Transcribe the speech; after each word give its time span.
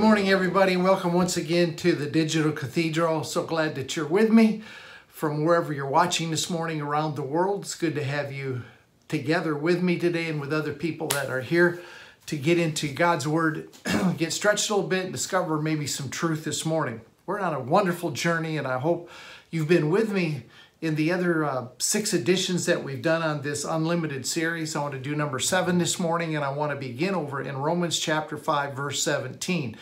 Good 0.00 0.06
morning, 0.06 0.30
everybody, 0.30 0.72
and 0.72 0.82
welcome 0.82 1.12
once 1.12 1.36
again 1.36 1.76
to 1.76 1.92
the 1.92 2.06
Digital 2.06 2.52
Cathedral. 2.52 3.22
So 3.22 3.42
glad 3.42 3.74
that 3.74 3.94
you're 3.96 4.06
with 4.06 4.30
me 4.30 4.62
from 5.08 5.44
wherever 5.44 5.74
you're 5.74 5.84
watching 5.84 6.30
this 6.30 6.48
morning 6.48 6.80
around 6.80 7.16
the 7.16 7.22
world. 7.22 7.64
It's 7.64 7.74
good 7.74 7.94
to 7.96 8.02
have 8.02 8.32
you 8.32 8.62
together 9.08 9.54
with 9.54 9.82
me 9.82 9.98
today 9.98 10.30
and 10.30 10.40
with 10.40 10.54
other 10.54 10.72
people 10.72 11.08
that 11.08 11.28
are 11.28 11.42
here 11.42 11.82
to 12.24 12.38
get 12.38 12.58
into 12.58 12.88
God's 12.88 13.28
Word, 13.28 13.68
get 14.16 14.32
stretched 14.32 14.70
a 14.70 14.74
little 14.74 14.88
bit, 14.88 15.04
and 15.04 15.12
discover 15.12 15.60
maybe 15.60 15.86
some 15.86 16.08
truth 16.08 16.44
this 16.44 16.64
morning. 16.64 17.02
We're 17.26 17.38
on 17.38 17.52
a 17.52 17.60
wonderful 17.60 18.12
journey, 18.12 18.56
and 18.56 18.66
I 18.66 18.78
hope 18.78 19.10
you've 19.50 19.68
been 19.68 19.90
with 19.90 20.10
me 20.10 20.44
in 20.80 20.94
the 20.94 21.12
other 21.12 21.44
uh, 21.44 21.66
six 21.78 22.14
editions 22.14 22.64
that 22.66 22.82
we've 22.82 23.02
done 23.02 23.22
on 23.22 23.42
this 23.42 23.64
unlimited 23.64 24.26
series. 24.26 24.74
I 24.74 24.80
want 24.80 24.94
to 24.94 25.00
do 25.00 25.14
number 25.14 25.38
seven 25.38 25.78
this 25.78 25.98
morning, 25.98 26.36
and 26.36 26.44
I 26.44 26.50
want 26.50 26.72
to 26.72 26.76
begin 26.76 27.14
over 27.14 27.40
in 27.40 27.58
Romans 27.58 27.98
chapter 27.98 28.38
5, 28.38 28.74
verse 28.74 29.02
17. 29.02 29.76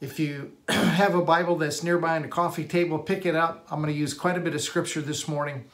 If 0.00 0.18
you 0.18 0.52
have 0.68 1.14
a 1.14 1.22
Bible 1.22 1.56
that's 1.56 1.82
nearby 1.84 2.16
on 2.16 2.22
the 2.22 2.28
coffee 2.28 2.64
table, 2.64 2.98
pick 2.98 3.24
it 3.24 3.36
up. 3.36 3.66
I'm 3.70 3.80
going 3.80 3.92
to 3.92 3.98
use 3.98 4.14
quite 4.14 4.36
a 4.36 4.40
bit 4.40 4.54
of 4.54 4.60
scripture 4.60 5.00
this 5.00 5.28
morning. 5.28 5.64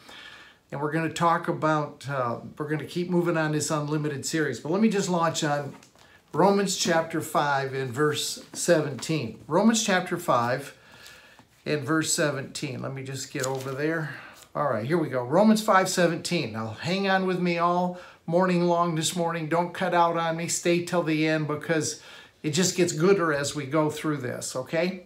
And 0.71 0.81
we're 0.81 0.93
going 0.93 1.09
to 1.09 1.15
talk 1.15 1.49
about, 1.49 2.09
uh, 2.09 2.41
we're 2.57 2.69
going 2.69 2.79
to 2.79 2.87
keep 2.87 3.11
moving 3.11 3.37
on 3.37 3.53
this 3.53 3.71
unlimited 3.71 4.25
series. 4.25 4.61
But 4.61 4.73
let 4.73 4.81
me 4.81 4.89
just 4.89 5.09
launch 5.09 5.45
on 5.45 5.75
Romans 6.33 6.77
chapter 6.77 7.21
5 7.21 7.75
and 7.75 7.91
verse 7.91 8.45
17. 8.53 9.45
Romans 9.47 9.85
chapter 9.85 10.17
5 10.17 10.77
and 11.67 11.83
verse 11.83 12.13
17. 12.13 12.81
Let 12.81 12.95
me 12.95 13.03
just 13.03 13.33
get 13.33 13.47
over 13.47 13.73
there. 13.73 14.15
All 14.55 14.69
right, 14.69 14.85
here 14.85 14.99
we 14.99 15.09
go. 15.09 15.23
Romans 15.23 15.65
5:17. 15.65 16.53
Now 16.53 16.77
hang 16.79 17.09
on 17.09 17.27
with 17.27 17.41
me 17.41 17.57
all 17.57 17.99
morning 18.27 18.65
long 18.65 18.97
this 18.97 19.17
morning. 19.17 19.49
Don't 19.49 19.73
cut 19.73 19.95
out 19.95 20.19
on 20.19 20.37
me. 20.37 20.47
Stay 20.47 20.85
till 20.85 21.03
the 21.03 21.27
end 21.27 21.49
because 21.49 22.03
it 22.43 22.51
just 22.51 22.77
gets 22.77 22.93
gooder 22.93 23.33
as 23.33 23.55
we 23.55 23.65
go 23.65 23.89
through 23.89 24.19
this, 24.19 24.55
okay? 24.55 25.05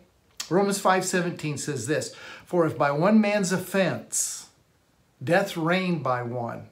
Romans 0.51 0.81
5:17 0.81 1.59
says 1.59 1.87
this, 1.87 2.13
"For 2.45 2.67
if 2.67 2.77
by 2.77 2.91
one 2.91 3.21
man's 3.21 3.53
offense 3.53 4.47
death 5.23 5.57
reigned 5.57 6.03
by 6.03 6.23
one." 6.23 6.67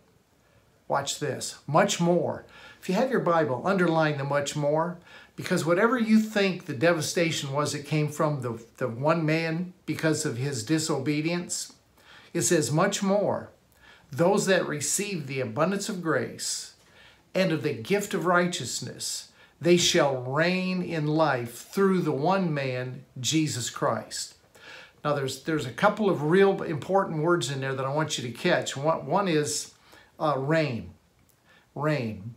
Watch 0.89 1.21
this. 1.21 1.59
Much 1.69 2.01
more. 2.01 2.45
If 2.81 2.89
you 2.89 2.97
have 2.97 3.13
your 3.13 3.21
Bible, 3.21 3.63
underline 3.65 4.19
the 4.19 4.25
much 4.25 4.57
more 4.57 4.99
because 5.37 5.65
whatever 5.65 5.97
you 5.97 6.19
think 6.19 6.67
the 6.67 6.75
devastation 6.75 7.53
was 7.53 7.73
it 7.73 7.87
came 7.87 8.09
from 8.09 8.43
the, 8.43 8.61
the 8.79 8.89
one 8.89 9.25
man 9.25 9.75
because 9.87 10.27
of 10.27 10.39
his 10.39 10.65
disobedience, 10.65 11.74
it 12.35 12.43
says, 12.43 12.71
much 12.71 13.03
more, 13.03 13.51
those 14.11 14.45
that 14.47 14.69
receive 14.69 15.27
the 15.27 15.41
abundance 15.41 15.89
of 15.89 16.03
grace 16.03 16.75
and 17.35 17.53
of 17.53 17.63
the 17.63 17.73
gift 17.73 18.13
of 18.13 18.27
righteousness, 18.27 19.31
they 19.61 19.77
shall 19.77 20.17
reign 20.23 20.83
in 20.83 21.07
life 21.07 21.69
through 21.69 22.03
the 22.03 22.13
one 22.13 22.53
man, 22.53 23.05
Jesus 23.19 23.71
Christ. 23.71 24.35
Now, 25.05 25.15
there's, 25.15 25.45
there's 25.45 25.67
a 25.67 25.71
couple 25.73 26.11
of 26.11 26.25
real 26.25 26.63
important 26.63 27.23
words 27.23 27.51
in 27.51 27.61
there 27.61 27.75
that 27.75 27.87
I 27.87 27.93
want 27.93 28.19
you 28.19 28.29
to 28.29 28.37
catch. 28.37 28.77
One, 28.77 29.07
one 29.07 29.29
is 29.29 29.73
uh, 30.19 30.35
reign. 30.39 30.91
Reign. 31.75 32.35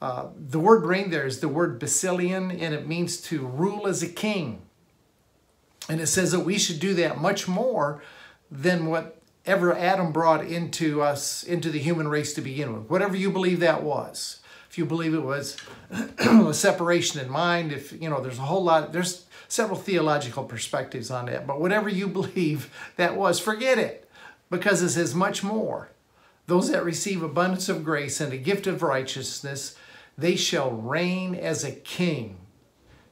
Uh, 0.00 0.26
the 0.36 0.60
word 0.60 0.84
reign 0.84 1.10
there 1.10 1.26
is 1.26 1.40
the 1.40 1.48
word 1.48 1.78
Basilian, 1.78 2.50
and 2.50 2.74
it 2.74 2.86
means 2.86 3.20
to 3.22 3.46
rule 3.46 3.86
as 3.86 4.02
a 4.02 4.08
king. 4.08 4.62
And 5.88 6.00
it 6.00 6.06
says 6.06 6.32
that 6.32 6.40
we 6.40 6.58
should 6.58 6.80
do 6.80 6.94
that 6.94 7.20
much 7.20 7.48
more 7.48 8.02
than 8.50 8.86
what 8.86 9.15
ever 9.46 9.74
Adam 9.76 10.12
brought 10.12 10.44
into 10.44 11.00
us, 11.00 11.42
into 11.42 11.70
the 11.70 11.78
human 11.78 12.08
race 12.08 12.34
to 12.34 12.40
begin 12.40 12.74
with. 12.74 12.90
Whatever 12.90 13.16
you 13.16 13.30
believe 13.30 13.60
that 13.60 13.82
was. 13.82 14.40
If 14.68 14.76
you 14.76 14.84
believe 14.84 15.14
it 15.14 15.22
was 15.22 15.56
a 16.18 16.52
separation 16.52 17.20
in 17.20 17.30
mind, 17.30 17.72
if, 17.72 17.92
you 17.92 18.10
know, 18.10 18.20
there's 18.20 18.38
a 18.38 18.42
whole 18.42 18.64
lot, 18.64 18.92
there's 18.92 19.24
several 19.48 19.78
theological 19.78 20.44
perspectives 20.44 21.10
on 21.10 21.26
that, 21.26 21.46
but 21.46 21.60
whatever 21.60 21.88
you 21.88 22.08
believe 22.08 22.70
that 22.96 23.16
was, 23.16 23.38
forget 23.38 23.78
it, 23.78 24.10
because 24.50 24.82
it 24.82 24.90
says 24.90 25.14
much 25.14 25.42
more. 25.42 25.90
Those 26.46 26.70
that 26.70 26.84
receive 26.84 27.22
abundance 27.22 27.68
of 27.68 27.84
grace 27.84 28.20
and 28.20 28.32
a 28.32 28.36
gift 28.36 28.66
of 28.66 28.82
righteousness, 28.82 29.76
they 30.18 30.36
shall 30.36 30.70
reign 30.70 31.34
as 31.34 31.64
a 31.64 31.72
king. 31.72 32.38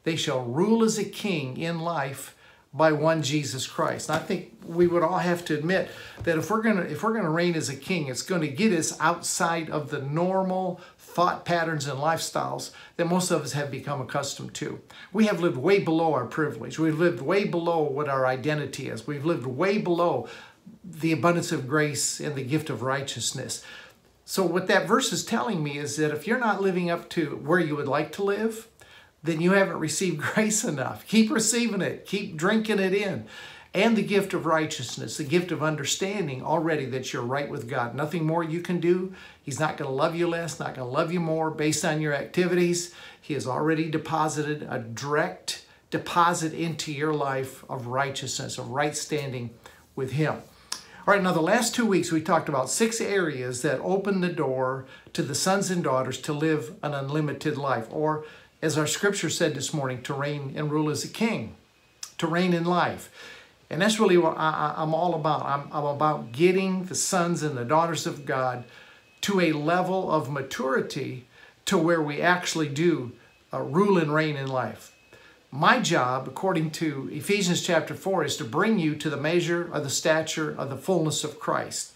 They 0.04 0.16
shall 0.16 0.44
rule 0.44 0.84
as 0.84 0.98
a 0.98 1.04
king 1.04 1.56
in 1.56 1.80
life 1.80 2.33
by 2.74 2.90
one 2.90 3.22
Jesus 3.22 3.66
Christ. 3.66 4.10
And 4.10 4.18
I 4.18 4.22
think 4.22 4.52
we 4.66 4.88
would 4.88 5.04
all 5.04 5.18
have 5.18 5.44
to 5.46 5.54
admit 5.54 5.88
that 6.24 6.36
if 6.36 6.50
we're 6.50 6.62
gonna 6.62 6.82
if 6.82 7.02
we're 7.02 7.14
gonna 7.14 7.30
reign 7.30 7.54
as 7.54 7.68
a 7.68 7.76
king, 7.76 8.08
it's 8.08 8.22
going 8.22 8.40
to 8.40 8.48
get 8.48 8.72
us 8.72 8.98
outside 9.00 9.70
of 9.70 9.90
the 9.90 10.02
normal 10.02 10.80
thought 10.98 11.44
patterns 11.44 11.86
and 11.86 11.98
lifestyles 12.00 12.72
that 12.96 13.06
most 13.06 13.30
of 13.30 13.42
us 13.42 13.52
have 13.52 13.70
become 13.70 14.00
accustomed 14.00 14.52
to. 14.54 14.80
We 15.12 15.26
have 15.26 15.40
lived 15.40 15.56
way 15.56 15.78
below 15.78 16.12
our 16.12 16.26
privilege. 16.26 16.76
We've 16.76 16.98
lived 16.98 17.22
way 17.22 17.44
below 17.44 17.82
what 17.82 18.08
our 18.08 18.26
identity 18.26 18.88
is. 18.88 19.06
We've 19.06 19.24
lived 19.24 19.46
way 19.46 19.78
below 19.78 20.28
the 20.82 21.12
abundance 21.12 21.52
of 21.52 21.68
grace 21.68 22.18
and 22.18 22.34
the 22.34 22.42
gift 22.42 22.68
of 22.68 22.82
righteousness. 22.82 23.64
So 24.24 24.44
what 24.44 24.66
that 24.68 24.88
verse 24.88 25.12
is 25.12 25.24
telling 25.24 25.62
me 25.62 25.78
is 25.78 25.96
that 25.96 26.10
if 26.10 26.26
you're 26.26 26.38
not 26.38 26.62
living 26.62 26.90
up 26.90 27.08
to 27.10 27.36
where 27.44 27.58
you 27.60 27.76
would 27.76 27.88
like 27.88 28.10
to 28.12 28.24
live, 28.24 28.68
then 29.24 29.40
you 29.40 29.52
haven't 29.52 29.78
received 29.78 30.20
grace 30.34 30.62
enough. 30.62 31.06
Keep 31.08 31.32
receiving 31.32 31.80
it, 31.80 32.06
keep 32.06 32.36
drinking 32.36 32.78
it 32.78 32.94
in. 32.94 33.26
And 33.72 33.96
the 33.96 34.02
gift 34.02 34.34
of 34.34 34.46
righteousness, 34.46 35.16
the 35.16 35.24
gift 35.24 35.50
of 35.50 35.60
understanding 35.60 36.44
already 36.44 36.84
that 36.86 37.12
you're 37.12 37.22
right 37.22 37.50
with 37.50 37.68
God. 37.68 37.92
Nothing 37.92 38.24
more 38.24 38.44
you 38.44 38.60
can 38.60 38.78
do. 38.78 39.12
He's 39.42 39.58
not 39.58 39.76
going 39.76 39.90
to 39.90 39.94
love 39.94 40.14
you 40.14 40.28
less, 40.28 40.60
not 40.60 40.76
going 40.76 40.86
to 40.86 40.94
love 40.94 41.12
you 41.12 41.18
more 41.18 41.50
based 41.50 41.84
on 41.84 42.00
your 42.00 42.14
activities. 42.14 42.94
He 43.20 43.34
has 43.34 43.48
already 43.48 43.90
deposited 43.90 44.64
a 44.70 44.78
direct 44.78 45.64
deposit 45.90 46.52
into 46.52 46.92
your 46.92 47.12
life 47.12 47.64
of 47.68 47.88
righteousness, 47.88 48.58
of 48.58 48.70
right 48.70 48.96
standing 48.96 49.50
with 49.96 50.12
Him. 50.12 50.42
All 51.06 51.12
right, 51.12 51.22
now 51.22 51.32
the 51.32 51.42
last 51.42 51.74
two 51.74 51.84
weeks 51.84 52.10
we 52.10 52.22
talked 52.22 52.48
about 52.48 52.70
six 52.70 53.00
areas 53.00 53.62
that 53.62 53.80
open 53.80 54.20
the 54.20 54.28
door 54.28 54.86
to 55.12 55.22
the 55.22 55.34
sons 55.34 55.70
and 55.70 55.84
daughters 55.84 56.18
to 56.22 56.32
live 56.32 56.76
an 56.82 56.94
unlimited 56.94 57.58
life, 57.58 57.88
or 57.90 58.24
as 58.64 58.78
our 58.78 58.86
scripture 58.86 59.28
said 59.28 59.54
this 59.54 59.74
morning, 59.74 60.00
to 60.02 60.14
reign 60.14 60.54
and 60.56 60.72
rule 60.72 60.88
as 60.88 61.04
a 61.04 61.08
king, 61.08 61.54
to 62.16 62.26
reign 62.26 62.54
in 62.54 62.64
life. 62.64 63.10
And 63.68 63.82
that's 63.82 64.00
really 64.00 64.16
what 64.16 64.38
I, 64.38 64.74
am 64.78 64.94
all 64.94 65.14
about. 65.14 65.44
I'm, 65.44 65.68
I'm 65.70 65.84
about 65.84 66.32
getting 66.32 66.84
the 66.84 66.94
sons 66.94 67.42
and 67.42 67.58
the 67.58 67.64
daughters 67.66 68.06
of 68.06 68.24
God 68.24 68.64
to 69.20 69.38
a 69.38 69.52
level 69.52 70.10
of 70.10 70.30
maturity 70.30 71.26
to 71.66 71.76
where 71.76 72.00
we 72.00 72.22
actually 72.22 72.68
do 72.68 73.12
uh, 73.52 73.60
rule 73.60 73.98
and 73.98 74.14
reign 74.14 74.36
in 74.36 74.48
life. 74.48 74.94
My 75.50 75.78
job, 75.78 76.26
according 76.26 76.70
to 76.72 77.10
Ephesians 77.12 77.62
chapter 77.62 77.94
4, 77.94 78.24
is 78.24 78.36
to 78.38 78.44
bring 78.44 78.78
you 78.78 78.94
to 78.96 79.10
the 79.10 79.18
measure 79.18 79.70
of 79.70 79.84
the 79.84 79.90
stature 79.90 80.54
of 80.56 80.70
the 80.70 80.78
fullness 80.78 81.22
of 81.22 81.38
Christ. 81.38 81.92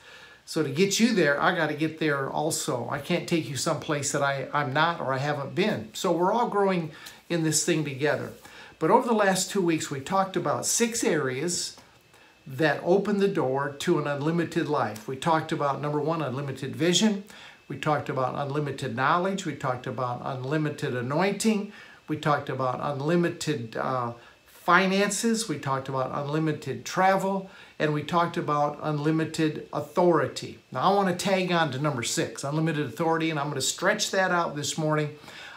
So 0.48 0.62
to 0.62 0.70
get 0.70 0.98
you 0.98 1.12
there, 1.12 1.38
I 1.38 1.54
got 1.54 1.66
to 1.66 1.75
get 1.75 1.98
there 1.98 2.31
also. 2.31 2.88
I 2.88 3.00
can't 3.00 3.28
take 3.28 3.50
you 3.50 3.56
someplace 3.59 4.12
that 4.12 4.22
I, 4.22 4.48
I'm 4.54 4.72
not 4.72 4.98
or 4.98 5.12
I 5.12 5.18
haven't 5.18 5.54
been. 5.54 5.91
So 5.92 6.10
we're 6.10 6.33
all 6.33 6.48
growing 6.48 6.91
in 7.28 7.42
this 7.42 7.66
thing 7.66 7.84
together. 7.84 8.33
But 8.78 8.91
over 8.91 9.06
the 9.06 9.12
last 9.12 9.50
two 9.50 9.60
weeks, 9.60 9.91
we 9.91 10.00
talked 10.00 10.36
about 10.36 10.65
six 10.65 11.04
areas 11.04 11.77
that 12.47 12.80
open 12.83 13.18
the 13.18 13.28
door 13.28 13.77
to 13.80 13.98
an 13.98 14.06
unlimited 14.06 14.71
life. 14.71 15.06
We 15.06 15.16
talked 15.16 15.53
about 15.53 15.83
number 15.83 16.00
one, 16.00 16.22
unlimited 16.22 16.74
vision. 16.74 17.24
We 17.68 17.77
talked 17.77 18.09
about 18.09 18.34
unlimited 18.34 18.97
knowledge. 18.97 19.45
We 19.45 19.54
talked 19.54 19.86
about 19.86 20.22
unlimited 20.24 20.97
anointing. 20.97 21.72
We 22.09 22.16
talked 22.16 22.48
about 22.48 22.80
unlimited 22.80 23.77
uh, 23.77 24.15
finances. 24.47 25.47
We 25.47 25.59
talked 25.59 25.91
about 25.91 26.10
unlimited 26.15 26.86
travel 26.86 27.50
and 27.78 27.92
we 27.92 28.03
talked 28.03 28.36
about 28.36 28.78
unlimited 28.83 29.69
authority. 29.72 30.59
Now 30.72 30.91
I 30.91 30.95
want 30.95 31.09
to 31.09 31.25
tag 31.25 31.53
on 31.53 31.71
to 31.72 31.78
number 31.78 32.03
six, 32.03 32.42
unlimited 32.45 32.86
authority, 32.86 33.30
and 33.30 33.39
I'm 33.39 33.47
going 33.47 33.54
to 33.54 33.63
stretch 33.63 34.10
that 34.10 34.30
out 34.30 34.57
this 34.57 34.77
morning. 34.77 35.10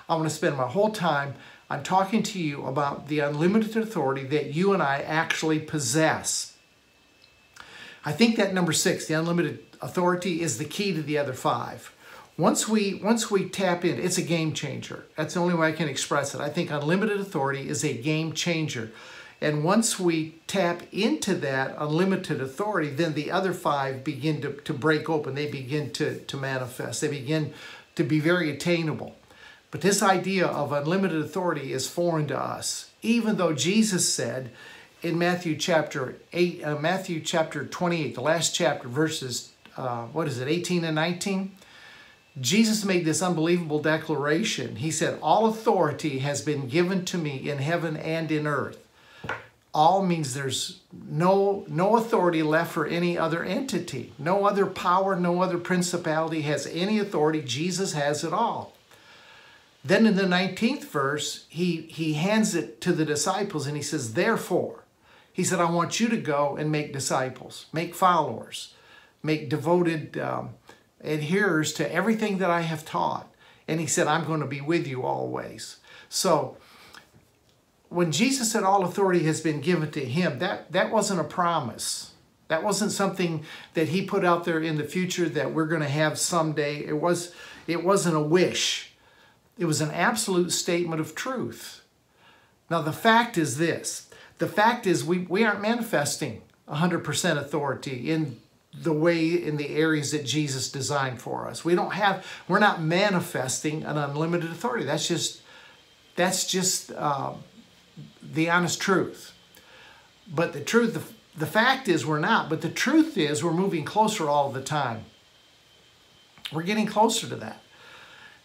I'm 0.07 0.19
going 0.19 0.29
to 0.29 0.35
spend 0.35 0.57
my 0.57 0.68
whole 0.68 0.91
time 0.91 1.35
on 1.69 1.83
talking 1.83 2.21
to 2.21 2.39
you 2.39 2.65
about 2.65 3.07
the 3.07 3.19
unlimited 3.19 3.77
authority 3.77 4.23
that 4.25 4.53
you 4.53 4.73
and 4.73 4.83
I 4.83 5.00
actually 5.00 5.59
possess. 5.59 6.57
I 8.03 8.12
think 8.12 8.35
that 8.35 8.53
number 8.53 8.74
six, 8.74 9.06
the 9.06 9.13
unlimited 9.13 9.59
authority, 9.81 10.41
is 10.41 10.57
the 10.57 10.65
key 10.65 10.94
to 10.94 11.01
the 11.01 11.17
other 11.17 11.33
five. 11.33 11.94
Once 12.38 12.67
we 12.67 12.95
once 12.95 13.29
we 13.29 13.47
tap 13.47 13.85
in, 13.85 14.00
it's 14.00 14.17
a 14.17 14.21
game 14.21 14.53
changer. 14.53 15.06
That's 15.15 15.35
the 15.35 15.39
only 15.39 15.53
way 15.53 15.67
I 15.67 15.71
can 15.71 15.88
express 15.88 16.33
it. 16.33 16.41
I 16.41 16.50
think 16.50 16.71
unlimited 16.71 17.19
authority 17.19 17.69
is 17.69 17.83
a 17.83 17.94
game 17.94 18.33
changer. 18.33 18.91
And 19.41 19.63
once 19.63 19.99
we 19.99 20.35
tap 20.45 20.83
into 20.91 21.33
that 21.35 21.75
unlimited 21.79 22.39
authority, 22.39 22.91
then 22.91 23.15
the 23.15 23.31
other 23.31 23.53
five 23.53 24.03
begin 24.03 24.39
to, 24.41 24.53
to 24.53 24.73
break 24.73 25.09
open. 25.09 25.33
They 25.33 25.49
begin 25.49 25.91
to, 25.93 26.19
to 26.19 26.38
manifest. 26.38 27.01
They 27.01 27.07
begin 27.07 27.53
to 27.95 28.03
be 28.03 28.19
very 28.19 28.51
attainable. 28.51 29.15
But 29.71 29.81
this 29.81 30.03
idea 30.03 30.45
of 30.45 30.71
unlimited 30.71 31.23
authority 31.23 31.73
is 31.73 31.89
foreign 31.89 32.27
to 32.27 32.38
us. 32.38 32.91
Even 33.01 33.38
though 33.38 33.53
Jesus 33.53 34.13
said 34.13 34.51
in 35.01 35.17
Matthew 35.17 35.55
chapter 35.55 36.17
8, 36.33 36.63
uh, 36.63 36.75
Matthew 36.75 37.19
chapter 37.19 37.65
28, 37.65 38.13
the 38.13 38.21
last 38.21 38.53
chapter, 38.53 38.88
verses, 38.88 39.53
uh, 39.75 40.03
what 40.07 40.27
is 40.27 40.39
it, 40.39 40.47
18 40.47 40.83
and 40.83 40.93
19? 40.93 41.51
Jesus 42.39 42.85
made 42.85 43.05
this 43.05 43.21
unbelievable 43.21 43.81
declaration. 43.81 44.75
He 44.75 44.91
said, 44.91 45.17
All 45.21 45.47
authority 45.47 46.19
has 46.19 46.41
been 46.41 46.67
given 46.67 47.03
to 47.05 47.17
me 47.17 47.49
in 47.49 47.57
heaven 47.57 47.97
and 47.97 48.31
in 48.31 48.45
earth. 48.45 48.77
All 49.73 50.06
means 50.06 50.33
there's 50.33 50.81
no, 50.91 51.65
no 51.68 51.95
authority 51.95 52.44
left 52.44 52.73
for 52.73 52.85
any 52.85 53.18
other 53.18 53.44
entity. 53.44 54.12
No 54.19 54.45
other 54.45 54.65
power, 54.65 55.15
no 55.15 55.41
other 55.41 55.57
principality 55.57 56.41
has 56.41 56.68
any 56.68 57.00
authority. 57.00 57.41
Jesus 57.41 57.94
has 57.94 58.23
it 58.23 58.33
all. 58.33 58.73
Then 59.83 60.06
in 60.06 60.15
the 60.15 60.23
19th 60.23 60.83
verse, 60.85 61.45
he, 61.50 61.83
he 61.83 62.13
hands 62.13 62.53
it 62.53 62.81
to 62.81 62.91
the 62.91 63.06
disciples 63.06 63.65
and 63.65 63.75
he 63.75 63.83
says, 63.83 64.13
Therefore, 64.13 64.83
he 65.33 65.44
said, 65.44 65.59
I 65.59 65.71
want 65.71 66.00
you 66.00 66.09
to 66.09 66.17
go 66.17 66.56
and 66.57 66.71
make 66.71 66.94
disciples, 66.94 67.67
make 67.71 67.95
followers, 67.95 68.74
make 69.24 69.50
devoted 69.50 70.17
um, 70.17 70.51
adherers 71.03 71.75
to 71.77 71.94
everything 71.94 72.38
that 72.39 72.50
I 72.50 72.62
have 72.62 72.85
taught. 72.85 73.33
And 73.67 73.79
he 73.79 73.88
said, 73.88 74.07
I'm 74.07 74.25
going 74.25 74.41
to 74.41 74.45
be 74.45 74.62
with 74.62 74.85
you 74.85 75.03
always. 75.03 75.77
So 76.09 76.57
when 77.91 78.13
Jesus 78.13 78.49
said 78.49 78.63
all 78.63 78.85
authority 78.85 79.23
has 79.23 79.41
been 79.41 79.59
given 79.59 79.91
to 79.91 80.05
him, 80.05 80.39
that, 80.39 80.71
that 80.71 80.91
wasn't 80.91 81.19
a 81.19 81.25
promise. 81.25 82.11
That 82.47 82.63
wasn't 82.63 82.93
something 82.93 83.43
that 83.73 83.89
he 83.89 84.01
put 84.01 84.23
out 84.23 84.45
there 84.45 84.61
in 84.61 84.77
the 84.77 84.85
future 84.85 85.27
that 85.27 85.53
we're 85.53 85.65
going 85.65 85.81
to 85.81 85.89
have 85.89 86.17
someday. 86.17 86.85
It, 86.85 87.01
was, 87.01 87.35
it 87.67 87.83
wasn't 87.83 88.15
a 88.15 88.21
wish. 88.21 88.93
It 89.57 89.65
was 89.65 89.81
an 89.81 89.91
absolute 89.91 90.53
statement 90.53 91.01
of 91.01 91.15
truth. 91.15 91.81
Now 92.69 92.81
the 92.81 92.93
fact 92.93 93.38
is 93.38 93.57
this. 93.57 94.09
The 94.38 94.47
fact 94.47 94.88
is 94.88 95.03
we, 95.03 95.19
we 95.19 95.43
aren't 95.43 95.61
manifesting 95.61 96.43
100% 96.69 97.38
authority 97.38 98.09
in 98.09 98.39
the 98.73 98.93
way 98.93 99.27
in 99.31 99.57
the 99.57 99.75
areas 99.75 100.13
that 100.13 100.25
Jesus 100.25 100.71
designed 100.71 101.21
for 101.21 101.45
us. 101.45 101.65
We 101.65 101.75
don't 101.75 101.91
have, 101.91 102.25
we're 102.47 102.59
not 102.59 102.81
manifesting 102.81 103.83
an 103.83 103.97
unlimited 103.97 104.49
authority. 104.49 104.85
That's 104.85 105.09
just, 105.09 105.41
that's 106.15 106.47
just 106.47 106.93
uh, 106.93 107.33
the 108.21 108.50
honest 108.50 108.80
truth. 108.81 109.33
But 110.27 110.53
the 110.53 110.62
truth, 110.62 110.94
the, 110.94 111.03
the 111.38 111.45
fact 111.45 111.88
is 111.88 112.06
we're 112.06 112.19
not, 112.19 112.50
but 112.50 112.62
the 112.62 112.69
truth 112.69 113.18
is 113.18 113.44
we're 113.44 113.51
moving 113.51 113.86
closer 113.86 114.30
all 114.30 114.51
the 114.51 114.62
time. 114.62 115.06
We're 116.51 116.63
getting 116.63 116.86
closer 116.86 117.27
to 117.27 117.36
that. 117.38 117.62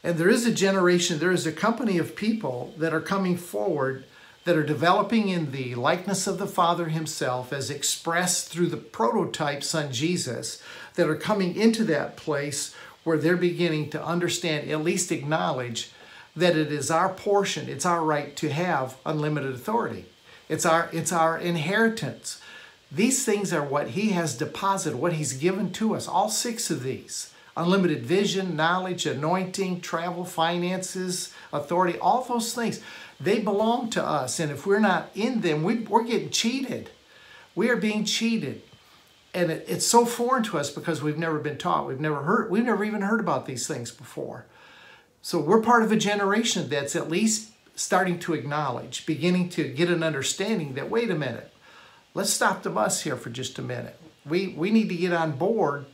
And 0.04 0.18
there 0.18 0.28
is 0.28 0.46
a 0.46 0.52
generation, 0.52 1.18
there 1.18 1.32
is 1.32 1.46
a 1.46 1.52
company 1.52 1.98
of 1.98 2.14
people 2.14 2.74
that 2.78 2.94
are 2.94 3.00
coming 3.00 3.36
forward 3.36 4.04
that 4.44 4.56
are 4.56 4.62
developing 4.62 5.28
in 5.28 5.50
the 5.50 5.74
likeness 5.74 6.28
of 6.28 6.38
the 6.38 6.46
Father 6.46 6.88
himself 6.88 7.52
as 7.52 7.68
expressed 7.68 8.48
through 8.48 8.68
the 8.68 8.76
prototype 8.76 9.64
Son 9.64 9.92
Jesus 9.92 10.62
that 10.94 11.08
are 11.08 11.16
coming 11.16 11.56
into 11.56 11.82
that 11.84 12.16
place 12.16 12.72
where 13.02 13.18
they're 13.18 13.36
beginning 13.36 13.90
to 13.90 14.04
understand, 14.04 14.70
at 14.70 14.84
least 14.84 15.10
acknowledge, 15.10 15.90
that 16.36 16.56
it 16.56 16.70
is 16.70 16.90
our 16.90 17.08
portion, 17.08 17.68
it's 17.68 17.86
our 17.86 18.04
right 18.04 18.36
to 18.36 18.50
have 18.50 18.96
unlimited 19.06 19.54
authority. 19.54 20.04
It's 20.48 20.66
our, 20.66 20.88
it's 20.92 21.12
our 21.12 21.38
inheritance. 21.38 22.40
These 22.92 23.24
things 23.24 23.52
are 23.52 23.64
what 23.64 23.90
He 23.90 24.10
has 24.10 24.36
deposited, 24.36 24.98
what 24.98 25.14
He's 25.14 25.32
given 25.32 25.72
to 25.72 25.94
us, 25.94 26.06
all 26.06 26.28
six 26.28 26.70
of 26.70 26.82
these 26.82 27.32
unlimited 27.56 28.04
vision, 28.04 28.54
knowledge, 28.54 29.06
anointing, 29.06 29.80
travel, 29.80 30.24
finances, 30.24 31.32
authority, 31.52 31.98
all 31.98 32.22
those 32.22 32.54
things. 32.54 32.80
They 33.18 33.38
belong 33.38 33.88
to 33.90 34.04
us. 34.04 34.38
And 34.38 34.52
if 34.52 34.66
we're 34.66 34.78
not 34.78 35.10
in 35.14 35.40
them, 35.40 35.62
we, 35.62 35.76
we're 35.78 36.04
getting 36.04 36.30
cheated. 36.30 36.90
We 37.54 37.70
are 37.70 37.76
being 37.76 38.04
cheated. 38.04 38.62
And 39.32 39.50
it, 39.50 39.64
it's 39.68 39.86
so 39.86 40.04
foreign 40.04 40.42
to 40.44 40.58
us 40.58 40.70
because 40.70 41.02
we've 41.02 41.16
never 41.16 41.38
been 41.38 41.56
taught. 41.56 41.86
We've 41.86 42.00
never 42.00 42.22
heard, 42.22 42.50
we've 42.50 42.64
never 42.64 42.84
even 42.84 43.00
heard 43.00 43.20
about 43.20 43.46
these 43.46 43.66
things 43.66 43.90
before. 43.90 44.44
So 45.26 45.40
we're 45.40 45.60
part 45.60 45.82
of 45.82 45.90
a 45.90 45.96
generation 45.96 46.68
that's 46.68 46.94
at 46.94 47.10
least 47.10 47.50
starting 47.74 48.20
to 48.20 48.32
acknowledge, 48.32 49.04
beginning 49.06 49.48
to 49.48 49.64
get 49.64 49.90
an 49.90 50.04
understanding 50.04 50.74
that, 50.74 50.88
wait 50.88 51.10
a 51.10 51.16
minute, 51.16 51.52
let's 52.14 52.30
stop 52.30 52.62
the 52.62 52.70
bus 52.70 53.02
here 53.02 53.16
for 53.16 53.28
just 53.30 53.58
a 53.58 53.62
minute. 53.62 53.98
We, 54.24 54.46
we 54.46 54.70
need 54.70 54.88
to 54.88 54.94
get 54.94 55.12
on 55.12 55.32
board 55.32 55.86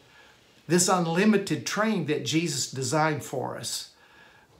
this 0.69 0.87
unlimited 0.87 1.65
train 1.65 2.05
that 2.09 2.27
Jesus 2.27 2.71
designed 2.71 3.25
for 3.25 3.57
us. 3.57 3.93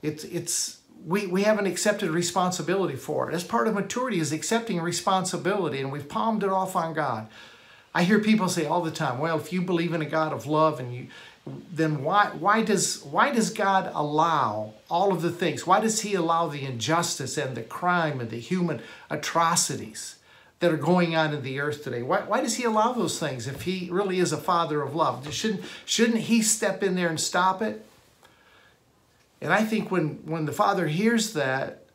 It's, 0.01 0.25
it's, 0.25 0.79
we, 1.05 1.27
we 1.27 1.43
haven't 1.43 1.67
accepted 1.67 2.09
responsibility 2.09 2.97
for 2.97 3.31
it. 3.31 3.35
As 3.35 3.45
part 3.45 3.69
of 3.69 3.75
maturity 3.75 4.21
is 4.21 4.33
accepting 4.33 4.81
responsibility, 4.81 5.81
and 5.81 5.93
we've 5.93 6.09
palmed 6.09 6.45
it 6.45 6.49
off 6.49 6.77
on 6.77 6.95
God. 6.95 7.29
I 7.95 8.05
hear 8.05 8.21
people 8.21 8.49
say 8.49 8.65
all 8.65 8.81
the 8.81 8.91
time, 8.91 9.19
well, 9.19 9.39
if 9.39 9.53
you 9.53 9.61
believe 9.61 9.93
in 9.93 10.01
a 10.01 10.07
God 10.07 10.33
of 10.33 10.47
love 10.47 10.81
and 10.81 10.95
you 10.95 11.09
then 11.47 12.05
why 12.05 12.27
why 12.39 12.63
does 12.63 13.03
why 13.03 13.33
does 13.33 13.51
God 13.51 13.91
allow 13.95 14.75
all 14.89 15.13
of 15.13 15.23
the 15.23 15.31
things? 15.31 15.67
Why 15.67 15.81
does 15.81 16.01
he 16.01 16.15
allow 16.15 16.49
the 16.49 16.65
injustice 16.65 17.37
and 17.37 17.57
the 17.57 17.63
crime 17.63 18.21
and 18.21 18.31
the 18.31 18.39
human 18.39 18.81
atrocities 19.11 20.17
that 20.61 20.73
are 20.73 20.77
going 20.77 21.17
on 21.17 21.35
in 21.35 21.43
the 21.43 21.59
earth 21.59 21.83
today? 21.83 22.03
Why, 22.03 22.21
why 22.21 22.41
does 22.41 22.55
he 22.55 22.65
allow 22.65 22.93
those 22.93 23.19
things 23.19 23.49
if 23.49 23.63
he 23.63 23.89
really 23.91 24.21
is 24.21 24.33
a 24.33 24.37
father 24.37 24.83
of 24.83 24.95
love? 24.95 25.33
Shouldn't 25.33 25.65
shouldn't 25.85 26.21
he 26.21 26.43
step 26.43 26.83
in 26.83 26.95
there 26.95 27.09
and 27.09 27.21
stop 27.21 27.61
it? 27.61 27.85
And 29.43 29.53
I 29.53 29.65
think 29.65 29.91
when, 29.91 30.21
when 30.25 30.47
the 30.47 30.53
Father 30.53 30.87
hears 30.87 31.33
that, 31.33 31.87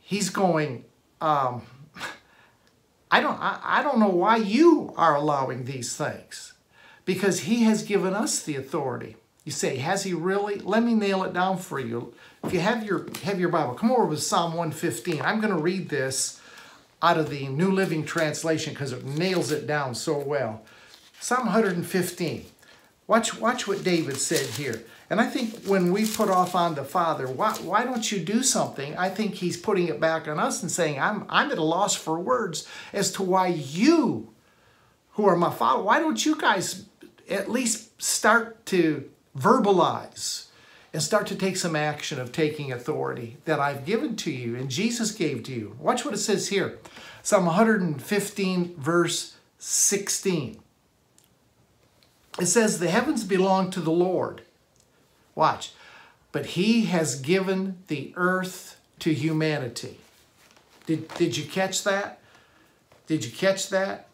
he's 0.00 0.28
going, 0.28 0.84
um, 1.20 1.62
I, 3.12 3.20
don't, 3.20 3.38
I, 3.40 3.60
I 3.62 3.82
don't 3.84 4.00
know 4.00 4.08
why 4.08 4.36
you 4.36 4.92
are 4.96 5.14
allowing 5.14 5.64
these 5.64 5.96
things. 5.96 6.52
Because 7.04 7.40
he 7.40 7.64
has 7.64 7.82
given 7.82 8.14
us 8.14 8.42
the 8.42 8.56
authority. 8.56 9.16
You 9.44 9.52
say, 9.52 9.76
has 9.76 10.04
he 10.04 10.12
really? 10.12 10.58
Let 10.58 10.82
me 10.82 10.94
nail 10.94 11.24
it 11.24 11.32
down 11.32 11.58
for 11.58 11.80
you. 11.80 12.14
If 12.44 12.52
you 12.52 12.60
have 12.60 12.84
your, 12.84 13.06
have 13.22 13.40
your 13.40 13.48
Bible, 13.48 13.74
come 13.74 13.90
over 13.90 14.04
with 14.04 14.22
Psalm 14.22 14.52
115. 14.52 15.20
I'm 15.22 15.40
going 15.40 15.54
to 15.54 15.60
read 15.60 15.88
this 15.88 16.40
out 17.02 17.18
of 17.18 17.30
the 17.30 17.48
New 17.48 17.70
Living 17.70 18.04
Translation 18.04 18.74
because 18.74 18.92
it 18.92 19.04
nails 19.04 19.50
it 19.50 19.66
down 19.66 19.94
so 19.94 20.18
well. 20.18 20.62
Psalm 21.20 21.46
115. 21.46 22.44
Watch, 23.06 23.38
watch 23.38 23.66
what 23.66 23.82
David 23.82 24.18
said 24.18 24.46
here. 24.50 24.84
And 25.08 25.20
I 25.20 25.26
think 25.26 25.64
when 25.64 25.92
we 25.92 26.06
put 26.06 26.30
off 26.30 26.54
on 26.54 26.76
the 26.76 26.84
Father, 26.84 27.26
why, 27.26 27.52
why 27.54 27.82
don't 27.82 28.12
you 28.12 28.20
do 28.20 28.44
something? 28.44 28.96
I 28.96 29.08
think 29.08 29.34
he's 29.34 29.56
putting 29.56 29.88
it 29.88 29.98
back 29.98 30.28
on 30.28 30.38
us 30.38 30.62
and 30.62 30.70
saying, 30.70 31.00
I'm, 31.00 31.26
I'm 31.28 31.50
at 31.50 31.58
a 31.58 31.64
loss 31.64 31.96
for 31.96 32.18
words 32.20 32.68
as 32.92 33.10
to 33.12 33.24
why 33.24 33.48
you, 33.48 34.32
who 35.12 35.26
are 35.26 35.34
my 35.34 35.50
Father, 35.50 35.82
why 35.82 35.98
don't 35.98 36.24
you 36.24 36.36
guys 36.36 36.86
at 37.30 37.50
least 37.50 38.02
start 38.02 38.64
to 38.66 39.08
verbalize 39.36 40.46
and 40.92 41.02
start 41.02 41.26
to 41.28 41.36
take 41.36 41.56
some 41.56 41.76
action 41.76 42.20
of 42.20 42.32
taking 42.32 42.72
authority 42.72 43.36
that 43.44 43.60
I've 43.60 43.86
given 43.86 44.16
to 44.16 44.30
you 44.30 44.56
and 44.56 44.68
Jesus 44.68 45.12
gave 45.12 45.44
to 45.44 45.52
you. 45.52 45.76
Watch 45.78 46.04
what 46.04 46.14
it 46.14 46.18
says 46.18 46.48
here. 46.48 46.78
Psalm 47.22 47.46
115, 47.46 48.74
verse 48.76 49.36
16. 49.58 50.60
It 52.40 52.46
says, 52.46 52.78
The 52.78 52.90
heavens 52.90 53.24
belong 53.24 53.70
to 53.70 53.80
the 53.80 53.90
Lord 53.90 54.42
Watch. 55.40 55.72
But 56.32 56.46
he 56.46 56.84
has 56.84 57.18
given 57.18 57.78
the 57.88 58.12
earth 58.14 58.78
to 58.98 59.14
humanity. 59.14 59.98
Did, 60.84 61.08
did 61.14 61.36
you 61.38 61.44
catch 61.44 61.82
that? 61.84 62.20
Did 63.06 63.24
you 63.24 63.32
catch 63.32 63.70
that? 63.70 64.08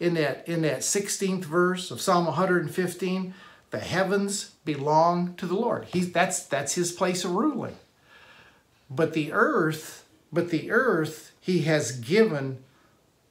In 0.00 0.14
that, 0.14 0.48
in 0.48 0.62
that 0.62 0.80
16th 0.80 1.44
verse 1.44 1.90
of 1.90 2.00
Psalm 2.00 2.26
115, 2.26 3.34
the 3.70 3.78
heavens 3.78 4.52
belong 4.64 5.34
to 5.34 5.46
the 5.46 5.54
Lord. 5.54 5.86
He's, 5.86 6.12
that's, 6.12 6.44
that's 6.44 6.74
his 6.74 6.92
place 6.92 7.24
of 7.24 7.32
ruling. 7.32 7.76
But 8.88 9.12
the 9.12 9.32
earth, 9.32 10.06
but 10.32 10.50
the 10.50 10.70
earth 10.70 11.32
he 11.40 11.62
has 11.62 11.92
given 11.92 12.62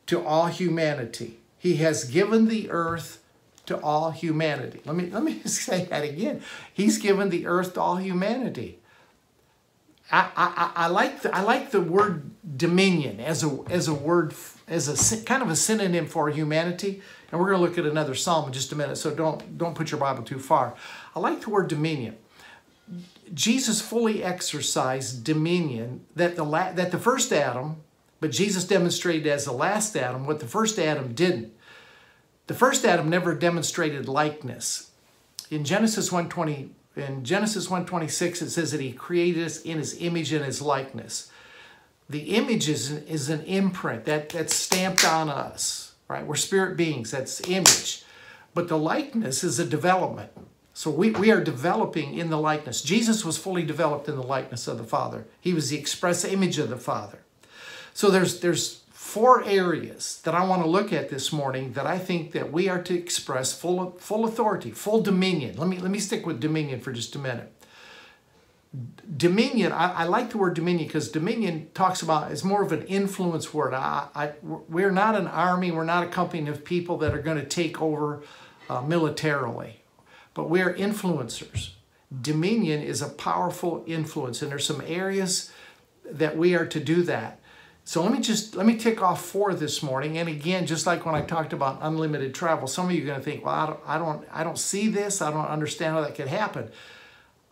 to 0.08 0.24
all 0.24 0.48
humanity. 0.48 1.40
He 1.58 1.78
has 1.78 2.06
given 2.06 2.48
the 2.48 2.70
earth 2.70 3.24
to 3.68 3.80
all 3.82 4.12
humanity. 4.12 4.82
Let 4.86 4.96
me, 4.96 5.10
let 5.10 5.24
me 5.24 5.42
say 5.46 5.86
that 5.86 6.04
again. 6.04 6.42
He's 6.74 6.98
given 6.98 7.30
the 7.30 7.46
earth 7.46 7.76
to 7.76 7.82
all 7.82 7.98
humanity. 7.98 8.80
I, 10.12 10.30
I, 10.36 10.72
I, 10.86 10.88
like 10.88 11.22
the, 11.22 11.36
I 11.36 11.42
like 11.42 11.72
the 11.72 11.82
word 11.82 12.32
dominion 12.58 13.20
as 13.20 13.44
a, 13.44 13.60
as 13.70 13.90
a 13.90 13.94
word, 13.94 14.34
as 14.68 15.12
a 15.12 15.24
kind 15.24 15.42
of 15.42 15.50
a 15.50 15.56
synonym 15.56 16.08
for 16.08 16.30
humanity. 16.30 17.02
And 17.32 17.40
we're 17.40 17.48
going 17.48 17.60
to 17.60 17.68
look 17.68 17.78
at 17.78 17.86
another 17.86 18.16
psalm 18.16 18.48
in 18.48 18.54
just 18.54 18.72
a 18.72 18.76
minute, 18.76 18.98
so 18.98 19.14
don't, 19.14 19.58
don't 19.58 19.76
put 19.76 19.92
your 19.92 20.00
Bible 20.00 20.24
too 20.24 20.40
far. 20.40 20.76
I 21.16 21.20
like 21.20 21.42
the 21.42 21.50
word 21.50 21.68
dominion. 21.68 22.18
Jesus 23.34 23.82
fully 23.82 24.24
exercised 24.24 25.24
dominion 25.24 26.06
that 26.16 26.36
the, 26.36 26.44
la- 26.44 26.72
that 26.72 26.92
the 26.92 26.98
first 26.98 27.34
Adam, 27.34 27.78
but 28.22 28.32
Jesus 28.32 28.64
demonstrated 28.64 29.28
as 29.28 29.44
the 29.44 29.52
last 29.52 29.96
Adam 29.98 30.26
what 30.26 30.40
the 30.40 30.48
first 30.48 30.80
Adam 30.80 31.14
didn't. 31.14 31.54
The 32.48 32.54
first 32.54 32.86
Adam 32.86 33.10
never 33.10 33.36
demonstrated 33.36 34.08
likeness. 34.08 34.92
In 35.52 35.66
Genesis 35.66 36.10
1:20, 36.10 36.70
in 36.96 37.26
Genesis 37.26 37.68
1:26, 37.68 38.42
it 38.42 38.50
says 38.52 38.72
that 38.72 38.80
he 38.80 38.94
created 38.94 39.46
us 39.46 39.62
in 39.62 39.78
his 39.78 39.98
image 40.00 40.32
and 40.32 40.46
his 40.46 40.62
likeness. 40.62 41.30
The 42.10 42.36
image 42.36 42.70
is, 42.70 42.92
is 42.92 43.30
an 43.30 43.44
imprint 43.44 44.06
that, 44.06 44.30
that's 44.30 44.56
stamped 44.56 45.06
on 45.06 45.30
us, 45.30 45.94
right? 46.08 46.26
We're 46.26 46.36
spirit 46.36 46.78
beings, 46.78 47.12
that's 47.12 47.42
image. 47.48 48.04
But 48.54 48.70
the 48.70 48.78
likeness 48.78 49.44
is 49.44 49.60
a 49.60 49.66
development. 49.66 50.32
So 50.74 50.90
we, 50.92 51.12
we 51.12 51.32
are 51.32 51.44
developing 51.44 52.18
in 52.18 52.30
the 52.30 52.40
likeness. 52.40 52.82
Jesus 52.82 53.26
was 53.26 53.38
fully 53.38 53.64
developed 53.64 54.08
in 54.08 54.16
the 54.16 54.24
likeness 54.24 54.68
of 54.68 54.78
the 54.78 54.84
Father. 54.84 55.26
He 55.42 55.54
was 55.54 55.70
the 55.70 55.78
express 55.78 56.24
image 56.24 56.60
of 56.60 56.70
the 56.70 56.78
Father. 56.78 57.20
So 57.94 58.12
there's 58.12 58.42
there's 58.42 58.82
four 58.92 59.44
areas 59.44 60.22
that 60.24 60.36
I 60.36 60.46
want 60.46 60.62
to 60.62 60.70
look 60.70 60.94
at 60.94 61.10
this 61.10 61.34
morning 61.34 61.74
that 61.74 61.88
I 61.88 61.98
think 61.98 62.32
that 62.34 62.52
we 62.52 62.70
are 62.70 62.80
to 62.84 62.94
express 62.94 63.60
full 63.60 63.98
full 63.98 64.26
authority, 64.26 64.70
full 64.70 65.02
dominion. 65.02 65.58
Let 65.58 65.68
me 65.68 65.80
let 65.80 65.90
me 65.90 65.98
stick 65.98 66.24
with 66.24 66.40
dominion 66.40 66.80
for 66.80 66.92
just 66.92 67.16
a 67.16 67.20
minute. 67.20 67.52
Dominion, 69.16 69.72
I, 69.72 69.92
I 69.94 70.04
like 70.04 70.32
the 70.32 70.38
word 70.38 70.54
dominion 70.54 70.88
because 70.88 71.10
dominion 71.10 71.70
talks 71.74 72.02
about 72.02 72.32
is 72.32 72.44
more 72.44 72.62
of 72.62 72.72
an 72.72 72.84
influence 72.84 73.54
word. 73.54 73.74
I, 73.74 74.08
I, 74.14 74.32
we're 74.44 74.92
not 74.92 75.16
an 75.16 75.28
army, 75.28 75.72
we're 75.72 75.84
not 75.86 76.04
a 76.04 76.08
company 76.08 76.48
of 76.50 76.64
people 76.64 76.98
that 76.98 77.14
are 77.14 77.22
going 77.22 77.38
to 77.38 77.46
take 77.46 77.82
over 77.82 78.22
uh, 78.70 78.82
militarily 78.82 79.82
but 80.38 80.52
we 80.52 80.62
are 80.62 80.72
influencers. 80.76 81.72
Dominion 82.22 82.84
is 82.84 83.02
a 83.02 83.10
powerful 83.10 83.84
influence, 83.88 84.44
and 84.44 84.52
there's 84.52 84.68
some 84.68 84.84
areas 84.86 85.52
that 86.06 86.38
we 86.38 86.54
are 86.54 86.68
to 86.68 86.80
do 86.80 87.02
that. 87.02 87.40
So 87.84 88.04
let 88.04 88.12
me 88.12 88.20
just 88.20 88.56
let 88.56 88.68
me 88.68 88.78
tick 88.78 89.02
off 89.02 89.26
four 89.26 89.56
this 89.56 89.82
morning. 89.82 90.20
And 90.20 90.30
again, 90.30 90.68
just 90.68 90.86
like 90.86 91.08
when 91.08 91.16
I 91.16 91.22
talked 91.22 91.54
about 91.54 91.80
unlimited 91.82 92.36
travel, 92.36 92.68
some 92.68 92.86
of 92.86 92.92
you 92.92 93.02
are 93.02 93.08
going 93.08 93.18
to 93.18 93.26
think, 93.26 93.44
"Well, 93.44 93.56
I 93.56 93.66
don't, 93.66 93.80
I 93.88 93.98
don't, 93.98 94.28
I 94.32 94.44
don't 94.44 94.60
see 94.60 94.90
this. 94.90 95.24
I 95.24 95.32
don't 95.32 95.48
understand 95.48 95.96
how 95.96 96.02
that 96.02 96.14
could 96.14 96.28
happen." 96.28 96.70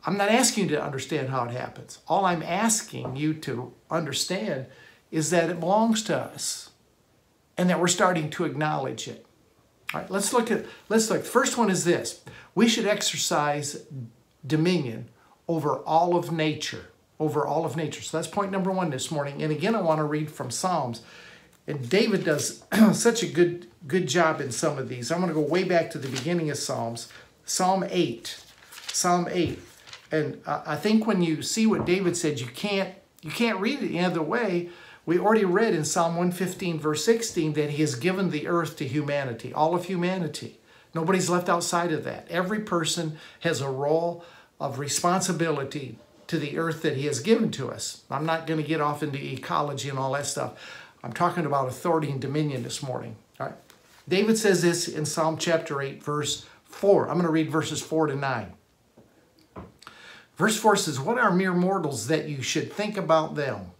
I'm 0.05 0.17
not 0.17 0.29
asking 0.29 0.65
you 0.65 0.69
to 0.71 0.83
understand 0.83 1.29
how 1.29 1.45
it 1.45 1.51
happens. 1.51 1.99
All 2.07 2.25
I'm 2.25 2.43
asking 2.43 3.15
you 3.15 3.33
to 3.35 3.73
understand 3.89 4.67
is 5.11 5.31
that 5.31 5.49
it 5.49 5.59
belongs 5.59 6.03
to 6.03 6.17
us, 6.17 6.69
and 7.57 7.69
that 7.69 7.79
we're 7.79 7.87
starting 7.87 8.29
to 8.31 8.45
acknowledge 8.45 9.07
it. 9.07 9.25
All 9.93 10.01
right, 10.01 10.11
let's 10.11 10.33
look 10.33 10.51
at 10.51 10.65
let's 10.89 11.09
look. 11.09 11.23
First 11.23 11.57
one 11.57 11.69
is 11.69 11.85
this. 11.85 12.23
We 12.53 12.67
should 12.67 12.85
exercise 12.85 13.85
dominion 14.45 15.09
over 15.47 15.77
all 15.77 16.15
of 16.15 16.31
nature, 16.31 16.87
over 17.19 17.45
all 17.45 17.65
of 17.65 17.75
nature. 17.75 18.01
So 18.01 18.17
that's 18.17 18.27
point 18.27 18.51
number 18.51 18.71
1 18.71 18.89
this 18.89 19.11
morning. 19.11 19.41
And 19.41 19.51
again, 19.51 19.75
I 19.75 19.81
want 19.81 19.99
to 19.99 20.03
read 20.03 20.31
from 20.31 20.51
Psalms. 20.51 21.01
And 21.67 21.89
David 21.89 22.25
does 22.25 22.63
such 22.93 23.23
a 23.23 23.27
good 23.27 23.67
good 23.87 24.07
job 24.07 24.41
in 24.41 24.51
some 24.51 24.77
of 24.77 24.89
these. 24.89 25.11
I'm 25.11 25.19
going 25.19 25.33
to 25.33 25.39
go 25.39 25.47
way 25.47 25.63
back 25.63 25.89
to 25.91 25.97
the 25.97 26.09
beginning 26.09 26.49
of 26.49 26.57
Psalms. 26.57 27.07
Psalm 27.45 27.85
8. 27.89 28.43
Psalm 28.87 29.27
8. 29.29 29.59
And 30.11 30.41
I 30.45 30.75
think 30.75 31.07
when 31.07 31.21
you 31.21 31.41
see 31.41 31.65
what 31.65 31.85
David 31.85 32.15
said, 32.15 32.39
you 32.39 32.47
can't 32.47 32.93
you 33.21 33.31
can't 33.31 33.59
read 33.59 33.81
it 33.81 33.87
any 33.87 34.05
other 34.05 34.21
way 34.21 34.69
we 35.05 35.19
already 35.19 35.45
read 35.45 35.75
in 35.75 35.85
Psalm 35.85 36.15
115, 36.15 36.79
verse 36.79 37.05
16, 37.05 37.53
that 37.53 37.71
He 37.71 37.81
has 37.81 37.95
given 37.95 38.31
the 38.31 38.47
earth 38.47 38.75
to 38.77 38.87
humanity, 38.87 39.53
all 39.53 39.75
of 39.75 39.85
humanity. 39.85 40.59
Nobody's 40.95 41.29
left 41.29 41.47
outside 41.47 41.91
of 41.91 42.03
that. 42.05 42.27
Every 42.29 42.61
person 42.61 43.17
has 43.41 43.61
a 43.61 43.69
role 43.69 44.25
of 44.59 44.79
responsibility 44.79 45.99
to 46.27 46.39
the 46.39 46.57
earth 46.57 46.81
that 46.81 46.97
He 46.97 47.05
has 47.05 47.19
given 47.19 47.51
to 47.51 47.69
us. 47.69 48.03
I'm 48.09 48.25
not 48.25 48.47
going 48.47 48.59
to 48.59 48.67
get 48.67 48.81
off 48.81 49.03
into 49.03 49.23
ecology 49.23 49.89
and 49.89 49.99
all 49.99 50.13
that 50.13 50.25
stuff. 50.25 50.53
I'm 51.03 51.13
talking 51.13 51.45
about 51.45 51.67
authority 51.67 52.09
and 52.09 52.19
dominion 52.19 52.63
this 52.63 52.81
morning. 52.81 53.15
All 53.39 53.47
right. 53.47 53.55
David 54.07 54.39
says 54.39 54.63
this 54.63 54.87
in 54.87 55.05
Psalm 55.05 55.37
chapter 55.37 55.81
8, 55.81 56.03
verse 56.03 56.47
4. 56.63 57.07
I'm 57.07 57.15
going 57.15 57.25
to 57.25 57.31
read 57.31 57.51
verses 57.51 57.81
4 57.81 58.07
to 58.07 58.15
9. 58.15 58.53
Verse 60.37 60.57
4 60.57 60.75
says, 60.75 60.99
What 60.99 61.17
are 61.17 61.31
mere 61.31 61.53
mortals 61.53 62.07
that 62.07 62.27
you 62.27 62.41
should 62.41 62.71
think 62.71 62.97
about 62.97 63.35
them? 63.35 63.71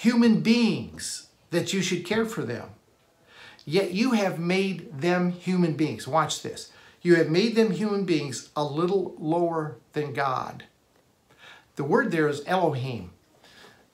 human 0.00 0.40
beings 0.40 1.26
that 1.50 1.74
you 1.74 1.82
should 1.82 2.06
care 2.06 2.24
for 2.24 2.42
them. 2.42 2.70
Yet 3.66 3.92
you 3.92 4.12
have 4.12 4.38
made 4.38 4.98
them 4.98 5.30
human 5.30 5.74
beings. 5.74 6.08
Watch 6.08 6.40
this. 6.40 6.72
You 7.02 7.16
have 7.16 7.28
made 7.28 7.54
them 7.54 7.70
human 7.70 8.06
beings 8.06 8.48
a 8.56 8.64
little 8.64 9.14
lower 9.18 9.76
than 9.92 10.14
God. 10.14 10.64
The 11.76 11.84
word 11.84 12.12
there 12.12 12.28
is 12.28 12.42
Elohim. 12.46 13.10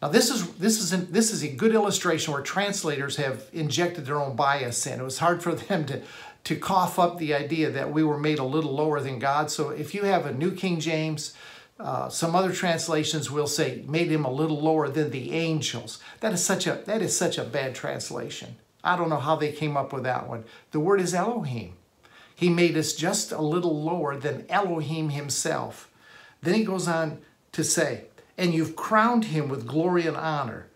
Now 0.01 0.09
this 0.09 0.31
is 0.31 0.49
this 0.55 0.81
is 0.81 0.93
an, 0.93 1.11
this 1.11 1.33
is 1.33 1.43
a 1.43 1.49
good 1.49 1.75
illustration 1.75 2.33
where 2.33 2.43
translators 2.43 3.17
have 3.17 3.47
injected 3.53 4.07
their 4.07 4.21
own 4.21 4.37
bias 4.37 4.87
in. 4.87 5.01
It 5.01 5.05
was 5.05 5.19
hard 5.19 5.43
for 5.43 5.55
them 5.57 5.87
to 5.87 6.03
to 6.47 6.55
cough 6.55 6.97
up 6.97 7.19
the 7.19 7.35
idea 7.35 7.73
that 7.73 7.91
we 7.91 8.05
were 8.05 8.17
made 8.17 8.39
a 8.39 8.45
little 8.45 8.73
lower 8.73 9.01
than 9.01 9.19
God. 9.19 9.51
So 9.51 9.71
if 9.71 9.93
you 9.93 10.05
have 10.05 10.27
a 10.27 10.33
New 10.33 10.53
King 10.53 10.79
James, 10.79 11.35
uh, 11.81 12.09
some 12.09 12.37
other 12.37 12.53
translations 12.53 13.33
will 13.33 13.49
say 13.49 13.83
made 13.89 14.13
him 14.13 14.25
a 14.25 14.31
little 14.31 14.61
lower 14.61 14.89
than 14.89 15.11
the 15.11 15.33
angels. 15.33 15.99
That 16.21 16.33
is 16.33 16.45
such 16.45 16.69
a 16.69 16.83
that 16.87 17.03
is 17.03 17.17
such 17.17 17.37
a 17.37 17.43
bad 17.43 17.75
translation. 17.75 18.55
I 18.85 18.97
don't 18.97 19.09
know 19.09 19.19
how 19.19 19.35
they 19.35 19.51
came 19.51 19.77
up 19.77 19.93
with 19.93 20.05
that 20.05 20.29
one. 20.29 20.45
The 20.71 20.79
word 20.79 21.01
is 21.01 21.15
Elohim. 21.15 21.73
He 22.37 22.49
made 22.49 22.77
us 22.77 22.95
just 22.95 23.33
a 23.33 23.43
little 23.43 23.83
lower 23.83 24.17
than 24.17 24.47
Elohim 24.49 25.09
himself. 25.09 25.91
Then 26.43 26.55
he 26.55 26.65
goes 26.65 26.87
on 26.87 27.23
to 27.53 27.65
say, 27.65 28.05
and 28.39 28.55
you've 28.55 28.77
crowned 28.77 29.25
him 29.25 29.49
with 29.49 29.67
glory 29.67 30.07
and 30.07 30.17
honor. 30.17 30.69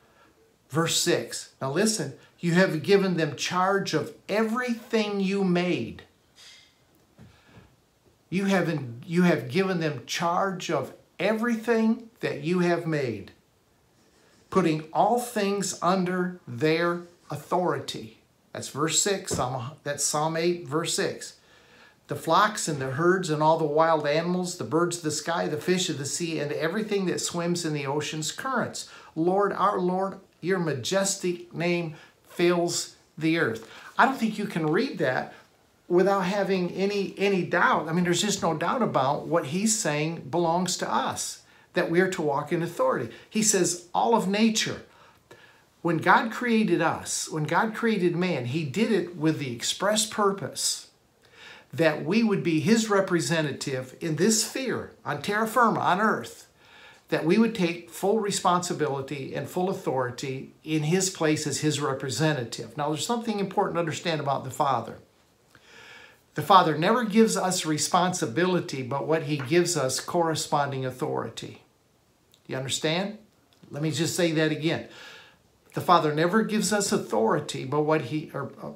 Verse 0.69 0.97
6. 1.01 1.55
Now 1.61 1.71
listen, 1.71 2.15
you 2.41 2.55
have 2.55 2.83
given 2.83 3.17
them 3.17 3.37
charge 3.37 3.93
of 3.93 4.15
everything 4.29 5.21
you 5.21 5.45
made. 5.45 6.03
You 8.31 8.47
have, 8.47 8.83
you 9.07 9.23
have 9.23 9.49
given 9.49 9.81
them 9.81 10.05
charge 10.07 10.71
of 10.71 10.95
everything 11.19 12.09
that 12.21 12.41
you 12.43 12.61
have 12.61 12.87
made, 12.87 13.33
putting 14.49 14.85
all 14.93 15.21
things 15.21 15.79
under 15.83 16.41
their 16.49 17.03
authority. 17.31 18.19
That's 18.53 18.69
verse 18.69 19.01
6, 19.03 19.33
Psalm, 19.33 19.73
that's 19.85 20.03
Psalm 20.03 20.37
8, 20.37 20.67
verse 20.67 20.95
6. 20.95 21.37
The 22.09 22.17
flocks 22.17 22.67
and 22.67 22.81
the 22.81 22.93
herds 22.93 23.31
and 23.31 23.43
all 23.43 23.59
the 23.59 23.65
wild 23.65 24.07
animals, 24.07 24.59
the 24.59 24.65
birds 24.65 24.97
of 24.97 25.03
the 25.05 25.13
sky, 25.13 25.47
the 25.47 25.57
fish 25.57 25.89
of 25.89 25.99
the 25.99 26.07
sea, 26.07 26.41
and 26.41 26.51
everything 26.51 27.07
that 27.07 27.21
swims 27.21 27.65
in 27.65 27.73
the 27.73 27.87
ocean's 27.87 28.33
currents. 28.33 28.89
Lord, 29.15 29.53
our 29.53 29.79
Lord, 29.79 30.19
your 30.41 30.59
majestic 30.59 31.55
name 31.55 31.95
fills 32.31 32.97
the 33.19 33.39
earth. 33.39 33.69
I 33.99 34.07
don't 34.07 34.19
think 34.19 34.39
you 34.39 34.47
can 34.47 34.67
read 34.67 34.99
that 34.99 35.35
without 35.89 36.21
having 36.21 36.71
any 36.71 37.15
any 37.19 37.43
doubt. 37.43 37.89
I 37.89 37.93
mean, 37.93 38.05
there's 38.05 38.23
just 38.23 38.43
no 38.43 38.57
doubt 38.57 38.81
about 38.81 39.27
what 39.27 39.47
he's 39.47 39.79
saying 39.79 40.29
belongs 40.31 40.77
to 40.79 40.91
us, 40.91 41.43
that 41.75 41.91
we 41.91 42.01
are 42.01 42.11
to 42.11 42.23
walk 42.23 42.53
in 42.53 42.63
authority. 42.63 43.13
He 43.29 43.43
says 43.43 43.89
all 43.95 44.15
of 44.15 44.29
nature. 44.29 44.83
When 45.83 45.97
God 45.97 46.31
created 46.31 46.83
us, 46.83 47.29
when 47.31 47.45
God 47.45 47.75
created 47.75 48.15
man, 48.15 48.47
he 48.47 48.65
did 48.65 48.93
it 48.93 49.17
with 49.17 49.39
the 49.39 49.55
express 49.55 50.05
purpose 50.05 50.89
that 51.73 52.05
we 52.05 52.23
would 52.23 52.43
be 52.43 52.61
his 52.61 52.91
representative 52.91 53.97
in 54.01 54.17
this 54.17 54.45
sphere, 54.45 54.93
on 55.05 55.23
terra 55.23 55.47
firma, 55.47 55.81
on 55.81 56.01
earth, 56.01 56.49
that 57.11 57.25
we 57.25 57.39
would 57.39 57.55
take 57.55 57.91
full 57.91 58.21
responsibility 58.21 59.35
and 59.35 59.49
full 59.49 59.69
authority 59.69 60.53
in 60.65 60.85
his 60.85 61.11
place 61.11 61.47
as 61.47 61.61
his 61.61 61.81
representative. 61.81 62.77
Now, 62.77 62.89
there's 62.89 63.07
something 63.07 63.39
important 63.39 63.77
to 63.77 63.81
understand 63.81 64.21
about 64.21 64.45
the 64.45 64.51
Father. 64.51 64.99
The 66.35 66.43
Father 66.43 66.79
never 66.79 67.05
gives 67.05 67.37
us 67.37 67.67
responsibility, 67.67 68.83
but 68.83 69.07
what 69.07 69.25
He 69.25 69.37
gives 69.37 69.77
us 69.77 70.01
corresponding 70.01 70.87
authority. 70.87 71.63
You 72.47 72.57
understand? 72.57 73.19
Let 73.71 73.83
me 73.83 73.91
just 73.91 74.17
say 74.17 74.33
that 74.33 74.53
again. 74.53 74.89
The 75.75 75.81
Father 75.81 76.15
never 76.15 76.43
gives 76.43 76.73
us 76.73 76.93
authority, 76.93 77.65
but 77.65 77.83
what 77.83 78.03
He, 78.03 78.31
or 78.33 78.53
uh, 78.63 78.71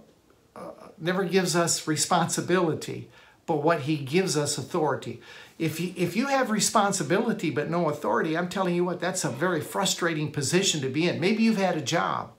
uh, 0.57 0.89
never 0.99 1.25
gives 1.25 1.55
us 1.55 1.87
responsibility, 1.87 3.09
but 3.47 3.63
what 3.63 3.83
He 3.83 3.97
gives 3.99 4.37
us 4.37 4.59
authority. 4.59 5.21
If 5.59 5.79
you, 5.79 5.93
if 5.97 6.17
you 6.17 6.27
have 6.27 6.51
responsibility 6.51 7.51
but 7.51 7.71
no 7.71 7.89
authority, 7.89 8.37
I'm 8.37 8.49
telling 8.49 8.75
you 8.75 8.85
what, 8.85 9.01
that's 9.01 9.25
a 9.25 9.31
very 9.31 9.61
frustrating 9.61 10.33
position 10.33 10.81
to 10.81 10.89
be 10.89 11.09
in. 11.09 11.21
Maybe 11.21 11.45
you've 11.45 11.59
had 11.59 11.77
a 11.77 11.83
job 11.83 12.33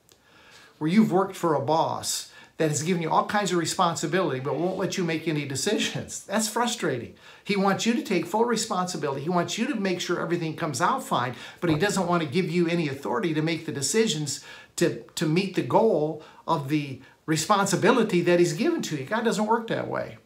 where 0.77 0.89
you've 0.89 1.12
worked 1.12 1.36
for 1.36 1.53
a 1.53 1.62
boss 1.62 2.31
that 2.57 2.69
has 2.69 2.84
given 2.84 3.01
you 3.01 3.10
all 3.10 3.25
kinds 3.25 3.51
of 3.51 3.57
responsibility 3.57 4.39
but 4.39 4.55
won't 4.55 4.77
let 4.77 4.98
you 4.98 5.03
make 5.03 5.27
any 5.27 5.45
decisions. 5.45 6.24
That's 6.27 6.48
frustrating. 6.48 7.15
He 7.43 7.55
wants 7.55 7.86
you 7.86 7.93
to 7.93 8.01
take 8.01 8.25
full 8.25 8.45
responsibility. 8.45 9.22
He 9.22 9.29
wants 9.29 9.57
you 9.57 9.67
to 9.67 9.75
make 9.75 10.01
sure 10.01 10.19
everything 10.19 10.55
comes 10.55 10.81
out 10.81 11.03
fine, 11.03 11.36
but 11.62 11.69
he 11.69 11.77
doesn't 11.77 12.07
want 12.07 12.24
to 12.24 12.29
give 12.29 12.50
you 12.50 12.67
any 12.67 12.89
authority 12.89 13.34
to 13.34 13.41
make 13.41 13.65
the 13.65 13.72
decisions 13.72 14.43
to, 14.77 15.03
to 15.15 15.25
meet 15.25 15.55
the 15.55 15.62
goal 15.62 16.22
of 16.48 16.67
the 16.69 17.01
responsibility 17.25 18.22
that 18.22 18.39
he's 18.39 18.53
given 18.53 18.81
to 18.84 18.98
you. 18.98 19.05
God 19.05 19.25
doesn't 19.25 19.48
work 19.48 19.67
that 19.67 19.88
way. 19.88 20.17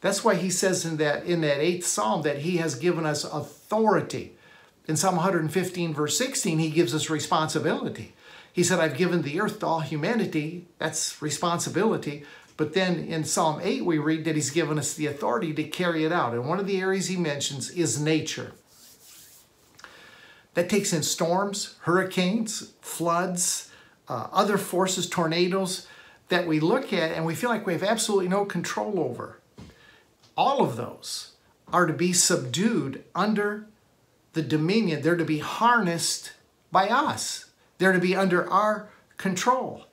That's 0.00 0.24
why 0.24 0.34
he 0.34 0.50
says 0.50 0.84
in 0.84 0.96
that 0.98 1.24
in 1.24 1.40
that 1.40 1.58
eighth 1.58 1.86
psalm 1.86 2.22
that 2.22 2.38
he 2.38 2.58
has 2.58 2.74
given 2.74 3.04
us 3.04 3.24
authority. 3.24 4.34
In 4.86 4.96
Psalm 4.96 5.16
115, 5.16 5.92
verse 5.92 6.16
16, 6.16 6.58
he 6.58 6.70
gives 6.70 6.94
us 6.94 7.10
responsibility. 7.10 8.14
He 8.52 8.64
said, 8.64 8.80
I've 8.80 8.96
given 8.96 9.20
the 9.20 9.40
earth 9.40 9.60
to 9.60 9.66
all 9.66 9.80
humanity. 9.80 10.66
That's 10.78 11.20
responsibility. 11.20 12.24
But 12.56 12.72
then 12.74 12.98
in 13.04 13.24
Psalm 13.24 13.60
8, 13.62 13.84
we 13.84 13.98
read 13.98 14.24
that 14.24 14.34
he's 14.34 14.50
given 14.50 14.78
us 14.78 14.94
the 14.94 15.06
authority 15.06 15.52
to 15.54 15.64
carry 15.64 16.04
it 16.04 16.10
out. 16.10 16.32
And 16.32 16.48
one 16.48 16.58
of 16.58 16.66
the 16.66 16.80
areas 16.80 17.06
he 17.06 17.16
mentions 17.16 17.70
is 17.70 18.00
nature. 18.00 18.52
That 20.54 20.68
takes 20.68 20.92
in 20.92 21.04
storms, 21.04 21.76
hurricanes, 21.82 22.72
floods, 22.80 23.70
uh, 24.08 24.26
other 24.32 24.58
forces, 24.58 25.08
tornadoes 25.08 25.86
that 26.30 26.48
we 26.48 26.58
look 26.58 26.92
at 26.92 27.12
and 27.12 27.24
we 27.24 27.34
feel 27.34 27.50
like 27.50 27.66
we 27.66 27.74
have 27.74 27.84
absolutely 27.84 28.28
no 28.28 28.44
control 28.44 28.98
over. 28.98 29.38
All 30.38 30.62
of 30.62 30.76
those 30.76 31.32
are 31.72 31.84
to 31.84 31.92
be 31.92 32.12
subdued 32.12 33.02
under 33.12 33.66
the 34.34 34.40
dominion. 34.40 35.02
They're 35.02 35.16
to 35.16 35.24
be 35.24 35.40
harnessed 35.40 36.30
by 36.70 36.88
us. 36.88 37.46
They're 37.78 37.92
to 37.92 37.98
be 37.98 38.14
under 38.14 38.48
our 38.48 38.88
control. 39.16 39.86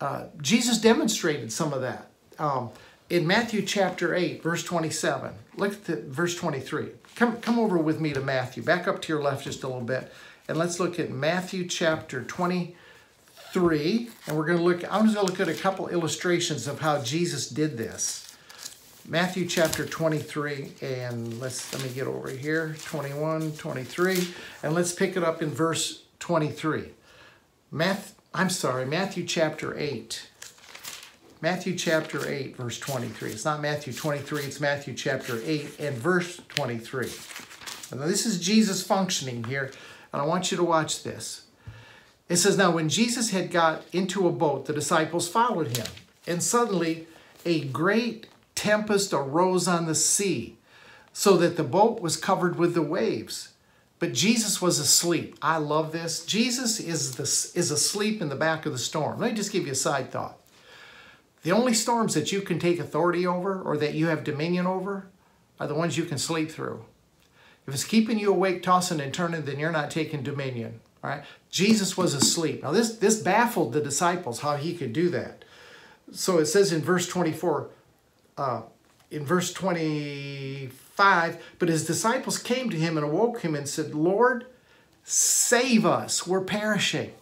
Uh, 0.00 0.26
Jesus 0.40 0.78
demonstrated 0.78 1.52
some 1.52 1.72
of 1.72 1.80
that. 1.80 2.10
Um, 2.38 2.70
in 3.10 3.26
Matthew 3.26 3.60
chapter 3.62 4.14
8, 4.14 4.40
verse 4.40 4.62
27, 4.62 5.32
look 5.56 5.72
at 5.72 5.84
the, 5.84 5.96
verse 5.96 6.36
23. 6.36 6.86
Come, 7.16 7.38
come 7.38 7.58
over 7.58 7.76
with 7.76 8.00
me 8.00 8.12
to 8.12 8.20
Matthew. 8.20 8.62
Back 8.62 8.86
up 8.86 9.02
to 9.02 9.12
your 9.12 9.20
left 9.20 9.44
just 9.44 9.64
a 9.64 9.66
little 9.66 9.82
bit. 9.82 10.12
And 10.46 10.56
let's 10.56 10.78
look 10.78 11.00
at 11.00 11.10
Matthew 11.10 11.66
chapter 11.66 12.22
23. 12.22 14.10
And 14.28 14.36
we're 14.36 14.46
going 14.46 14.58
to 14.58 14.64
look, 14.64 14.84
I'm 14.92 15.06
just 15.06 15.16
going 15.16 15.26
to 15.26 15.32
look 15.32 15.40
at 15.40 15.48
a 15.48 15.60
couple 15.60 15.88
illustrations 15.88 16.68
of 16.68 16.80
how 16.80 17.02
Jesus 17.02 17.48
did 17.48 17.76
this. 17.76 18.31
Matthew 19.08 19.46
chapter 19.46 19.84
23, 19.84 20.74
and 20.80 21.40
let's 21.40 21.72
let 21.72 21.82
me 21.82 21.88
get 21.88 22.06
over 22.06 22.30
here 22.30 22.76
21, 22.84 23.50
23, 23.52 24.28
and 24.62 24.74
let's 24.74 24.92
pick 24.92 25.16
it 25.16 25.24
up 25.24 25.42
in 25.42 25.50
verse 25.50 26.04
23. 26.20 26.84
Math, 27.72 28.14
I'm 28.32 28.48
sorry, 28.48 28.86
Matthew 28.86 29.26
chapter 29.26 29.76
8. 29.76 30.30
Matthew 31.40 31.76
chapter 31.76 32.28
8, 32.28 32.56
verse 32.56 32.78
23. 32.78 33.32
It's 33.32 33.44
not 33.44 33.60
Matthew 33.60 33.92
23, 33.92 34.44
it's 34.44 34.60
Matthew 34.60 34.94
chapter 34.94 35.40
8 35.44 35.80
and 35.80 35.96
verse 35.96 36.40
23. 36.50 37.10
And 37.90 38.00
now 38.00 38.06
this 38.06 38.24
is 38.24 38.38
Jesus 38.38 38.86
functioning 38.86 39.42
here, 39.44 39.72
and 40.12 40.22
I 40.22 40.24
want 40.24 40.52
you 40.52 40.56
to 40.58 40.64
watch 40.64 41.02
this. 41.02 41.46
It 42.28 42.36
says, 42.36 42.56
Now 42.56 42.70
when 42.70 42.88
Jesus 42.88 43.30
had 43.30 43.50
got 43.50 43.82
into 43.92 44.28
a 44.28 44.32
boat, 44.32 44.66
the 44.66 44.72
disciples 44.72 45.28
followed 45.28 45.76
him, 45.76 45.86
and 46.24 46.40
suddenly 46.40 47.08
a 47.44 47.64
great 47.64 48.28
tempest 48.54 49.12
arose 49.12 49.66
on 49.68 49.86
the 49.86 49.94
sea, 49.94 50.56
so 51.12 51.36
that 51.36 51.56
the 51.56 51.64
boat 51.64 52.00
was 52.00 52.16
covered 52.16 52.56
with 52.56 52.74
the 52.74 52.82
waves. 52.82 53.52
But 53.98 54.14
Jesus 54.14 54.60
was 54.60 54.78
asleep. 54.80 55.36
I 55.40 55.58
love 55.58 55.92
this. 55.92 56.24
Jesus 56.24 56.80
is, 56.80 57.14
the, 57.14 57.22
is 57.58 57.70
asleep 57.70 58.20
in 58.20 58.30
the 58.30 58.34
back 58.34 58.66
of 58.66 58.72
the 58.72 58.78
storm. 58.78 59.20
Let 59.20 59.30
me 59.30 59.36
just 59.36 59.52
give 59.52 59.66
you 59.66 59.72
a 59.72 59.76
side 59.76 60.10
thought. 60.10 60.38
The 61.42 61.52
only 61.52 61.74
storms 61.74 62.14
that 62.14 62.32
you 62.32 62.40
can 62.40 62.58
take 62.58 62.78
authority 62.78 63.26
over 63.26 63.60
or 63.62 63.76
that 63.76 63.94
you 63.94 64.06
have 64.08 64.24
dominion 64.24 64.66
over 64.66 65.06
are 65.60 65.66
the 65.66 65.74
ones 65.74 65.96
you 65.96 66.04
can 66.04 66.18
sleep 66.18 66.50
through. 66.50 66.84
If 67.66 67.74
it's 67.74 67.84
keeping 67.84 68.18
you 68.18 68.30
awake, 68.30 68.62
tossing 68.62 69.00
and 69.00 69.14
turning, 69.14 69.44
then 69.44 69.58
you're 69.58 69.70
not 69.70 69.90
taking 69.90 70.22
dominion. 70.22 70.80
All 71.04 71.10
right? 71.10 71.24
Jesus 71.50 71.96
was 71.96 72.14
asleep. 72.14 72.62
Now, 72.62 72.72
this, 72.72 72.96
this 72.96 73.20
baffled 73.20 73.72
the 73.72 73.80
disciples 73.80 74.40
how 74.40 74.56
he 74.56 74.74
could 74.74 74.92
do 74.92 75.10
that. 75.10 75.44
So 76.10 76.38
it 76.38 76.46
says 76.46 76.72
in 76.72 76.82
verse 76.82 77.06
24, 77.06 77.68
uh, 78.36 78.62
in 79.10 79.24
verse 79.24 79.52
25, 79.52 81.42
but 81.58 81.68
his 81.68 81.86
disciples 81.86 82.38
came 82.38 82.70
to 82.70 82.78
him 82.78 82.96
and 82.96 83.04
awoke 83.04 83.42
him 83.42 83.54
and 83.54 83.68
said, 83.68 83.94
Lord, 83.94 84.46
save 85.04 85.84
us, 85.84 86.26
we're 86.26 86.40
perishing. 86.40 87.12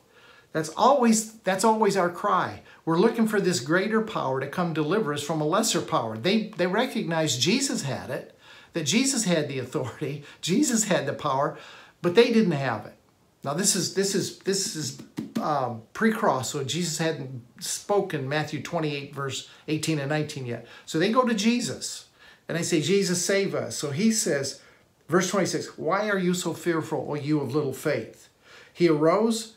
That's 0.53 0.71
always, 0.71 1.35
that's 1.41 1.65
always 1.65 1.97
our 1.97 2.11
cry. 2.11 2.63
We're 2.85 2.99
looking 2.99 3.29
for 3.29 3.41
this 3.41 3.61
greater 3.61 4.01
power 4.01 4.41
to 4.41 4.47
come 4.47 4.73
deliver 4.73 5.13
us 5.15 5.23
from 5.23 5.41
a 5.41 5.47
lesser 5.47 5.81
power. 5.81 6.17
They, 6.17 6.49
they 6.57 6.67
recognized 6.67 7.41
Jesus 7.41 7.83
had 7.83 8.11
it, 8.11 8.37
that 8.73 8.85
Jesus 8.87 9.25
had 9.25 9.49
the 9.49 9.59
authority, 9.59 10.25
Jesus 10.41 10.85
had 10.85 11.07
the 11.07 11.13
power, 11.13 11.59
but 12.03 12.15
they 12.15 12.33
didn't 12.33 12.53
have 12.53 12.87
it. 12.87 12.95
Now 13.43 13.55
this 13.55 13.75
is 13.75 13.95
this 13.95 14.15
is 14.15 14.39
this 14.41 14.77
is 14.77 15.01
um, 15.41 15.83
pre-cross, 15.95 16.51
so 16.51 16.63
Jesus 16.63 16.99
hadn't 16.99 17.43
spoken 17.61 18.29
Matthew 18.29 18.63
28 18.63 19.15
verse 19.15 19.49
18 19.69 19.99
and 19.99 20.09
19 20.09 20.47
yet. 20.47 20.67
So 20.87 20.99
they 20.99 21.11
go 21.11 21.23
to 21.23 21.35
Jesus 21.35 22.07
and 22.49 22.59
they 22.59 22.63
say, 22.63 22.81
"Jesus, 22.81 23.25
save 23.25 23.55
us." 23.55 23.77
So 23.77 23.91
he 23.91 24.13
says, 24.13 24.61
verse 25.09 25.31
26, 25.31 25.79
"Why 25.79 26.09
are 26.11 26.19
you 26.19 26.35
so 26.35 26.53
fearful, 26.53 27.07
O 27.09 27.15
you 27.15 27.41
of 27.41 27.55
little 27.55 27.73
faith?" 27.73 28.29
He 28.73 28.89
arose, 28.89 29.55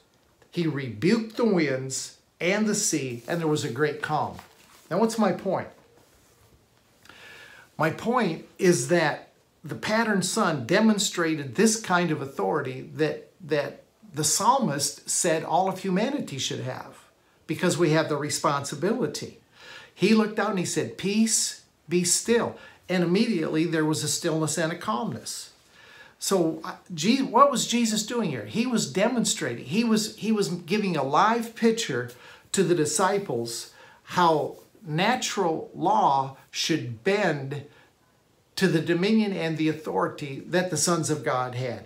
he 0.52 0.68
rebuked 0.68 1.38
the 1.38 1.46
winds 1.46 2.18
and 2.40 2.68
the 2.68 2.76
sea, 2.76 3.24
and 3.28 3.40
there 3.40 3.48
was 3.48 3.64
a 3.64 3.70
great 3.70 4.02
calm. 4.02 4.38
Now, 4.92 5.00
what's 5.00 5.18
my 5.18 5.32
point? 5.32 5.70
My 7.78 7.90
point 7.90 8.46
is 8.60 8.90
that 8.90 9.30
the 9.64 9.76
pattern 9.76 10.22
son 10.22 10.66
demonstrated 10.66 11.56
this 11.56 11.80
kind 11.80 12.12
of 12.12 12.22
authority 12.22 12.82
that, 12.96 13.32
that 13.44 13.84
the 14.14 14.24
psalmist 14.24 15.10
said 15.10 15.44
all 15.44 15.68
of 15.68 15.80
humanity 15.80 16.38
should 16.38 16.62
have 16.62 16.98
because 17.48 17.78
we 17.78 17.92
have 17.92 18.10
the 18.10 18.18
responsibility. 18.18 19.40
He 19.94 20.14
looked 20.14 20.40
out 20.40 20.52
and 20.52 20.60
he 20.60 20.66
said, 20.66 20.98
Peace, 20.98 21.64
be 21.90 22.04
still. 22.04 22.58
And 22.90 23.04
immediately 23.04 23.66
there 23.66 23.86
was 23.86 24.04
a 24.04 24.08
stillness 24.08 24.58
and 24.58 24.72
a 24.72 24.78
calmness. 24.78 25.52
So 26.20 26.62
uh, 26.64 26.76
what 27.24 27.52
was 27.52 27.68
Jesus 27.68 28.06
doing 28.06 28.30
here? 28.30 28.46
He 28.46 28.66
was 28.66 28.92
demonstrating. 28.92 29.66
He 29.66 29.84
was 29.84 30.16
he 30.16 30.32
was 30.32 30.48
giving 30.48 30.96
a 30.96 31.04
live 31.04 31.54
picture 31.54 32.12
to 32.54 32.64
the 32.64 32.76
disciples 32.76 33.74
how 34.04 34.56
natural 34.86 35.70
law 35.74 36.38
should 36.50 37.04
bend 37.04 37.66
to 38.56 38.68
the 38.68 38.80
dominion 38.80 39.34
and 39.34 39.58
the 39.58 39.68
authority 39.68 40.44
that 40.48 40.70
the 40.70 40.78
sons 40.78 41.10
of 41.10 41.26
God 41.26 41.56
had. 41.56 41.86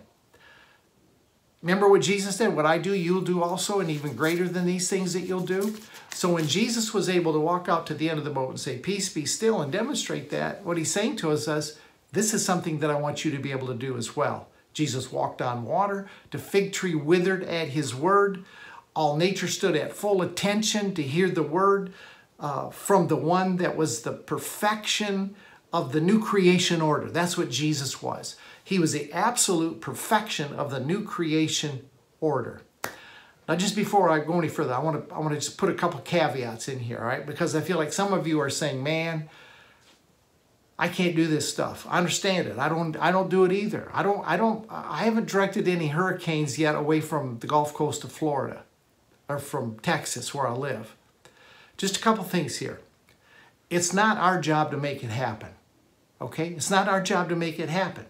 Remember 1.68 1.90
what 1.90 2.00
Jesus 2.00 2.38
said, 2.38 2.56
what 2.56 2.66
I 2.66 2.78
do, 2.78 2.94
you'll 2.94 3.20
do 3.20 3.44
also, 3.44 3.82
and 3.82 3.92
even 3.92 4.16
greater 4.16 4.48
than 4.48 4.66
these 4.66 4.90
things 4.90 5.12
that 5.12 5.24
you'll 5.24 5.42
do. 5.42 5.76
So 6.14 6.32
when 6.32 6.48
Jesus 6.48 6.94
was 6.94 7.10
able 7.10 7.34
to 7.34 7.42
walk 7.42 7.68
out 7.68 7.86
to 7.88 7.94
the 7.94 8.10
end 8.10 8.18
of 8.18 8.24
the 8.24 8.32
boat 8.32 8.52
and 8.52 8.58
say, 8.58 8.78
Peace 8.78 9.10
be 9.10 9.26
still, 9.26 9.62
and 9.62 9.70
demonstrate 9.70 10.30
that, 10.30 10.64
what 10.64 10.78
he's 10.78 10.94
saying 10.94 11.18
to 11.18 11.32
us 11.32 11.46
is, 11.50 11.78
This 12.14 12.34
is 12.34 12.46
something 12.46 12.80
that 12.80 12.90
I 12.90 12.96
want 12.96 13.26
you 13.26 13.32
to 13.32 13.38
be 13.38 13.52
able 13.52 13.68
to 13.68 13.74
do 13.74 13.98
as 13.98 14.16
well. 14.16 14.48
Jesus 14.72 15.12
walked 15.12 15.42
on 15.42 15.66
water, 15.66 16.08
the 16.32 16.38
fig 16.38 16.72
tree 16.72 16.96
withered 16.96 17.44
at 17.44 17.68
his 17.68 17.94
word. 17.94 18.46
All 18.96 19.18
nature 19.18 19.50
stood 19.50 19.76
at 19.76 19.92
full 19.92 20.22
attention 20.22 20.94
to 20.94 21.04
hear 21.04 21.30
the 21.30 21.44
word 21.44 21.92
uh, 22.40 22.70
from 22.70 23.10
the 23.10 23.18
one 23.18 23.58
that 23.58 23.76
was 23.76 24.04
the 24.04 24.14
perfection 24.14 25.36
of 25.74 25.92
the 25.92 26.00
new 26.00 26.24
creation 26.24 26.82
order. 26.82 27.10
That's 27.10 27.38
what 27.38 27.52
Jesus 27.52 28.02
was. 28.02 28.38
He 28.68 28.80
was 28.80 28.92
the 28.92 29.10
absolute 29.14 29.80
perfection 29.80 30.52
of 30.52 30.72
the 30.72 30.82
new 30.82 31.06
creation 31.06 31.88
order. 32.20 32.64
Now, 33.48 33.56
just 33.56 33.78
before 33.78 34.10
I 34.10 34.20
go 34.20 34.38
any 34.38 34.50
further, 34.50 34.74
I 34.74 34.80
want 34.80 35.08
to 35.08 35.16
I 35.16 35.20
want 35.20 35.30
to 35.30 35.40
just 35.40 35.58
put 35.58 35.70
a 35.70 35.74
couple 35.74 36.02
caveats 36.02 36.68
in 36.68 36.80
here, 36.80 36.98
all 36.98 37.06
right? 37.06 37.26
Because 37.26 37.56
I 37.56 37.62
feel 37.62 37.78
like 37.78 37.94
some 37.94 38.12
of 38.12 38.28
you 38.28 38.42
are 38.42 38.50
saying, 38.50 38.84
"Man, 38.84 39.30
I 40.78 40.90
can't 40.90 41.16
do 41.16 41.28
this 41.28 41.50
stuff. 41.50 41.88
I 41.90 41.98
understand 41.98 42.50
it. 42.50 42.60
I 42.60 42.68
don't 42.68 42.98
I 42.98 43.10
don't 43.10 43.30
do 43.30 43.46
it 43.46 43.54
either. 43.54 43.90
I 43.94 44.04
don't 44.04 44.28
I 44.28 44.36
don't 44.36 44.66
I 44.70 45.06
haven't 45.06 45.30
directed 45.30 45.66
any 45.70 45.88
hurricanes 45.88 46.60
yet 46.60 46.76
away 46.76 47.00
from 47.00 47.40
the 47.40 47.48
Gulf 47.48 47.74
Coast 47.74 48.04
of 48.04 48.12
Florida 48.12 48.64
or 49.30 49.40
from 49.40 49.80
Texas 49.80 50.34
where 50.34 50.46
I 50.46 50.52
live. 50.52 50.94
Just 51.78 51.96
a 51.96 52.02
couple 52.02 52.26
things 52.26 52.58
here. 52.58 52.82
It's 53.70 53.94
not 53.94 54.18
our 54.18 54.42
job 54.42 54.72
to 54.72 54.78
make 54.78 55.06
it 55.06 55.12
happen. 55.12 55.52
Okay? 56.20 56.50
It's 56.50 56.70
not 56.70 56.90
our 56.90 57.02
job 57.02 57.30
to 57.30 57.36
make 57.38 57.62
it 57.62 57.70
happen. 57.70 58.08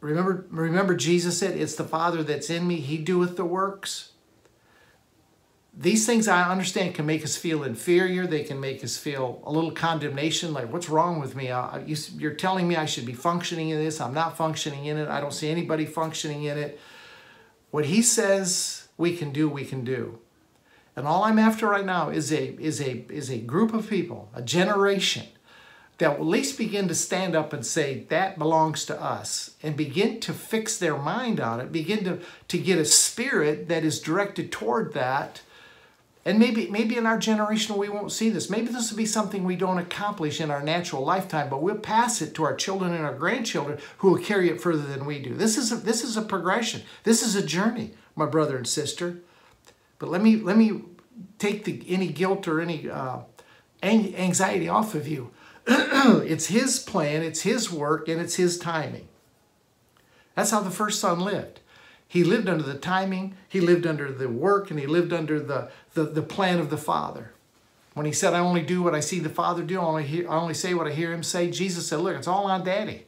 Remember, 0.00 0.46
remember 0.50 0.94
Jesus 0.94 1.38
said, 1.38 1.56
It's 1.56 1.74
the 1.74 1.84
Father 1.84 2.22
that's 2.22 2.50
in 2.50 2.66
me, 2.66 2.76
He 2.76 2.98
doeth 2.98 3.36
the 3.36 3.44
works. 3.44 4.12
These 5.78 6.06
things 6.06 6.26
I 6.26 6.50
understand 6.50 6.94
can 6.94 7.04
make 7.04 7.22
us 7.22 7.36
feel 7.36 7.62
inferior. 7.62 8.26
They 8.26 8.44
can 8.44 8.58
make 8.58 8.82
us 8.82 8.96
feel 8.96 9.42
a 9.44 9.52
little 9.52 9.72
condemnation, 9.72 10.54
like, 10.54 10.72
what's 10.72 10.88
wrong 10.88 11.20
with 11.20 11.36
me? 11.36 11.50
I, 11.50 11.80
you, 11.84 11.96
you're 12.16 12.32
telling 12.32 12.66
me 12.66 12.76
I 12.76 12.86
should 12.86 13.04
be 13.04 13.12
functioning 13.12 13.68
in 13.68 13.78
this. 13.78 14.00
I'm 14.00 14.14
not 14.14 14.38
functioning 14.38 14.86
in 14.86 14.96
it. 14.96 15.08
I 15.08 15.20
don't 15.20 15.34
see 15.34 15.50
anybody 15.50 15.84
functioning 15.84 16.44
in 16.44 16.56
it. 16.56 16.80
What 17.70 17.86
He 17.86 18.00
says 18.00 18.88
we 18.96 19.16
can 19.16 19.32
do, 19.32 19.48
we 19.50 19.66
can 19.66 19.84
do. 19.84 20.18
And 20.94 21.06
all 21.06 21.24
I'm 21.24 21.38
after 21.38 21.68
right 21.68 21.84
now 21.84 22.08
is 22.08 22.32
a, 22.32 22.54
is 22.58 22.80
a, 22.80 23.04
is 23.10 23.30
a 23.30 23.38
group 23.38 23.74
of 23.74 23.90
people, 23.90 24.30
a 24.34 24.40
generation, 24.40 25.26
that 25.98 26.18
will 26.18 26.26
at 26.26 26.30
least 26.30 26.58
begin 26.58 26.88
to 26.88 26.94
stand 26.94 27.34
up 27.34 27.52
and 27.52 27.64
say, 27.64 28.04
that 28.08 28.38
belongs 28.38 28.84
to 28.86 29.02
us, 29.02 29.54
and 29.62 29.76
begin 29.76 30.20
to 30.20 30.32
fix 30.32 30.76
their 30.76 30.96
mind 30.96 31.40
on 31.40 31.60
it, 31.60 31.72
begin 31.72 32.04
to, 32.04 32.20
to 32.48 32.58
get 32.58 32.78
a 32.78 32.84
spirit 32.84 33.68
that 33.68 33.84
is 33.84 34.00
directed 34.00 34.52
toward 34.52 34.92
that. 34.92 35.40
And 36.24 36.38
maybe, 36.38 36.68
maybe 36.68 36.96
in 36.96 37.06
our 37.06 37.18
generation 37.18 37.76
we 37.76 37.88
won't 37.88 38.10
see 38.10 38.30
this. 38.30 38.50
Maybe 38.50 38.66
this 38.66 38.90
will 38.90 38.96
be 38.98 39.06
something 39.06 39.44
we 39.44 39.54
don't 39.54 39.78
accomplish 39.78 40.40
in 40.40 40.50
our 40.50 40.62
natural 40.62 41.04
lifetime, 41.04 41.48
but 41.48 41.62
we'll 41.62 41.76
pass 41.76 42.20
it 42.20 42.34
to 42.34 42.44
our 42.44 42.56
children 42.56 42.92
and 42.92 43.04
our 43.04 43.14
grandchildren 43.14 43.78
who 43.98 44.10
will 44.10 44.18
carry 44.18 44.50
it 44.50 44.60
further 44.60 44.82
than 44.82 45.06
we 45.06 45.20
do. 45.20 45.34
This 45.34 45.56
is 45.56 45.70
a, 45.70 45.76
this 45.76 46.02
is 46.02 46.16
a 46.16 46.22
progression. 46.22 46.82
This 47.04 47.22
is 47.22 47.36
a 47.36 47.46
journey 47.46 47.92
my 48.16 48.26
brother 48.26 48.56
and 48.56 48.66
sister. 48.66 49.18
But 49.98 50.08
let 50.10 50.22
me 50.22 50.36
let 50.36 50.56
me 50.56 50.82
take 51.38 51.64
the, 51.64 51.84
any 51.86 52.08
guilt 52.08 52.48
or 52.48 52.60
any 52.60 52.90
uh, 52.90 53.18
anxiety 53.82 54.68
off 54.68 54.94
of 54.94 55.06
you. 55.06 55.30
it's 56.26 56.46
His 56.46 56.78
plan, 56.78 57.22
it's 57.22 57.42
His 57.42 57.70
work, 57.70 58.08
and 58.08 58.20
it's 58.20 58.36
His 58.36 58.58
timing. 58.58 59.08
That's 60.34 60.50
how 60.50 60.60
the 60.60 60.70
first 60.70 61.00
son 61.00 61.20
lived. 61.20 61.60
He 62.08 62.22
lived 62.22 62.48
under 62.48 62.62
the 62.62 62.78
timing, 62.78 63.34
he 63.48 63.60
lived 63.60 63.86
under 63.86 64.12
the 64.12 64.28
work, 64.28 64.70
and 64.70 64.78
he 64.78 64.86
lived 64.86 65.12
under 65.12 65.40
the, 65.40 65.70
the, 65.94 66.04
the 66.04 66.22
plan 66.22 66.58
of 66.58 66.70
the 66.70 66.76
Father. 66.76 67.32
When 67.94 68.06
he 68.06 68.12
said, 68.12 68.32
I 68.32 68.38
only 68.38 68.62
do 68.62 68.82
what 68.82 68.94
I 68.94 69.00
see 69.00 69.18
the 69.18 69.28
Father 69.28 69.62
do, 69.62 69.80
I 69.80 69.84
only, 69.84 70.04
hear, 70.04 70.30
I 70.30 70.36
only 70.36 70.54
say 70.54 70.74
what 70.74 70.86
I 70.86 70.92
hear 70.92 71.12
him 71.12 71.22
say, 71.22 71.50
Jesus 71.50 71.88
said, 71.88 72.00
look, 72.00 72.14
it's 72.14 72.28
all 72.28 72.44
on 72.46 72.64
daddy. 72.64 73.06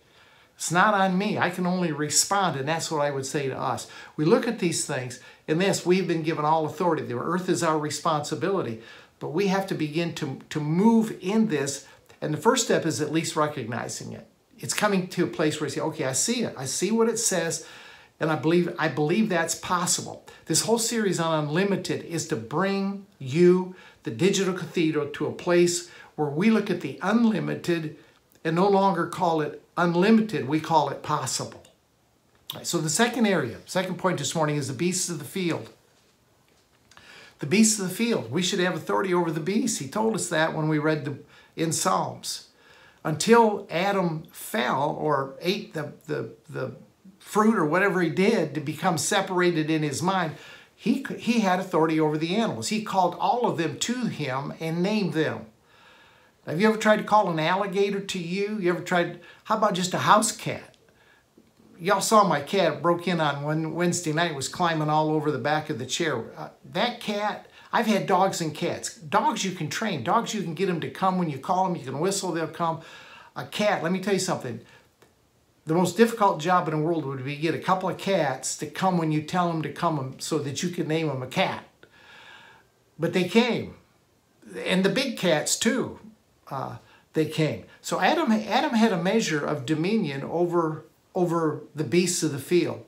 It's 0.56 0.72
not 0.72 0.94
on 0.94 1.16
me. 1.16 1.38
I 1.38 1.50
can 1.50 1.66
only 1.66 1.92
respond, 1.92 2.58
and 2.58 2.66
that's 2.66 2.90
what 2.90 3.02
I 3.02 3.12
would 3.12 3.26
say 3.26 3.48
to 3.48 3.56
us. 3.56 3.86
We 4.16 4.24
look 4.24 4.48
at 4.48 4.58
these 4.58 4.84
things, 4.84 5.20
and 5.46 5.60
this, 5.60 5.86
we've 5.86 6.08
been 6.08 6.22
given 6.22 6.44
all 6.44 6.66
authority. 6.66 7.04
The 7.04 7.18
earth 7.18 7.48
is 7.48 7.62
our 7.62 7.78
responsibility, 7.78 8.82
but 9.20 9.28
we 9.28 9.46
have 9.46 9.68
to 9.68 9.74
begin 9.74 10.14
to, 10.14 10.40
to 10.50 10.58
move 10.58 11.16
in 11.20 11.46
this, 11.46 11.86
and 12.20 12.32
the 12.32 12.38
first 12.38 12.64
step 12.64 12.84
is 12.84 13.00
at 13.00 13.12
least 13.12 13.36
recognizing 13.36 14.12
it. 14.12 14.26
It's 14.58 14.74
coming 14.74 15.06
to 15.08 15.24
a 15.24 15.28
place 15.28 15.60
where 15.60 15.68
you 15.68 15.74
say, 15.74 15.80
okay, 15.80 16.04
I 16.04 16.12
see 16.12 16.42
it. 16.42 16.54
I 16.56 16.64
see 16.64 16.90
what 16.90 17.08
it 17.08 17.18
says, 17.18 17.66
and 18.18 18.30
I 18.30 18.36
believe, 18.36 18.74
I 18.78 18.88
believe 18.88 19.28
that's 19.28 19.54
possible. 19.54 20.26
This 20.46 20.62
whole 20.62 20.78
series 20.78 21.20
on 21.20 21.44
Unlimited 21.44 22.04
is 22.04 22.26
to 22.28 22.36
bring 22.36 23.06
you, 23.18 23.76
the 24.02 24.10
Digital 24.10 24.54
Cathedral, 24.54 25.08
to 25.08 25.26
a 25.26 25.32
place 25.32 25.90
where 26.16 26.28
we 26.28 26.50
look 26.50 26.70
at 26.70 26.80
the 26.80 26.98
unlimited 27.02 27.96
and 28.44 28.56
no 28.56 28.68
longer 28.68 29.06
call 29.06 29.40
it 29.40 29.62
unlimited, 29.76 30.48
we 30.48 30.58
call 30.58 30.88
it 30.88 31.02
possible. 31.02 31.62
Right, 32.54 32.66
so 32.66 32.78
the 32.78 32.90
second 32.90 33.26
area, 33.26 33.58
second 33.66 33.98
point 33.98 34.18
this 34.18 34.34
morning 34.34 34.56
is 34.56 34.68
the 34.68 34.74
beasts 34.74 35.08
of 35.08 35.18
the 35.18 35.24
field. 35.24 35.70
The 37.38 37.46
beasts 37.46 37.78
of 37.78 37.88
the 37.88 37.94
field. 37.94 38.32
We 38.32 38.42
should 38.42 38.58
have 38.58 38.74
authority 38.74 39.14
over 39.14 39.30
the 39.30 39.38
beasts. 39.38 39.78
He 39.78 39.86
told 39.86 40.14
us 40.16 40.28
that 40.30 40.54
when 40.54 40.68
we 40.68 40.78
read 40.78 41.04
the, 41.04 41.18
in 41.58 41.72
Psalms. 41.72 42.48
Until 43.04 43.66
Adam 43.70 44.24
fell 44.32 44.96
or 44.98 45.36
ate 45.40 45.74
the, 45.74 45.92
the, 46.06 46.34
the 46.48 46.76
fruit 47.18 47.56
or 47.56 47.64
whatever 47.64 48.00
he 48.00 48.10
did 48.10 48.54
to 48.54 48.60
become 48.60 48.98
separated 48.98 49.70
in 49.70 49.82
his 49.82 50.02
mind, 50.02 50.34
he, 50.74 51.04
he 51.18 51.40
had 51.40 51.58
authority 51.58 51.98
over 51.98 52.16
the 52.16 52.36
animals. 52.36 52.68
He 52.68 52.82
called 52.82 53.16
all 53.18 53.46
of 53.46 53.58
them 53.58 53.78
to 53.80 54.06
him 54.06 54.54
and 54.60 54.82
named 54.82 55.12
them. 55.12 55.46
Have 56.46 56.60
you 56.60 56.68
ever 56.68 56.78
tried 56.78 56.96
to 56.98 57.02
call 57.02 57.30
an 57.30 57.38
alligator 57.38 58.00
to 58.00 58.18
you? 58.18 58.58
You 58.58 58.70
ever 58.70 58.80
tried, 58.80 59.20
how 59.44 59.58
about 59.58 59.74
just 59.74 59.92
a 59.92 59.98
house 59.98 60.32
cat? 60.32 60.76
Y'all 61.78 62.00
saw 62.00 62.24
my 62.24 62.40
cat 62.40 62.80
broke 62.80 63.06
in 63.06 63.20
on 63.20 63.42
one 63.42 63.74
Wednesday 63.74 64.12
night, 64.12 64.34
was 64.34 64.48
climbing 64.48 64.88
all 64.88 65.10
over 65.10 65.30
the 65.30 65.38
back 65.38 65.68
of 65.68 65.78
the 65.78 65.86
chair. 65.86 66.24
Uh, 66.36 66.48
that 66.72 67.00
cat, 67.00 67.47
I've 67.72 67.86
had 67.86 68.06
dogs 68.06 68.40
and 68.40 68.54
cats. 68.54 68.94
Dogs 68.96 69.44
you 69.44 69.52
can 69.52 69.68
train. 69.68 70.02
Dogs 70.02 70.34
you 70.34 70.42
can 70.42 70.54
get 70.54 70.66
them 70.66 70.80
to 70.80 70.90
come 70.90 71.18
when 71.18 71.30
you 71.30 71.38
call 71.38 71.64
them. 71.64 71.76
You 71.76 71.84
can 71.84 72.00
whistle, 72.00 72.32
they'll 72.32 72.48
come. 72.48 72.80
A 73.36 73.44
cat, 73.44 73.82
let 73.82 73.92
me 73.92 74.00
tell 74.00 74.14
you 74.14 74.20
something. 74.20 74.60
The 75.66 75.74
most 75.74 75.96
difficult 75.96 76.40
job 76.40 76.66
in 76.66 76.74
the 76.74 76.82
world 76.82 77.04
would 77.04 77.24
be 77.24 77.36
to 77.36 77.42
get 77.42 77.54
a 77.54 77.58
couple 77.58 77.90
of 77.90 77.98
cats 77.98 78.56
to 78.58 78.66
come 78.66 78.96
when 78.96 79.12
you 79.12 79.22
tell 79.22 79.48
them 79.48 79.62
to 79.62 79.72
come 79.72 80.16
so 80.18 80.38
that 80.38 80.62
you 80.62 80.70
can 80.70 80.88
name 80.88 81.08
them 81.08 81.22
a 81.22 81.26
cat. 81.26 81.64
But 82.98 83.12
they 83.12 83.28
came. 83.28 83.74
And 84.64 84.82
the 84.82 84.88
big 84.88 85.18
cats 85.18 85.58
too 85.58 86.00
uh, 86.50 86.76
they 87.12 87.26
came. 87.26 87.64
So 87.80 88.00
Adam, 88.00 88.32
Adam 88.32 88.74
had 88.74 88.92
a 88.92 89.02
measure 89.02 89.44
of 89.44 89.66
dominion 89.66 90.22
over, 90.22 90.84
over 91.14 91.62
the 91.74 91.84
beasts 91.84 92.22
of 92.22 92.32
the 92.32 92.38
field. 92.38 92.84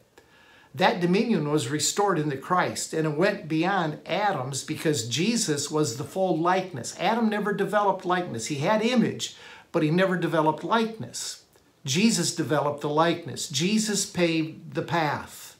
That 0.75 1.01
dominion 1.01 1.51
was 1.51 1.69
restored 1.69 2.19
in 2.19 2.29
the 2.29 2.37
Christ, 2.37 2.93
and 2.95 3.07
it 3.07 3.17
went 3.17 3.49
beyond 3.49 3.99
Adam's 4.07 4.63
because 4.63 5.09
Jesus 5.09 5.71
was 5.71 5.97
the 5.97 6.05
full 6.05 6.39
likeness. 6.39 6.97
Adam 7.01 7.29
never 7.29 7.53
developed 7.53 8.05
likeness. 8.05 8.47
He 8.47 8.57
had 8.57 8.83
image, 8.83 9.37
but 9.73 9.83
he 9.83 9.91
never 9.91 10.17
developed 10.17 10.63
likeness. 10.63 11.45
Jesus 11.85 12.35
developed 12.35 12.83
the 12.83 12.89
likeness. 12.89 13.49
Jesus 13.49 14.07
paved 14.07 14.75
the 14.75 14.83
path. 14.83 15.57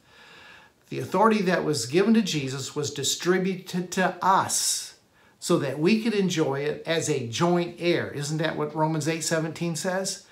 The 0.91 1.01
authority 1.01 1.43
that 1.43 1.65
was 1.65 1.87
given 1.87 2.15
to 2.15 2.23
Jesus 2.23 2.77
was 2.77 2.93
distributed 2.93 3.91
to 3.93 4.17
us 4.23 4.95
so 5.39 5.59
that 5.59 5.79
we 5.79 6.03
could 6.03 6.15
enjoy 6.15 6.61
it 6.61 6.83
as 6.85 7.09
a 7.09 7.27
joint 7.27 7.77
heir. 7.79 8.11
Isn't 8.11 8.39
that 8.39 8.57
what 8.57 8.75
Romans 8.75 9.09
8 9.09 9.23
17 9.23 9.75
says? 9.75 10.27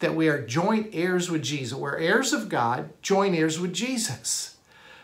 That 0.00 0.14
we 0.14 0.28
are 0.28 0.44
joint 0.44 0.90
heirs 0.92 1.30
with 1.30 1.42
Jesus. 1.42 1.78
We're 1.78 1.98
heirs 1.98 2.32
of 2.32 2.48
God, 2.48 2.90
joint 3.02 3.34
heirs 3.34 3.58
with 3.58 3.72
Jesus. 3.72 4.56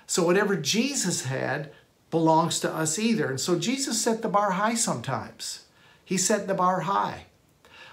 So 0.06 0.24
whatever 0.24 0.56
Jesus 0.56 1.24
had 1.24 1.72
belongs 2.11 2.61
to 2.61 2.72
us 2.72 2.98
either. 2.98 3.28
And 3.28 3.40
so 3.40 3.59
Jesus 3.59 4.00
set 4.00 4.22
the 4.22 4.28
bar 4.28 4.52
high 4.52 4.74
sometimes. 4.74 5.64
He 6.04 6.16
set 6.16 6.46
the 6.46 6.54
bar 6.54 6.80
high. 6.80 7.26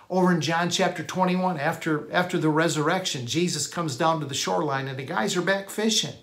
Over 0.09 0.31
in 0.31 0.41
John 0.41 0.69
chapter 0.69 1.03
21, 1.03 1.59
after, 1.59 2.11
after 2.11 2.37
the 2.37 2.49
resurrection, 2.49 3.25
Jesus 3.25 3.65
comes 3.65 3.97
down 3.97 4.19
to 4.19 4.25
the 4.25 4.35
shoreline 4.35 4.87
and 4.87 4.97
the 4.97 5.03
guys 5.03 5.35
are 5.35 5.41
back 5.41 5.69
fishing. 5.69 6.13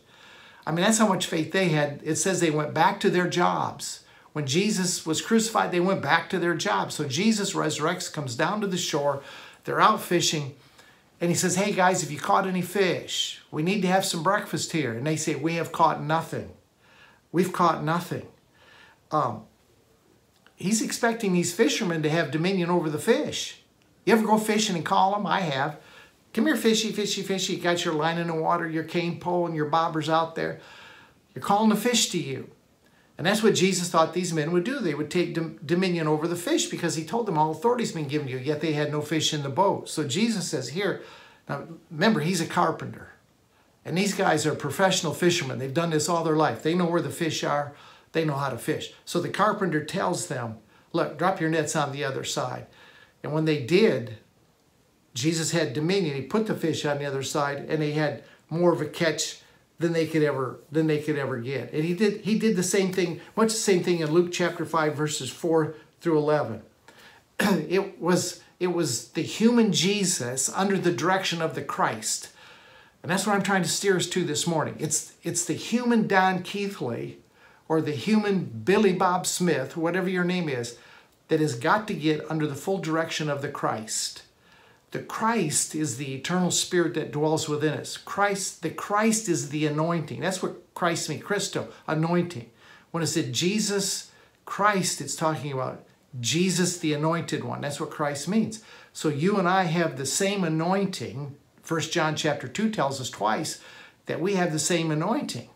I 0.66 0.70
mean, 0.70 0.84
that's 0.84 0.98
how 0.98 1.08
much 1.08 1.26
faith 1.26 1.50
they 1.50 1.70
had. 1.70 2.00
It 2.04 2.16
says 2.16 2.38
they 2.38 2.50
went 2.50 2.72
back 2.72 3.00
to 3.00 3.10
their 3.10 3.28
jobs. 3.28 4.04
When 4.32 4.46
Jesus 4.46 5.04
was 5.04 5.20
crucified, 5.20 5.72
they 5.72 5.80
went 5.80 6.02
back 6.02 6.30
to 6.30 6.38
their 6.38 6.54
jobs. 6.54 6.94
So 6.94 7.08
Jesus 7.08 7.54
resurrects, 7.54 8.12
comes 8.12 8.36
down 8.36 8.60
to 8.60 8.68
the 8.68 8.78
shore. 8.78 9.22
They're 9.64 9.80
out 9.80 10.00
fishing. 10.00 10.54
And 11.20 11.30
he 11.30 11.36
says, 11.36 11.56
Hey 11.56 11.72
guys, 11.72 12.00
have 12.00 12.10
you 12.10 12.18
caught 12.18 12.46
any 12.46 12.62
fish? 12.62 13.40
We 13.50 13.62
need 13.62 13.82
to 13.82 13.88
have 13.88 14.04
some 14.04 14.22
breakfast 14.22 14.72
here. 14.72 14.92
And 14.92 15.06
they 15.06 15.16
say, 15.16 15.34
We 15.34 15.54
have 15.54 15.72
caught 15.72 16.02
nothing. 16.02 16.52
We've 17.30 17.52
caught 17.52 17.84
nothing. 17.84 18.26
Um, 19.10 19.44
he's 20.56 20.82
expecting 20.82 21.32
these 21.32 21.54
fishermen 21.54 22.02
to 22.02 22.10
have 22.10 22.30
dominion 22.30 22.70
over 22.70 22.88
the 22.88 22.98
fish. 22.98 23.60
You 24.04 24.14
ever 24.14 24.26
go 24.26 24.38
fishing 24.38 24.76
and 24.76 24.84
call 24.84 25.12
them? 25.12 25.26
I 25.26 25.40
have. 25.40 25.78
Come 26.32 26.46
here, 26.46 26.56
fishy, 26.56 26.92
fishy, 26.92 27.22
fishy. 27.22 27.54
You 27.54 27.62
got 27.62 27.84
your 27.84 27.94
line 27.94 28.18
in 28.18 28.28
the 28.28 28.34
water, 28.34 28.68
your 28.68 28.84
cane 28.84 29.20
pole, 29.20 29.46
and 29.46 29.54
your 29.54 29.68
bobbers 29.68 30.08
out 30.08 30.36
there. 30.36 30.60
You're 31.34 31.42
calling 31.42 31.70
the 31.70 31.76
fish 31.76 32.08
to 32.10 32.18
you. 32.18 32.50
And 33.20 33.26
that's 33.26 33.42
what 33.42 33.54
Jesus 33.54 33.90
thought 33.90 34.14
these 34.14 34.32
men 34.32 34.50
would 34.50 34.64
do. 34.64 34.78
They 34.78 34.94
would 34.94 35.10
take 35.10 35.36
dominion 35.66 36.08
over 36.08 36.26
the 36.26 36.34
fish 36.34 36.68
because 36.68 36.96
he 36.96 37.04
told 37.04 37.26
them 37.26 37.36
all 37.36 37.50
authority's 37.50 37.92
been 37.92 38.08
given 38.08 38.28
to 38.28 38.32
you, 38.32 38.38
yet 38.38 38.62
they 38.62 38.72
had 38.72 38.90
no 38.90 39.02
fish 39.02 39.34
in 39.34 39.42
the 39.42 39.50
boat. 39.50 39.90
So 39.90 40.08
Jesus 40.08 40.48
says 40.48 40.70
here, 40.70 41.02
now 41.46 41.66
remember, 41.90 42.20
he's 42.20 42.40
a 42.40 42.46
carpenter. 42.46 43.10
And 43.84 43.98
these 43.98 44.14
guys 44.14 44.46
are 44.46 44.54
professional 44.54 45.12
fishermen. 45.12 45.58
They've 45.58 45.74
done 45.74 45.90
this 45.90 46.08
all 46.08 46.24
their 46.24 46.34
life. 46.34 46.62
They 46.62 46.74
know 46.74 46.86
where 46.86 47.02
the 47.02 47.10
fish 47.10 47.44
are. 47.44 47.74
They 48.12 48.24
know 48.24 48.36
how 48.36 48.48
to 48.48 48.56
fish. 48.56 48.94
So 49.04 49.20
the 49.20 49.28
carpenter 49.28 49.84
tells 49.84 50.28
them, 50.28 50.56
look, 50.94 51.18
drop 51.18 51.42
your 51.42 51.50
nets 51.50 51.76
on 51.76 51.92
the 51.92 52.02
other 52.02 52.24
side. 52.24 52.68
And 53.22 53.34
when 53.34 53.44
they 53.44 53.62
did, 53.62 54.16
Jesus 55.12 55.50
had 55.50 55.74
dominion. 55.74 56.16
He 56.16 56.22
put 56.22 56.46
the 56.46 56.54
fish 56.54 56.86
on 56.86 56.96
the 56.96 57.04
other 57.04 57.22
side 57.22 57.66
and 57.68 57.82
they 57.82 57.92
had 57.92 58.24
more 58.48 58.72
of 58.72 58.80
a 58.80 58.86
catch 58.86 59.42
than 59.80 59.94
they 59.94 60.06
could 60.06 60.22
ever 60.22 60.60
than 60.70 60.86
they 60.86 61.00
could 61.00 61.18
ever 61.18 61.38
get. 61.38 61.72
And 61.72 61.82
he 61.82 61.94
did 61.94 62.20
he 62.20 62.38
did 62.38 62.54
the 62.54 62.62
same 62.62 62.92
thing, 62.92 63.20
much 63.34 63.48
the 63.48 63.58
same 63.58 63.82
thing 63.82 63.98
in 63.98 64.12
Luke 64.12 64.30
chapter 64.30 64.64
5 64.64 64.94
verses 64.94 65.30
4 65.30 65.74
through 66.00 66.18
11. 66.18 66.62
it 67.40 68.00
was 68.00 68.42
it 68.60 68.68
was 68.68 69.08
the 69.08 69.22
human 69.22 69.72
Jesus 69.72 70.50
under 70.50 70.78
the 70.78 70.92
direction 70.92 71.40
of 71.42 71.54
the 71.54 71.62
Christ. 71.62 72.28
And 73.02 73.10
that's 73.10 73.26
what 73.26 73.34
I'm 73.34 73.42
trying 73.42 73.62
to 73.62 73.68
steer 73.68 73.96
us 73.96 74.06
to 74.08 74.22
this 74.22 74.46
morning. 74.46 74.76
It's 74.78 75.14
it's 75.22 75.46
the 75.46 75.54
human 75.54 76.06
Don 76.06 76.42
Keithley 76.42 77.18
or 77.66 77.80
the 77.80 77.92
human 77.92 78.44
Billy 78.44 78.92
Bob 78.92 79.26
Smith, 79.26 79.76
whatever 79.76 80.10
your 80.10 80.24
name 80.24 80.48
is, 80.48 80.76
that 81.28 81.40
has 81.40 81.54
got 81.54 81.88
to 81.88 81.94
get 81.94 82.30
under 82.30 82.46
the 82.46 82.54
full 82.54 82.78
direction 82.78 83.30
of 83.30 83.40
the 83.40 83.48
Christ. 83.48 84.22
The 84.90 85.00
Christ 85.00 85.74
is 85.74 85.96
the 85.96 86.14
eternal 86.14 86.50
spirit 86.50 86.94
that 86.94 87.12
dwells 87.12 87.48
within 87.48 87.74
us. 87.74 87.96
Christ, 87.96 88.62
the 88.62 88.70
Christ 88.70 89.28
is 89.28 89.50
the 89.50 89.66
anointing. 89.66 90.20
That's 90.20 90.42
what 90.42 90.74
Christ 90.74 91.08
means, 91.08 91.22
Christo, 91.22 91.68
anointing. 91.86 92.50
When 92.90 93.02
it 93.02 93.06
said 93.06 93.32
Jesus 93.32 94.10
Christ, 94.44 95.00
it's 95.00 95.14
talking 95.14 95.52
about 95.52 95.84
Jesus 96.18 96.78
the 96.78 96.92
anointed 96.92 97.44
one. 97.44 97.60
That's 97.60 97.78
what 97.78 97.90
Christ 97.90 98.26
means. 98.26 98.64
So 98.92 99.08
you 99.08 99.38
and 99.38 99.48
I 99.48 99.64
have 99.64 99.96
the 99.96 100.06
same 100.06 100.42
anointing. 100.42 101.36
First 101.62 101.92
John 101.92 102.16
chapter 102.16 102.48
2 102.48 102.70
tells 102.70 103.00
us 103.00 103.10
twice 103.10 103.60
that 104.06 104.20
we 104.20 104.34
have 104.34 104.50
the 104.50 104.58
same 104.58 104.90
anointing 104.90 105.48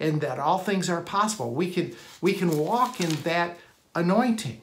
and 0.00 0.20
that 0.20 0.40
all 0.40 0.58
things 0.58 0.90
are 0.90 1.00
possible. 1.00 1.54
We 1.54 1.70
can 1.70 1.94
we 2.20 2.32
can 2.32 2.58
walk 2.58 3.00
in 3.00 3.10
that 3.22 3.58
anointing. 3.94 4.60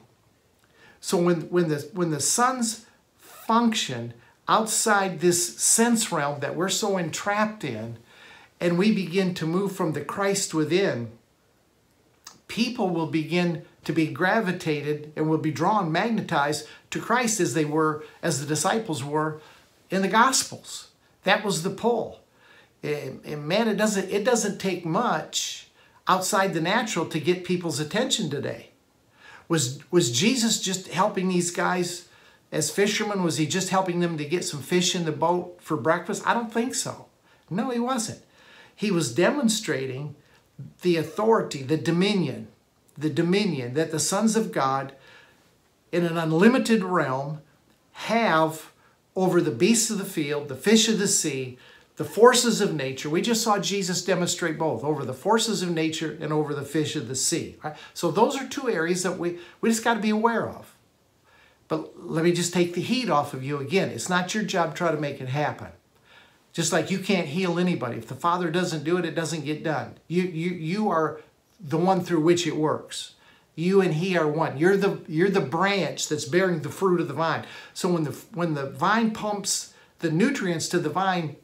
So 1.00 1.16
when 1.16 1.42
when 1.48 1.68
the 1.68 1.88
when 1.94 2.10
the 2.10 2.20
sons 2.20 2.84
function 3.50 4.14
outside 4.46 5.18
this 5.18 5.58
sense 5.58 6.12
realm 6.12 6.38
that 6.38 6.54
we're 6.54 6.68
so 6.68 6.96
entrapped 6.96 7.64
in, 7.64 7.96
and 8.60 8.78
we 8.78 8.94
begin 8.94 9.34
to 9.34 9.44
move 9.44 9.72
from 9.74 9.92
the 9.92 10.00
Christ 10.00 10.54
within, 10.54 11.10
people 12.46 12.90
will 12.90 13.08
begin 13.08 13.64
to 13.82 13.92
be 13.92 14.06
gravitated 14.06 15.12
and 15.16 15.28
will 15.28 15.38
be 15.38 15.50
drawn, 15.50 15.90
magnetized 15.90 16.68
to 16.90 17.00
Christ 17.00 17.40
as 17.40 17.54
they 17.54 17.64
were, 17.64 18.04
as 18.22 18.38
the 18.38 18.46
disciples 18.46 19.02
were 19.02 19.40
in 19.90 20.02
the 20.02 20.06
Gospels. 20.06 20.90
That 21.24 21.44
was 21.44 21.64
the 21.64 21.70
pull. 21.70 22.20
And, 22.84 23.48
man, 23.48 23.66
it 23.66 23.74
doesn't, 23.74 24.10
it 24.10 24.24
doesn't 24.24 24.60
take 24.60 24.86
much 24.86 25.66
outside 26.06 26.54
the 26.54 26.60
natural 26.60 27.06
to 27.06 27.18
get 27.18 27.44
people's 27.44 27.80
attention 27.80 28.30
today. 28.30 28.70
Was, 29.48 29.80
was 29.90 30.12
Jesus 30.12 30.60
just 30.60 30.86
helping 30.86 31.26
these 31.26 31.50
guys 31.50 32.06
as 32.52 32.70
fishermen? 32.70 33.22
Was 33.22 33.38
he 33.38 33.46
just 33.46 33.70
helping 33.70 34.00
them 34.00 34.18
to 34.18 34.24
get 34.24 34.44
some 34.44 34.62
fish 34.62 34.94
in 34.94 35.04
the 35.04 35.12
boat 35.12 35.58
for 35.60 35.76
breakfast? 35.76 36.26
I 36.26 36.34
don't 36.34 36.52
think 36.52 36.74
so. 36.74 37.06
No, 37.48 37.70
he 37.70 37.78
wasn't. 37.78 38.22
He 38.74 38.90
was 38.90 39.14
demonstrating 39.14 40.14
the 40.82 40.96
authority, 40.96 41.62
the 41.62 41.76
dominion, 41.76 42.48
the 42.96 43.10
dominion 43.10 43.74
that 43.74 43.90
the 43.90 43.98
sons 43.98 44.36
of 44.36 44.52
God 44.52 44.94
in 45.92 46.04
an 46.04 46.16
unlimited 46.16 46.84
realm 46.84 47.40
have 47.92 48.72
over 49.16 49.40
the 49.40 49.50
beasts 49.50 49.90
of 49.90 49.98
the 49.98 50.04
field, 50.04 50.48
the 50.48 50.54
fish 50.54 50.88
of 50.88 50.98
the 50.98 51.08
sea, 51.08 51.58
the 51.96 52.04
forces 52.04 52.60
of 52.60 52.74
nature. 52.74 53.10
We 53.10 53.20
just 53.20 53.42
saw 53.42 53.58
Jesus 53.58 54.04
demonstrate 54.04 54.56
both 54.56 54.82
over 54.84 55.04
the 55.04 55.12
forces 55.12 55.62
of 55.62 55.70
nature 55.70 56.16
and 56.20 56.32
over 56.32 56.54
the 56.54 56.62
fish 56.62 56.96
of 56.96 57.08
the 57.08 57.14
sea. 57.14 57.56
Right? 57.62 57.76
So 57.92 58.10
those 58.10 58.40
are 58.40 58.48
two 58.48 58.70
areas 58.70 59.02
that 59.02 59.18
we, 59.18 59.38
we 59.60 59.68
just 59.68 59.84
got 59.84 59.94
to 59.94 60.00
be 60.00 60.10
aware 60.10 60.48
of. 60.48 60.74
But 61.70 62.04
let 62.04 62.24
me 62.24 62.32
just 62.32 62.52
take 62.52 62.74
the 62.74 62.80
heat 62.80 63.08
off 63.08 63.32
of 63.32 63.44
you 63.44 63.58
again. 63.58 63.90
It's 63.90 64.08
not 64.08 64.34
your 64.34 64.42
job 64.42 64.72
to 64.72 64.76
try 64.76 64.90
to 64.90 65.00
make 65.00 65.20
it 65.20 65.28
happen. 65.28 65.68
Just 66.52 66.72
like 66.72 66.90
you 66.90 66.98
can't 66.98 67.28
heal 67.28 67.60
anybody. 67.60 67.96
If 67.96 68.08
the 68.08 68.16
Father 68.16 68.50
doesn't 68.50 68.82
do 68.82 68.96
it, 68.96 69.04
it 69.04 69.14
doesn't 69.14 69.44
get 69.44 69.62
done. 69.62 69.94
You, 70.08 70.24
you, 70.24 70.50
you 70.50 70.90
are 70.90 71.20
the 71.60 71.78
one 71.78 72.00
through 72.00 72.22
which 72.22 72.44
it 72.44 72.56
works. 72.56 73.14
You 73.54 73.80
and 73.80 73.94
he 73.94 74.18
are 74.18 74.26
one. 74.26 74.58
You're 74.58 74.76
the, 74.76 75.00
you're 75.06 75.30
the 75.30 75.40
branch 75.40 76.08
that's 76.08 76.24
bearing 76.24 76.62
the 76.62 76.70
fruit 76.70 77.00
of 77.00 77.06
the 77.06 77.14
vine. 77.14 77.46
So 77.72 77.88
when 77.92 78.02
the, 78.02 78.18
when 78.34 78.54
the 78.54 78.68
vine 78.68 79.12
pumps 79.12 79.72
the 80.00 80.10
nutrients 80.10 80.68
to 80.70 80.80
the 80.80 80.90
vine 80.90 81.36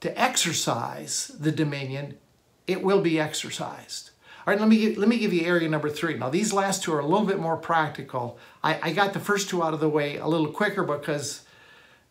to 0.00 0.20
exercise 0.20 1.28
the 1.28 1.52
dominion, 1.52 2.18
it 2.66 2.82
will 2.82 3.00
be 3.00 3.18
exercised. 3.18 4.10
All 4.46 4.52
right, 4.52 4.60
let 4.60 4.68
me, 4.68 4.94
let 4.94 5.08
me 5.08 5.18
give 5.18 5.32
you 5.32 5.44
area 5.44 5.68
number 5.68 5.90
three. 5.90 6.14
Now, 6.16 6.30
these 6.30 6.52
last 6.52 6.84
two 6.84 6.94
are 6.94 7.00
a 7.00 7.06
little 7.06 7.26
bit 7.26 7.40
more 7.40 7.56
practical. 7.56 8.38
I, 8.62 8.78
I 8.80 8.92
got 8.92 9.12
the 9.12 9.18
first 9.18 9.48
two 9.48 9.60
out 9.60 9.74
of 9.74 9.80
the 9.80 9.88
way 9.88 10.18
a 10.18 10.26
little 10.28 10.52
quicker 10.52 10.84
because, 10.84 11.42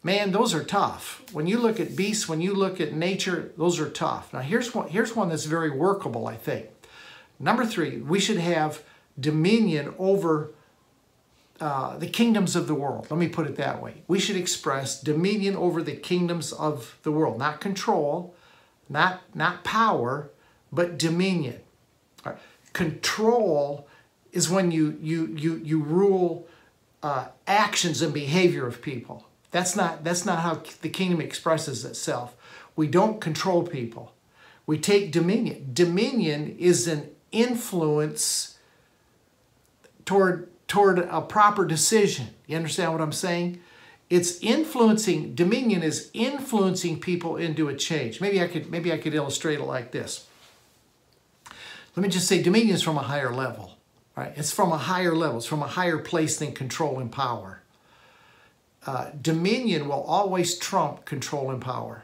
man, 0.03 0.33
those 0.33 0.53
are 0.53 0.61
tough. 0.63 1.23
When 1.31 1.47
you 1.47 1.57
look 1.57 1.79
at 1.79 1.95
beasts, 1.95 2.27
when 2.27 2.41
you 2.41 2.53
look 2.53 2.81
at 2.81 2.91
nature, 2.91 3.53
those 3.57 3.79
are 3.79 3.89
tough. 3.89 4.33
Now, 4.33 4.41
here's 4.41 4.75
one, 4.75 4.89
here's 4.89 5.15
one 5.15 5.29
that's 5.29 5.45
very 5.45 5.69
workable, 5.69 6.27
I 6.27 6.35
think. 6.35 6.67
Number 7.39 7.65
three, 7.65 7.99
we 7.99 8.19
should 8.19 8.39
have 8.39 8.83
dominion 9.17 9.93
over 9.97 10.51
uh, 11.61 11.97
the 11.97 12.07
kingdoms 12.07 12.57
of 12.57 12.67
the 12.67 12.75
world. 12.75 13.07
Let 13.09 13.17
me 13.17 13.29
put 13.29 13.47
it 13.47 13.55
that 13.55 13.81
way. 13.81 14.03
We 14.09 14.19
should 14.19 14.35
express 14.35 14.99
dominion 14.99 15.55
over 15.55 15.81
the 15.81 15.95
kingdoms 15.95 16.51
of 16.51 16.97
the 17.03 17.13
world, 17.13 17.39
not 17.39 17.61
control, 17.61 18.35
not, 18.89 19.21
not 19.33 19.63
power, 19.63 20.31
but 20.69 20.97
dominion. 20.97 21.61
Control 22.75 23.87
is 24.33 24.49
when 24.49 24.69
you, 24.69 24.97
you, 25.01 25.27
you, 25.27 25.55
you 25.63 25.81
rule 25.81 26.45
uh, 27.01 27.27
actions 27.47 28.01
and 28.01 28.13
behavior 28.13 28.67
of 28.67 28.81
people. 28.81 29.25
That's 29.51 29.77
not, 29.77 30.03
that's 30.03 30.25
not 30.25 30.39
how 30.39 30.61
the 30.81 30.89
kingdom 30.89 31.21
expresses 31.21 31.85
itself. 31.85 32.35
We 32.75 32.87
don't 32.87 33.21
control 33.21 33.63
people. 33.63 34.11
We 34.67 34.77
take 34.77 35.13
dominion. 35.13 35.69
Dominion 35.71 36.57
is 36.59 36.85
an 36.85 37.11
influence 37.31 38.57
toward, 40.03 40.49
toward 40.67 40.99
a 40.99 41.21
proper 41.21 41.63
decision. 41.63 42.27
You 42.45 42.57
understand 42.57 42.91
what 42.91 42.99
I'm 42.99 43.13
saying? 43.13 43.61
It's 44.09 44.37
influencing, 44.41 45.33
dominion 45.33 45.81
is 45.81 46.11
influencing 46.13 46.99
people 46.99 47.37
into 47.37 47.69
a 47.69 47.73
change. 47.73 48.19
Maybe 48.19 48.41
I 48.41 48.47
could, 48.49 48.69
maybe 48.69 48.91
I 48.91 48.97
could 48.97 49.13
illustrate 49.13 49.59
it 49.59 49.65
like 49.65 49.91
this. 49.91 50.27
Let 51.95 52.03
me 52.03 52.09
just 52.09 52.27
say 52.27 52.41
dominion 52.41 52.75
is 52.75 52.83
from 52.83 52.97
a 52.97 53.03
higher 53.03 53.33
level, 53.33 53.77
right? 54.17 54.33
It's 54.35 54.51
from 54.51 54.71
a 54.71 54.77
higher 54.77 55.15
level. 55.15 55.37
It's 55.37 55.45
from 55.45 55.63
a 55.63 55.67
higher 55.67 55.97
place 55.97 56.37
than 56.37 56.51
control 56.51 56.99
and 56.99 57.11
power. 57.11 57.61
Uh, 58.85 59.11
dominion 59.19 59.87
will 59.87 60.03
always 60.03 60.57
trump 60.57 61.05
control 61.05 61.49
and 61.49 61.61
power. 61.61 62.03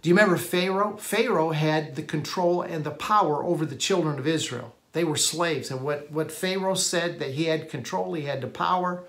Do 0.00 0.08
you 0.08 0.14
remember 0.14 0.36
Pharaoh? 0.36 0.96
Pharaoh 0.96 1.50
had 1.50 1.96
the 1.96 2.02
control 2.02 2.62
and 2.62 2.84
the 2.84 2.90
power 2.90 3.44
over 3.44 3.66
the 3.66 3.76
children 3.76 4.18
of 4.18 4.26
Israel. 4.26 4.74
They 4.92 5.04
were 5.04 5.16
slaves. 5.16 5.70
And 5.70 5.82
what, 5.82 6.10
what 6.10 6.32
Pharaoh 6.32 6.74
said 6.74 7.18
that 7.18 7.32
he 7.32 7.44
had 7.44 7.68
control, 7.68 8.14
he 8.14 8.22
had 8.22 8.40
the 8.40 8.46
power. 8.46 9.04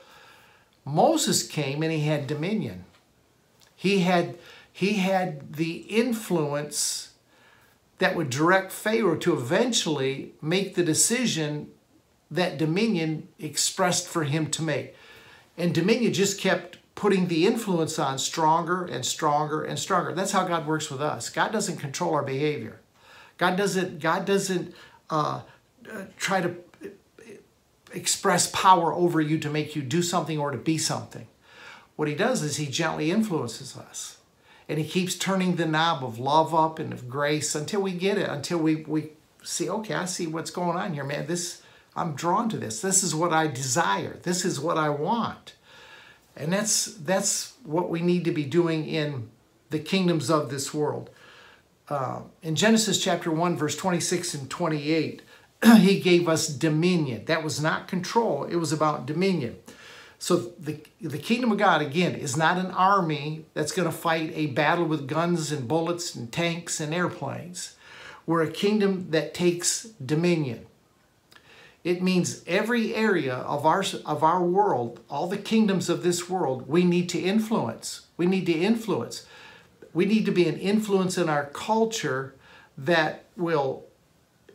Moses 0.83 1.47
came 1.47 1.81
and 1.81 1.91
he 1.91 2.01
had 2.01 2.27
dominion. 2.27 2.83
He 3.75 3.99
had, 3.99 4.37
he 4.71 4.93
had 4.93 5.53
the 5.53 5.77
influence 5.87 7.06
that 7.99 8.15
would 8.15 8.29
direct 8.29 8.71
Pharaoh 8.71 9.17
to 9.17 9.33
eventually 9.33 10.33
make 10.41 10.75
the 10.75 10.83
decision 10.83 11.71
that 12.29 12.57
dominion 12.57 13.27
expressed 13.39 14.07
for 14.07 14.23
him 14.23 14.47
to 14.51 14.61
make. 14.61 14.95
And 15.57 15.73
dominion 15.73 16.13
just 16.13 16.39
kept 16.39 16.77
putting 16.93 17.27
the 17.27 17.45
influence 17.45 17.97
on 17.97 18.17
stronger 18.17 18.85
and 18.85 19.05
stronger 19.05 19.63
and 19.63 19.79
stronger. 19.79 20.13
That's 20.13 20.31
how 20.31 20.45
God 20.47 20.67
works 20.67 20.91
with 20.91 21.01
us. 21.01 21.29
God 21.29 21.51
doesn't 21.51 21.77
control 21.77 22.13
our 22.13 22.23
behavior. 22.23 22.81
God 23.37 23.55
doesn't, 23.55 23.99
God 23.99 24.25
doesn't 24.25 24.73
uh, 25.09 25.41
try 26.17 26.41
to 26.41 26.55
express 27.93 28.49
power 28.51 28.93
over 28.93 29.21
you 29.21 29.39
to 29.39 29.49
make 29.49 29.75
you 29.75 29.81
do 29.81 30.01
something 30.01 30.37
or 30.37 30.51
to 30.51 30.57
be 30.57 30.77
something. 30.77 31.27
What 31.95 32.07
he 32.07 32.15
does 32.15 32.43
is 32.43 32.57
he 32.57 32.67
gently 32.67 33.09
influences 33.09 33.77
us. 33.77 34.16
And 34.69 34.79
he 34.79 34.85
keeps 34.85 35.15
turning 35.15 35.55
the 35.55 35.65
knob 35.65 36.03
of 36.03 36.19
love 36.19 36.53
up 36.53 36.79
and 36.79 36.91
of 36.91 37.09
grace 37.09 37.55
until 37.55 37.81
we 37.81 37.93
get 37.93 38.17
it, 38.17 38.29
until 38.29 38.57
we, 38.57 38.75
we 38.83 39.11
see, 39.43 39.69
okay, 39.69 39.93
I 39.93 40.05
see 40.05 40.27
what's 40.27 40.51
going 40.51 40.77
on 40.77 40.93
here, 40.93 41.05
man. 41.05 41.27
This 41.27 41.61
I'm 41.97 42.13
drawn 42.13 42.47
to 42.49 42.57
this. 42.57 42.79
This 42.79 43.03
is 43.03 43.15
what 43.15 43.33
I 43.33 43.47
desire. 43.47 44.17
This 44.21 44.45
is 44.45 44.59
what 44.59 44.77
I 44.77 44.89
want. 44.89 45.55
And 46.35 46.53
that's 46.53 46.85
that's 46.85 47.53
what 47.63 47.89
we 47.89 48.01
need 48.01 48.23
to 48.25 48.31
be 48.31 48.45
doing 48.45 48.87
in 48.87 49.29
the 49.71 49.79
kingdoms 49.79 50.29
of 50.29 50.51
this 50.51 50.73
world. 50.73 51.09
Uh, 51.89 52.21
in 52.43 52.55
Genesis 52.55 53.01
chapter 53.01 53.31
1, 53.31 53.57
verse 53.57 53.75
26 53.75 54.33
and 54.35 54.49
28, 54.49 55.21
he 55.77 55.99
gave 55.99 56.29
us 56.29 56.47
dominion. 56.47 57.25
That 57.25 57.43
was 57.43 57.61
not 57.61 57.87
control, 57.87 58.43
it 58.43 58.57
was 58.57 58.71
about 58.71 59.07
dominion. 59.07 59.57
So 60.19 60.37
the, 60.59 60.79
the 60.99 61.19
kingdom 61.19 61.51
of 61.51 61.57
God, 61.57 61.81
again, 61.81 62.15
is 62.15 62.35
not 62.35 62.57
an 62.57 62.71
army 62.71 63.45
that's 63.53 63.71
going 63.71 63.87
to 63.89 63.95
fight 63.95 64.31
a 64.33 64.47
battle 64.47 64.85
with 64.85 65.07
guns 65.07 65.51
and 65.51 65.67
bullets 65.67 66.15
and 66.15 66.31
tanks 66.31 66.79
and 66.79 66.93
airplanes. 66.93 67.75
We're 68.25 68.43
a 68.43 68.51
kingdom 68.51 69.11
that 69.11 69.33
takes 69.33 69.83
dominion. 70.03 70.65
It 71.83 72.01
means 72.01 72.43
every 72.45 72.93
area 72.93 73.35
of 73.35 73.65
our, 73.65 73.83
of 74.05 74.23
our 74.23 74.43
world, 74.43 74.99
all 75.09 75.27
the 75.27 75.37
kingdoms 75.37 75.87
of 75.87 76.03
this 76.03 76.27
world, 76.29 76.67
we 76.67 76.83
need 76.83 77.07
to 77.09 77.19
influence. 77.19 78.07
We 78.17 78.25
need 78.25 78.45
to 78.47 78.53
influence. 78.53 79.25
We 79.93 80.05
need 80.05 80.25
to 80.25 80.31
be 80.31 80.49
an 80.49 80.57
influence 80.57 81.17
in 81.17 81.29
our 81.29 81.45
culture 81.45 82.35
that 82.77 83.25
will 83.37 83.85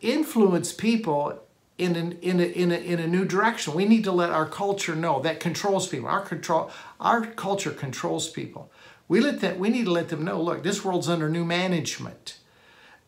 influence 0.00 0.72
people 0.72 1.42
in, 1.78 1.96
an, 1.96 2.18
in, 2.20 2.40
a, 2.40 2.44
in, 2.44 2.70
a, 2.70 2.76
in 2.76 2.98
a 3.00 3.06
new 3.06 3.24
direction. 3.24 3.74
We 3.74 3.84
need 3.84 4.04
to 4.04 4.12
let 4.12 4.30
our 4.30 4.46
culture 4.46 4.94
know 4.94 5.20
that 5.22 5.40
controls 5.40 5.88
people. 5.88 6.08
Our, 6.08 6.20
control, 6.20 6.70
our 7.00 7.26
culture 7.26 7.70
controls 7.70 8.28
people. 8.28 8.70
We, 9.08 9.20
let 9.20 9.40
that, 9.40 9.58
we 9.58 9.68
need 9.68 9.86
to 9.86 9.90
let 9.90 10.08
them 10.08 10.24
know, 10.24 10.40
look, 10.40 10.62
this 10.62 10.84
world's 10.84 11.08
under 11.08 11.28
new 11.28 11.44
management. 11.44 12.38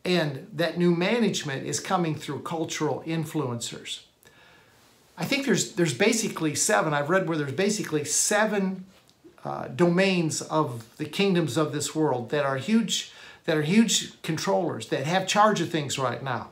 And 0.05 0.49
that 0.53 0.77
new 0.77 0.95
management 0.95 1.67
is 1.67 1.81
coming 1.81 2.15
through 2.15 2.43
cultural 2.43 3.03
influencers. 3.07 4.01
I 5.17 5.25
think 5.25 5.47
there's, 5.47 5.73
there's 5.73 5.95
basically 5.95 6.55
seven. 6.55 6.93
I've 6.93 7.09
read 7.09 7.29
where 7.29 7.39
there's 7.39 7.53
basically 7.53 8.05
seven 8.05 8.85
uh, 9.45 9.69
domains 9.69 10.43
of 10.43 10.85
the 10.97 11.05
kingdoms 11.05 11.57
of 11.57 11.73
this 11.73 11.95
world 11.95 12.31
that 12.31 12.45
are 12.45 12.57
huge, 12.57 13.13
that 13.45 13.57
are 13.57 13.63
huge 13.63 14.21
controllers, 14.23 14.89
that 14.89 15.05
have 15.05 15.27
charge 15.27 15.61
of 15.61 15.71
things 15.71 15.99
right 15.99 16.23
now. 16.23 16.51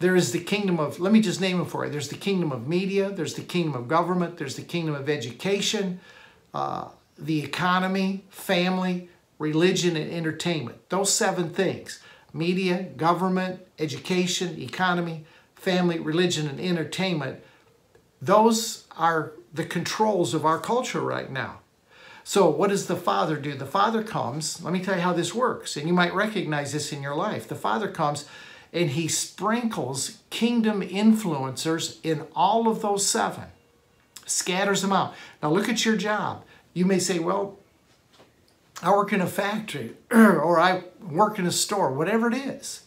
There 0.00 0.14
is 0.14 0.32
the 0.32 0.40
kingdom 0.40 0.78
of, 0.78 1.00
let 1.00 1.12
me 1.12 1.20
just 1.20 1.40
name 1.40 1.58
them 1.58 1.66
for 1.66 1.84
you. 1.84 1.90
There's 1.90 2.08
the 2.08 2.16
kingdom 2.16 2.52
of 2.52 2.68
media, 2.68 3.10
there's 3.10 3.34
the 3.34 3.42
kingdom 3.42 3.74
of 3.74 3.88
government, 3.88 4.36
there's 4.36 4.56
the 4.56 4.62
kingdom 4.62 4.94
of 4.94 5.08
education, 5.08 6.00
uh, 6.54 6.88
the 7.18 7.42
economy, 7.42 8.24
family, 8.30 9.08
religion, 9.38 9.96
and 9.96 10.10
entertainment. 10.12 10.88
Those 10.88 11.12
seven 11.12 11.50
things 11.50 12.00
media, 12.32 12.84
government, 12.96 13.60
education, 13.78 14.60
economy, 14.60 15.24
family, 15.56 15.98
religion, 15.98 16.46
and 16.46 16.60
entertainment 16.60 17.42
those 18.20 18.86
are 18.96 19.32
the 19.52 19.64
controls 19.64 20.34
of 20.34 20.44
our 20.44 20.58
culture 20.58 21.00
right 21.00 21.30
now. 21.30 21.60
So, 22.24 22.50
what 22.50 22.68
does 22.68 22.86
the 22.86 22.96
Father 22.96 23.36
do? 23.36 23.54
The 23.54 23.64
Father 23.64 24.02
comes, 24.02 24.62
let 24.62 24.72
me 24.72 24.84
tell 24.84 24.96
you 24.96 25.00
how 25.00 25.14
this 25.14 25.34
works, 25.34 25.76
and 25.76 25.86
you 25.86 25.94
might 25.94 26.12
recognize 26.12 26.72
this 26.72 26.92
in 26.92 27.02
your 27.02 27.14
life. 27.14 27.48
The 27.48 27.54
Father 27.54 27.88
comes 27.88 28.26
and 28.72 28.90
he 28.90 29.08
sprinkles 29.08 30.18
kingdom 30.30 30.82
influencers 30.82 31.98
in 32.02 32.26
all 32.34 32.68
of 32.68 32.82
those 32.82 33.06
seven, 33.06 33.44
scatters 34.26 34.82
them 34.82 34.92
out. 34.92 35.14
Now 35.42 35.50
look 35.50 35.68
at 35.68 35.84
your 35.84 35.96
job. 35.96 36.44
You 36.74 36.84
may 36.84 36.98
say, 36.98 37.18
well, 37.18 37.58
I 38.82 38.90
work 38.90 39.12
in 39.12 39.20
a 39.20 39.26
factory 39.26 39.96
or 40.10 40.60
I 40.60 40.84
work 41.00 41.38
in 41.38 41.46
a 41.46 41.52
store, 41.52 41.92
whatever 41.92 42.28
it 42.28 42.34
is. 42.34 42.82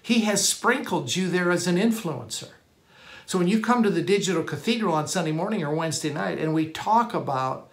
He 0.00 0.20
has 0.20 0.46
sprinkled 0.46 1.16
you 1.16 1.28
there 1.28 1.50
as 1.50 1.66
an 1.66 1.76
influencer. 1.76 2.50
So 3.26 3.38
when 3.38 3.48
you 3.48 3.60
come 3.60 3.82
to 3.82 3.90
the 3.90 4.02
Digital 4.02 4.42
Cathedral 4.42 4.94
on 4.94 5.08
Sunday 5.08 5.32
morning 5.32 5.62
or 5.62 5.74
Wednesday 5.74 6.12
night 6.12 6.38
and 6.38 6.52
we 6.52 6.68
talk 6.68 7.14
about 7.14 7.70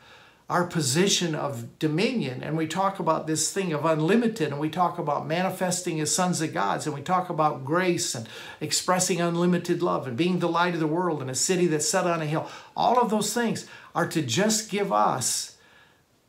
our 0.52 0.66
position 0.66 1.34
of 1.34 1.80
dominion 1.80 2.44
and 2.44 2.58
we 2.58 2.68
talk 2.68 3.00
about 3.00 3.26
this 3.26 3.54
thing 3.54 3.72
of 3.72 3.86
unlimited 3.86 4.50
and 4.50 4.60
we 4.60 4.70
talk 4.70 5.00
about 5.00 5.26
manifesting 5.26 6.02
as 6.02 6.14
sons 6.14 6.42
of 6.42 6.54
gods 6.54 6.86
and 6.86 6.94
we 6.94 7.02
talk 7.02 7.30
about 7.30 7.64
grace 7.64 8.14
and 8.14 8.28
expressing 8.60 9.22
unlimited 9.22 9.82
love 9.82 10.06
and 10.06 10.18
being 10.18 10.40
the 10.40 10.50
light 10.50 10.74
of 10.74 10.82
the 10.82 10.86
world 10.86 11.22
and 11.22 11.32
a 11.32 11.36
city 11.36 11.68
that's 11.68 11.88
set 11.88 12.06
on 12.06 12.22
a 12.22 12.26
hill. 12.26 12.50
All 12.76 13.00
of 13.00 13.10
those 13.10 13.34
things 13.34 13.66
are 13.96 14.06
to 14.10 14.22
just 14.22 14.70
give 14.70 14.92
us 14.92 15.56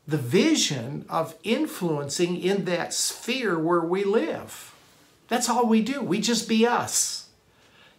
the 0.07 0.17
vision 0.17 1.05
of 1.09 1.35
influencing 1.43 2.41
in 2.41 2.63
that 2.63 2.93
sphere 2.93 3.59
where 3.59 3.81
we 3.81 4.05
live. 4.05 4.73
That's 5.27 5.49
all 5.49 5.67
we 5.67 5.81
do. 5.81 6.01
We 6.01 6.21
just 6.21 6.47
be 6.47 6.65
us. 6.65 7.27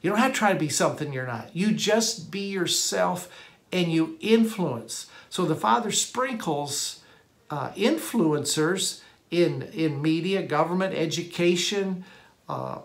You 0.01 0.09
don't 0.09 0.19
have 0.19 0.33
to 0.33 0.39
try 0.39 0.55
to 0.55 0.59
be 0.59 0.71
something 0.71 1.13
you're 1.13 1.27
not. 1.27 1.55
You 1.55 1.73
just 1.73 2.31
be 2.31 2.49
yourself 2.49 3.29
and 3.71 3.93
you 3.93 4.17
influence 4.23 5.09
so 5.35 5.45
the 5.45 5.57
Father 5.57 5.91
sprinkles 5.91 7.01
uh, 7.51 7.71
influencers 7.71 9.01
in, 9.33 9.63
in 9.73 10.01
media, 10.01 10.45
government, 10.45 10.95
education, 10.95 12.05
uh, 12.49 12.79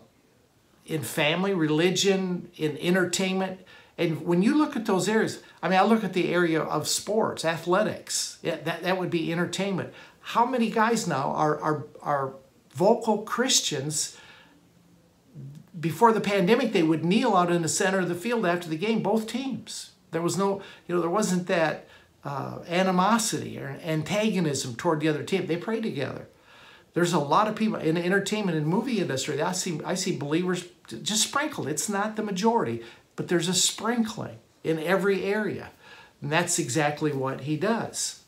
in 0.88 1.04
family, 1.04 1.54
religion, 1.54 2.50
in 2.58 2.76
entertainment. 2.80 3.60
And 4.00 4.26
when 4.26 4.42
you 4.42 4.58
look 4.58 4.76
at 4.76 4.88
those 4.88 5.08
areas, 5.08 5.44
I 5.62 5.70
mean, 5.70 5.78
I 5.78 5.84
look 5.84 6.04
at 6.04 6.14
the 6.14 6.34
area 6.34 6.60
of 6.60 6.88
sports, 6.88 7.46
athletics, 7.46 8.40
yeah, 8.42 8.56
that, 8.64 8.82
that 8.82 8.98
would 8.98 9.12
be 9.12 9.32
entertainment. 9.32 9.94
How 10.20 10.44
many 10.44 10.72
guys 10.72 11.06
now 11.06 11.30
are, 11.30 11.62
are, 11.62 11.84
are 12.02 12.34
vocal 12.74 13.20
Christians? 13.20 14.18
Before 15.80 16.12
the 16.12 16.20
pandemic, 16.20 16.74
they 16.74 16.82
would 16.82 17.06
kneel 17.06 17.36
out 17.36 17.52
in 17.52 17.62
the 17.62 17.70
center 17.70 18.00
of 18.00 18.10
the 18.10 18.16
field 18.16 18.44
after 18.44 18.68
the 18.68 18.76
game, 18.76 19.04
both 19.04 19.28
teams. 19.28 19.92
There 20.10 20.24
was 20.24 20.36
no, 20.36 20.64
you 20.88 20.96
know, 20.96 21.02
there 21.02 21.12
wasn't 21.12 21.46
that 21.46 21.86
uh, 22.24 22.60
animosity 22.68 23.58
or 23.58 23.80
antagonism 23.84 24.76
toward 24.76 25.00
the 25.00 25.08
other 25.08 25.24
team. 25.24 25.46
They 25.46 25.58
pray 25.58 25.82
together. 25.82 26.28
There's 26.94 27.14
a 27.14 27.20
lot 27.20 27.48
of 27.48 27.56
people 27.56 27.78
in 27.78 27.96
the 27.96 28.04
entertainment 28.04 28.58
and 28.58 28.68
movie 28.68 29.00
industry. 29.00 29.42
I 29.42 29.52
see 29.52 29.80
I 29.86 29.94
see 29.94 30.18
believers 30.18 30.66
just 30.88 31.24
sprinkled. 31.24 31.68
It's 31.68 31.88
not 31.88 32.16
the 32.16 32.24
majority, 32.24 32.84
but 33.16 33.28
there's 33.28 33.48
a 33.48 33.54
sprinkling 33.54 34.40
in 34.64 34.80
every 34.80 35.24
area, 35.24 35.70
and 36.22 36.32
that's 36.32 36.60
exactly 36.60 37.12
what 37.12 37.42
he 37.42 37.56
does. 37.56 38.24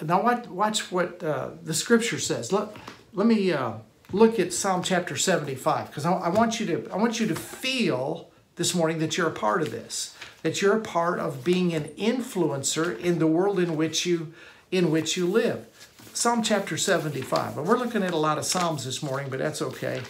Now, 0.00 0.22
watch, 0.22 0.46
watch 0.46 0.92
what 0.92 1.22
uh, 1.22 1.50
the 1.62 1.74
scripture 1.74 2.20
says. 2.20 2.52
Look, 2.52 2.76
let 3.12 3.26
me 3.26 3.52
uh, 3.52 3.74
look 4.12 4.38
at 4.38 4.52
Psalm 4.52 4.82
chapter 4.82 5.16
75 5.16 5.88
because 5.88 6.06
I, 6.06 6.12
I 6.12 6.28
want 6.28 6.60
you 6.60 6.66
to 6.66 6.90
I 6.92 6.96
want 6.96 7.20
you 7.20 7.26
to 7.26 7.34
feel 7.34 8.30
this 8.56 8.74
morning 8.74 8.98
that 9.00 9.16
you're 9.16 9.28
a 9.28 9.32
part 9.32 9.62
of 9.62 9.70
this 9.70 10.16
that 10.48 10.62
you're 10.62 10.78
a 10.78 10.80
part 10.80 11.18
of 11.18 11.44
being 11.44 11.74
an 11.74 11.84
influencer 11.98 12.98
in 12.98 13.18
the 13.18 13.26
world 13.26 13.60
in 13.60 13.76
which 13.76 14.06
you 14.06 14.32
in 14.70 14.90
which 14.90 15.14
you 15.14 15.26
live. 15.26 15.66
Psalm 16.14 16.42
chapter 16.42 16.78
75. 16.78 17.58
And 17.58 17.66
we're 17.66 17.76
looking 17.76 18.02
at 18.02 18.14
a 18.14 18.16
lot 18.16 18.38
of 18.38 18.46
Psalms 18.46 18.86
this 18.86 19.02
morning, 19.02 19.28
but 19.28 19.40
that's 19.40 19.60
okay. 19.60 20.00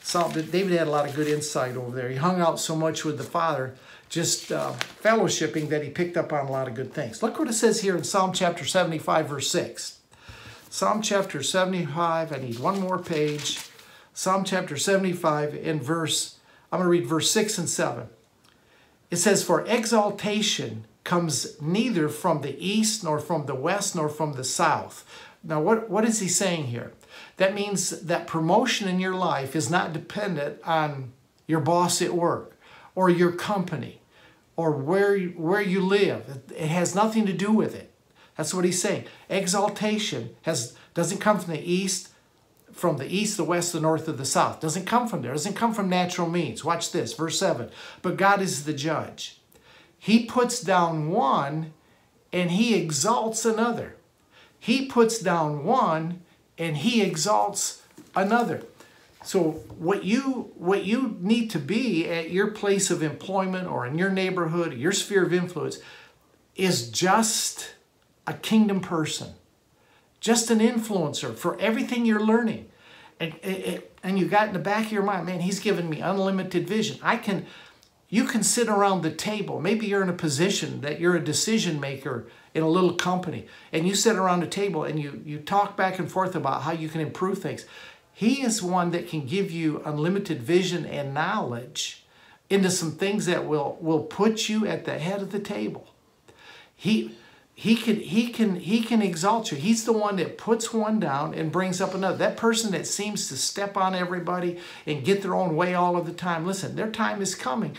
Psalm, 0.00 0.30
David 0.30 0.78
had 0.78 0.86
a 0.86 0.92
lot 0.92 1.08
of 1.08 1.16
good 1.16 1.26
insight 1.26 1.76
over 1.76 1.96
there. 1.96 2.08
He 2.08 2.14
hung 2.14 2.40
out 2.40 2.60
so 2.60 2.76
much 2.76 3.04
with 3.04 3.18
the 3.18 3.24
Father, 3.24 3.74
just 4.08 4.52
uh, 4.52 4.74
fellowshipping, 5.02 5.70
that 5.70 5.82
he 5.82 5.90
picked 5.90 6.16
up 6.16 6.32
on 6.32 6.46
a 6.46 6.52
lot 6.52 6.68
of 6.68 6.74
good 6.74 6.94
things. 6.94 7.20
Look 7.20 7.40
what 7.40 7.48
it 7.48 7.54
says 7.54 7.80
here 7.80 7.96
in 7.96 8.04
Psalm 8.04 8.32
chapter 8.32 8.64
75, 8.64 9.28
verse 9.28 9.50
6. 9.50 9.98
Psalm 10.68 11.02
chapter 11.02 11.42
75, 11.42 12.32
I 12.32 12.36
need 12.36 12.60
one 12.60 12.78
more 12.78 13.00
page. 13.00 13.58
Psalm 14.14 14.44
chapter 14.44 14.76
75 14.76 15.56
in 15.56 15.80
verse, 15.80 16.38
I'm 16.70 16.78
going 16.78 16.86
to 16.86 16.90
read 16.90 17.08
verse 17.08 17.28
6 17.32 17.58
and 17.58 17.68
7. 17.68 18.08
It 19.10 19.16
says, 19.16 19.42
For 19.42 19.64
exaltation 19.66 20.86
comes 21.04 21.60
neither 21.60 22.08
from 22.08 22.42
the 22.42 22.58
east, 22.64 23.02
nor 23.02 23.18
from 23.18 23.46
the 23.46 23.54
west, 23.54 23.96
nor 23.96 24.08
from 24.08 24.34
the 24.34 24.44
south. 24.44 25.04
Now, 25.42 25.60
what, 25.60 25.88
what 25.88 26.04
is 26.04 26.20
he 26.20 26.28
saying 26.28 26.66
here? 26.66 26.92
That 27.38 27.54
means 27.54 28.02
that 28.02 28.26
promotion 28.26 28.88
in 28.88 29.00
your 29.00 29.14
life 29.14 29.56
is 29.56 29.70
not 29.70 29.92
dependent 29.92 30.60
on 30.64 31.12
your 31.46 31.60
boss 31.60 32.00
at 32.02 32.14
work 32.14 32.58
or 32.94 33.08
your 33.10 33.32
company 33.32 34.00
or 34.56 34.72
where, 34.72 35.18
where 35.18 35.62
you 35.62 35.80
live. 35.80 36.40
It 36.54 36.68
has 36.68 36.94
nothing 36.94 37.24
to 37.26 37.32
do 37.32 37.50
with 37.50 37.74
it. 37.74 37.90
That's 38.36 38.54
what 38.54 38.64
he's 38.64 38.80
saying. 38.80 39.06
Exaltation 39.28 40.36
has, 40.42 40.76
doesn't 40.94 41.18
come 41.18 41.38
from 41.38 41.54
the 41.54 41.72
east, 41.72 42.09
from 42.80 42.96
the 42.96 43.14
east, 43.14 43.36
the 43.36 43.44
west, 43.44 43.74
the 43.74 43.80
north, 43.80 44.08
or 44.08 44.12
the 44.12 44.24
south. 44.24 44.58
Doesn't 44.58 44.86
come 44.86 45.06
from 45.06 45.20
there. 45.20 45.32
Doesn't 45.32 45.54
come 45.54 45.74
from 45.74 45.90
natural 45.90 46.28
means. 46.28 46.64
Watch 46.64 46.92
this, 46.92 47.12
verse 47.12 47.38
7. 47.38 47.70
But 48.00 48.16
God 48.16 48.40
is 48.40 48.64
the 48.64 48.72
judge. 48.72 49.38
He 49.98 50.24
puts 50.24 50.62
down 50.62 51.10
one 51.10 51.74
and 52.32 52.52
he 52.52 52.74
exalts 52.74 53.44
another. 53.44 53.96
He 54.58 54.86
puts 54.86 55.18
down 55.18 55.62
one 55.64 56.22
and 56.56 56.78
he 56.78 57.02
exalts 57.02 57.82
another. 58.14 58.62
So 59.22 59.62
what 59.76 60.04
you 60.04 60.50
what 60.56 60.86
you 60.86 61.18
need 61.20 61.50
to 61.50 61.58
be 61.58 62.08
at 62.08 62.30
your 62.30 62.46
place 62.46 62.90
of 62.90 63.02
employment 63.02 63.68
or 63.68 63.86
in 63.86 63.98
your 63.98 64.08
neighborhood, 64.08 64.72
your 64.72 64.92
sphere 64.92 65.26
of 65.26 65.34
influence 65.34 65.78
is 66.56 66.90
just 66.90 67.74
a 68.26 68.32
kingdom 68.32 68.80
person 68.80 69.34
just 70.20 70.50
an 70.50 70.58
influencer 70.58 71.34
for 71.34 71.58
everything 71.58 72.04
you're 72.04 72.24
learning. 72.24 72.66
And, 73.20 73.82
and 74.02 74.18
you 74.18 74.26
got 74.26 74.48
in 74.48 74.54
the 74.54 74.58
back 74.58 74.86
of 74.86 74.92
your 74.92 75.02
mind, 75.02 75.26
man, 75.26 75.40
he's 75.40 75.60
given 75.60 75.88
me 75.90 76.00
unlimited 76.00 76.66
vision. 76.66 76.98
I 77.02 77.18
can, 77.18 77.46
you 78.08 78.24
can 78.24 78.42
sit 78.42 78.66
around 78.68 79.02
the 79.02 79.10
table. 79.10 79.60
Maybe 79.60 79.86
you're 79.86 80.02
in 80.02 80.08
a 80.08 80.14
position 80.14 80.80
that 80.80 80.98
you're 80.98 81.16
a 81.16 81.24
decision 81.24 81.78
maker 81.78 82.26
in 82.54 82.62
a 82.62 82.68
little 82.68 82.94
company 82.94 83.46
and 83.72 83.86
you 83.86 83.94
sit 83.94 84.16
around 84.16 84.42
a 84.42 84.46
table 84.46 84.84
and 84.84 84.98
you, 84.98 85.22
you 85.24 85.38
talk 85.38 85.76
back 85.76 85.98
and 85.98 86.10
forth 86.10 86.34
about 86.34 86.62
how 86.62 86.72
you 86.72 86.88
can 86.88 87.02
improve 87.02 87.38
things. 87.38 87.66
He 88.12 88.42
is 88.42 88.62
one 88.62 88.90
that 88.90 89.06
can 89.06 89.26
give 89.26 89.50
you 89.50 89.82
unlimited 89.84 90.42
vision 90.42 90.84
and 90.86 91.14
knowledge 91.14 92.04
into 92.48 92.70
some 92.70 92.92
things 92.92 93.26
that 93.26 93.46
will, 93.46 93.78
will 93.80 94.02
put 94.02 94.48
you 94.48 94.66
at 94.66 94.84
the 94.84 94.98
head 94.98 95.22
of 95.22 95.30
the 95.30 95.38
table. 95.38 95.86
He, 96.74 97.14
he 97.60 97.76
can 97.76 98.00
he 98.00 98.28
can 98.28 98.56
he 98.56 98.82
can 98.82 99.02
exalt 99.02 99.52
you. 99.52 99.58
He's 99.58 99.84
the 99.84 99.92
one 99.92 100.16
that 100.16 100.38
puts 100.38 100.72
one 100.72 100.98
down 100.98 101.34
and 101.34 101.52
brings 101.52 101.80
up 101.80 101.94
another. 101.94 102.16
That 102.16 102.36
person 102.36 102.70
that 102.72 102.86
seems 102.86 103.28
to 103.28 103.36
step 103.36 103.76
on 103.76 103.94
everybody 103.94 104.58
and 104.86 105.04
get 105.04 105.20
their 105.20 105.34
own 105.34 105.54
way 105.54 105.74
all 105.74 105.96
of 105.96 106.06
the 106.06 106.12
time. 106.12 106.46
Listen 106.46 106.74
their 106.74 106.90
time 106.90 107.20
is 107.20 107.34
coming 107.34 107.76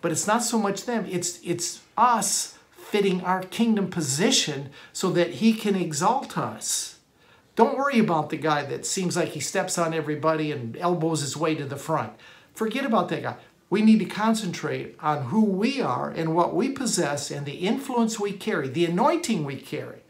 but 0.00 0.12
it's 0.12 0.26
not 0.26 0.42
so 0.42 0.58
much 0.58 0.84
them. 0.84 1.06
It's 1.08 1.40
it's 1.44 1.80
us 1.96 2.56
fitting 2.70 3.22
our 3.22 3.42
kingdom 3.42 3.90
position 3.90 4.70
so 4.92 5.10
that 5.10 5.34
he 5.34 5.52
can 5.52 5.74
exalt 5.74 6.38
us. 6.38 6.98
Don't 7.56 7.76
worry 7.76 7.98
about 7.98 8.30
the 8.30 8.36
guy 8.36 8.64
that 8.64 8.86
seems 8.86 9.16
like 9.16 9.30
he 9.30 9.40
steps 9.40 9.76
on 9.78 9.92
everybody 9.92 10.52
and 10.52 10.76
elbows 10.76 11.20
his 11.20 11.36
way 11.36 11.54
to 11.56 11.64
the 11.64 11.76
front. 11.76 12.12
Forget 12.54 12.84
about 12.84 13.08
that 13.08 13.22
guy 13.22 13.36
we 13.70 13.82
need 13.82 13.98
to 13.98 14.04
concentrate 14.06 14.96
on 15.00 15.24
who 15.24 15.44
we 15.44 15.80
are 15.80 16.10
and 16.10 16.34
what 16.34 16.54
we 16.54 16.70
possess 16.70 17.30
and 17.30 17.44
the 17.44 17.66
influence 17.66 18.18
we 18.18 18.32
carry, 18.32 18.68
the 18.68 18.86
anointing 18.86 19.44
we 19.44 19.56
carry 19.56 20.00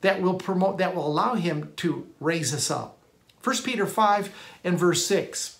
that 0.00 0.22
will 0.22 0.34
promote, 0.34 0.78
that 0.78 0.94
will 0.94 1.06
allow 1.06 1.34
him 1.34 1.72
to 1.76 2.06
raise 2.20 2.54
us 2.54 2.70
up. 2.70 2.98
1 3.42 3.56
Peter 3.64 3.86
5 3.86 4.34
and 4.62 4.78
verse 4.78 5.04
6 5.06 5.58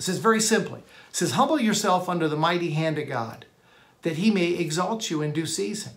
it 0.00 0.04
says 0.04 0.16
very 0.16 0.40
simply, 0.40 0.82
says, 1.12 1.32
Humble 1.32 1.60
yourself 1.60 2.08
under 2.08 2.26
the 2.26 2.34
mighty 2.34 2.70
hand 2.70 2.98
of 2.98 3.06
God, 3.06 3.44
that 4.00 4.16
he 4.16 4.30
may 4.30 4.52
exalt 4.52 5.10
you 5.10 5.20
in 5.20 5.32
due 5.32 5.44
season. 5.44 5.92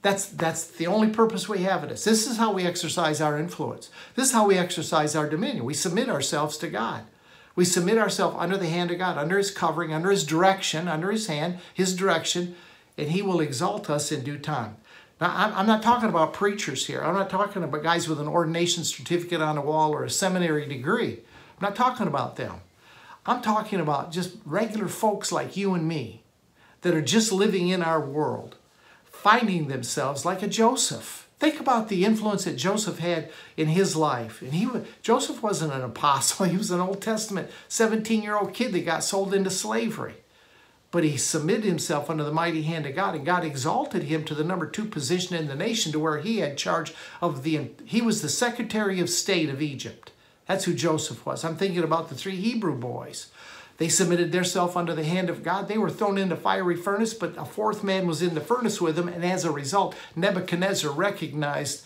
That's, 0.00 0.24
that's 0.24 0.66
the 0.66 0.86
only 0.86 1.08
purpose 1.08 1.46
we 1.46 1.64
have 1.64 1.82
in 1.82 1.90
this. 1.90 2.04
This 2.04 2.26
is 2.26 2.38
how 2.38 2.52
we 2.52 2.64
exercise 2.64 3.20
our 3.20 3.38
influence. 3.38 3.90
This 4.14 4.28
is 4.28 4.32
how 4.32 4.46
we 4.46 4.56
exercise 4.56 5.14
our 5.14 5.28
dominion. 5.28 5.66
We 5.66 5.74
submit 5.74 6.08
ourselves 6.08 6.56
to 6.58 6.68
God. 6.68 7.02
We 7.56 7.64
submit 7.64 7.98
ourselves 7.98 8.36
under 8.38 8.56
the 8.56 8.68
hand 8.68 8.90
of 8.90 8.98
God, 8.98 9.18
under 9.18 9.38
His 9.38 9.50
covering, 9.50 9.92
under 9.92 10.10
His 10.10 10.24
direction, 10.24 10.86
under 10.86 11.10
His 11.10 11.26
hand, 11.26 11.58
His 11.74 11.96
direction, 11.96 12.54
and 12.96 13.10
He 13.10 13.22
will 13.22 13.40
exalt 13.40 13.90
us 13.90 14.12
in 14.12 14.22
due 14.22 14.38
time. 14.38 14.76
Now, 15.20 15.52
I'm 15.56 15.66
not 15.66 15.82
talking 15.82 16.10
about 16.10 16.34
preachers 16.34 16.86
here. 16.86 17.02
I'm 17.02 17.14
not 17.14 17.30
talking 17.30 17.64
about 17.64 17.82
guys 17.82 18.06
with 18.06 18.20
an 18.20 18.28
ordination 18.28 18.84
certificate 18.84 19.40
on 19.40 19.54
the 19.54 19.62
wall 19.62 19.92
or 19.92 20.04
a 20.04 20.10
seminary 20.10 20.68
degree. 20.68 21.20
I'm 21.58 21.62
not 21.62 21.74
talking 21.74 22.06
about 22.06 22.36
them. 22.36 22.60
I'm 23.24 23.40
talking 23.40 23.80
about 23.80 24.12
just 24.12 24.36
regular 24.44 24.88
folks 24.88 25.32
like 25.32 25.56
you 25.56 25.72
and 25.72 25.88
me 25.88 26.22
that 26.82 26.94
are 26.94 27.02
just 27.02 27.32
living 27.32 27.68
in 27.68 27.82
our 27.82 28.00
world, 28.00 28.56
finding 29.06 29.68
themselves 29.68 30.26
like 30.26 30.42
a 30.42 30.46
Joseph 30.46 31.25
Think 31.38 31.60
about 31.60 31.88
the 31.88 32.04
influence 32.04 32.44
that 32.44 32.56
Joseph 32.56 32.98
had 32.98 33.30
in 33.56 33.68
his 33.68 33.94
life. 33.94 34.40
And 34.40 34.54
he 34.54 34.68
Joseph 35.02 35.42
wasn't 35.42 35.74
an 35.74 35.82
apostle. 35.82 36.46
He 36.46 36.56
was 36.56 36.70
an 36.70 36.80
Old 36.80 37.02
Testament 37.02 37.50
17-year-old 37.68 38.54
kid 38.54 38.72
that 38.72 38.86
got 38.86 39.04
sold 39.04 39.34
into 39.34 39.50
slavery. 39.50 40.14
But 40.90 41.04
he 41.04 41.18
submitted 41.18 41.64
himself 41.64 42.08
under 42.08 42.24
the 42.24 42.32
mighty 42.32 42.62
hand 42.62 42.86
of 42.86 42.94
God, 42.94 43.14
and 43.14 43.26
God 43.26 43.44
exalted 43.44 44.04
him 44.04 44.24
to 44.24 44.34
the 44.34 44.44
number 44.44 44.66
two 44.66 44.86
position 44.86 45.36
in 45.36 45.48
the 45.48 45.54
nation 45.54 45.92
to 45.92 45.98
where 45.98 46.18
he 46.18 46.38
had 46.38 46.56
charge 46.56 46.94
of 47.20 47.42
the, 47.42 47.70
he 47.84 48.00
was 48.00 48.22
the 48.22 48.28
Secretary 48.28 49.00
of 49.00 49.10
State 49.10 49.50
of 49.50 49.60
Egypt. 49.60 50.12
That's 50.46 50.64
who 50.64 50.74
Joseph 50.74 51.26
was. 51.26 51.44
I'm 51.44 51.56
thinking 51.56 51.82
about 51.82 52.08
the 52.08 52.14
three 52.14 52.36
Hebrew 52.36 52.76
boys. 52.76 53.26
They 53.78 53.88
submitted 53.88 54.32
themselves 54.32 54.74
under 54.74 54.94
the 54.94 55.04
hand 55.04 55.28
of 55.28 55.42
God. 55.42 55.68
They 55.68 55.78
were 55.78 55.90
thrown 55.90 56.16
into 56.16 56.36
fiery 56.36 56.76
furnace, 56.76 57.12
but 57.12 57.36
a 57.36 57.44
fourth 57.44 57.84
man 57.84 58.06
was 58.06 58.22
in 58.22 58.34
the 58.34 58.40
furnace 58.40 58.80
with 58.80 58.96
them. 58.96 59.08
And 59.08 59.24
as 59.24 59.44
a 59.44 59.50
result, 59.50 59.94
Nebuchadnezzar 60.14 60.90
recognized 60.90 61.84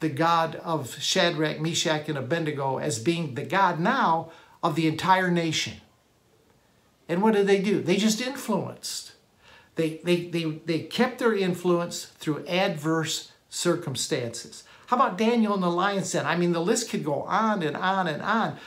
the 0.00 0.08
God 0.08 0.56
of 0.56 1.00
Shadrach, 1.00 1.60
Meshach, 1.60 2.08
and 2.08 2.18
Abednego 2.18 2.78
as 2.78 2.98
being 2.98 3.34
the 3.34 3.44
God 3.44 3.80
now 3.80 4.30
of 4.62 4.76
the 4.76 4.86
entire 4.86 5.30
nation. 5.30 5.74
And 7.08 7.22
what 7.22 7.34
did 7.34 7.46
they 7.46 7.60
do? 7.60 7.80
They 7.80 7.96
just 7.96 8.20
influenced. 8.20 9.12
They, 9.74 10.00
they, 10.04 10.26
they, 10.26 10.44
they 10.44 10.80
kept 10.80 11.18
their 11.18 11.34
influence 11.34 12.04
through 12.04 12.46
adverse 12.46 13.32
circumstances. 13.48 14.64
How 14.86 14.96
about 14.96 15.18
Daniel 15.18 15.54
and 15.54 15.62
the 15.62 15.70
lion's 15.70 16.12
den? 16.12 16.26
I 16.26 16.36
mean, 16.36 16.52
the 16.52 16.60
list 16.60 16.90
could 16.90 17.04
go 17.04 17.22
on 17.22 17.62
and 17.62 17.76
on 17.76 18.06
and 18.06 18.22
on 18.22 18.58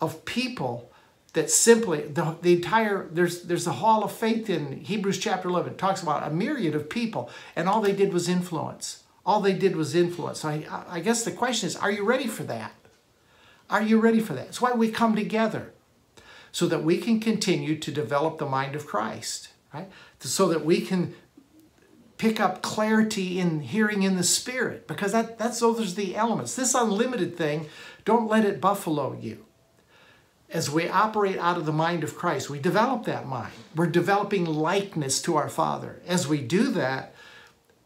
of 0.00 0.24
people 0.24 0.91
that 1.32 1.50
simply 1.50 2.02
the, 2.02 2.36
the 2.42 2.54
entire 2.54 3.08
there's 3.10 3.42
there's 3.42 3.64
the 3.64 3.72
hall 3.72 4.04
of 4.04 4.12
faith 4.12 4.50
in 4.50 4.80
hebrews 4.80 5.18
chapter 5.18 5.48
11 5.48 5.72
it 5.72 5.78
talks 5.78 6.02
about 6.02 6.26
a 6.26 6.34
myriad 6.34 6.74
of 6.74 6.90
people 6.90 7.30
and 7.56 7.68
all 7.68 7.80
they 7.80 7.92
did 7.92 8.12
was 8.12 8.28
influence. 8.28 9.02
All 9.24 9.40
they 9.40 9.52
did 9.52 9.76
was 9.76 9.94
influence. 9.94 10.40
So 10.40 10.48
I, 10.48 10.66
I 10.88 11.00
guess 11.00 11.24
the 11.24 11.32
question 11.32 11.66
is 11.68 11.76
are 11.76 11.90
you 11.90 12.04
ready 12.04 12.26
for 12.26 12.42
that? 12.44 12.72
Are 13.70 13.82
you 13.82 13.98
ready 13.98 14.20
for 14.20 14.34
that? 14.34 14.48
It's 14.48 14.60
why 14.60 14.72
we 14.72 14.90
come 14.90 15.16
together 15.16 15.72
so 16.50 16.66
that 16.66 16.84
we 16.84 16.98
can 16.98 17.18
continue 17.18 17.78
to 17.78 17.90
develop 17.90 18.38
the 18.38 18.46
mind 18.46 18.76
of 18.76 18.86
christ 18.86 19.48
right? 19.72 19.90
So 20.20 20.48
that 20.48 20.64
we 20.64 20.80
can 20.80 21.14
pick 22.18 22.38
up 22.38 22.62
clarity 22.62 23.40
in 23.40 23.60
hearing 23.60 24.02
in 24.02 24.16
the 24.16 24.22
spirit 24.22 24.86
because 24.86 25.12
that 25.12 25.38
that's 25.38 25.60
those 25.60 25.92
are 25.92 25.94
the 25.96 26.14
elements. 26.14 26.54
This 26.54 26.74
unlimited 26.74 27.36
thing 27.36 27.66
don't 28.04 28.28
let 28.28 28.44
it 28.44 28.60
buffalo 28.60 29.16
you 29.18 29.44
as 30.52 30.70
we 30.70 30.88
operate 30.88 31.38
out 31.38 31.56
of 31.56 31.66
the 31.66 31.72
mind 31.72 32.04
of 32.04 32.16
Christ, 32.16 32.50
we 32.50 32.58
develop 32.58 33.04
that 33.04 33.26
mind. 33.26 33.52
We're 33.74 33.86
developing 33.86 34.44
likeness 34.44 35.22
to 35.22 35.36
our 35.36 35.48
Father. 35.48 36.00
As 36.06 36.28
we 36.28 36.40
do 36.42 36.68
that, 36.72 37.14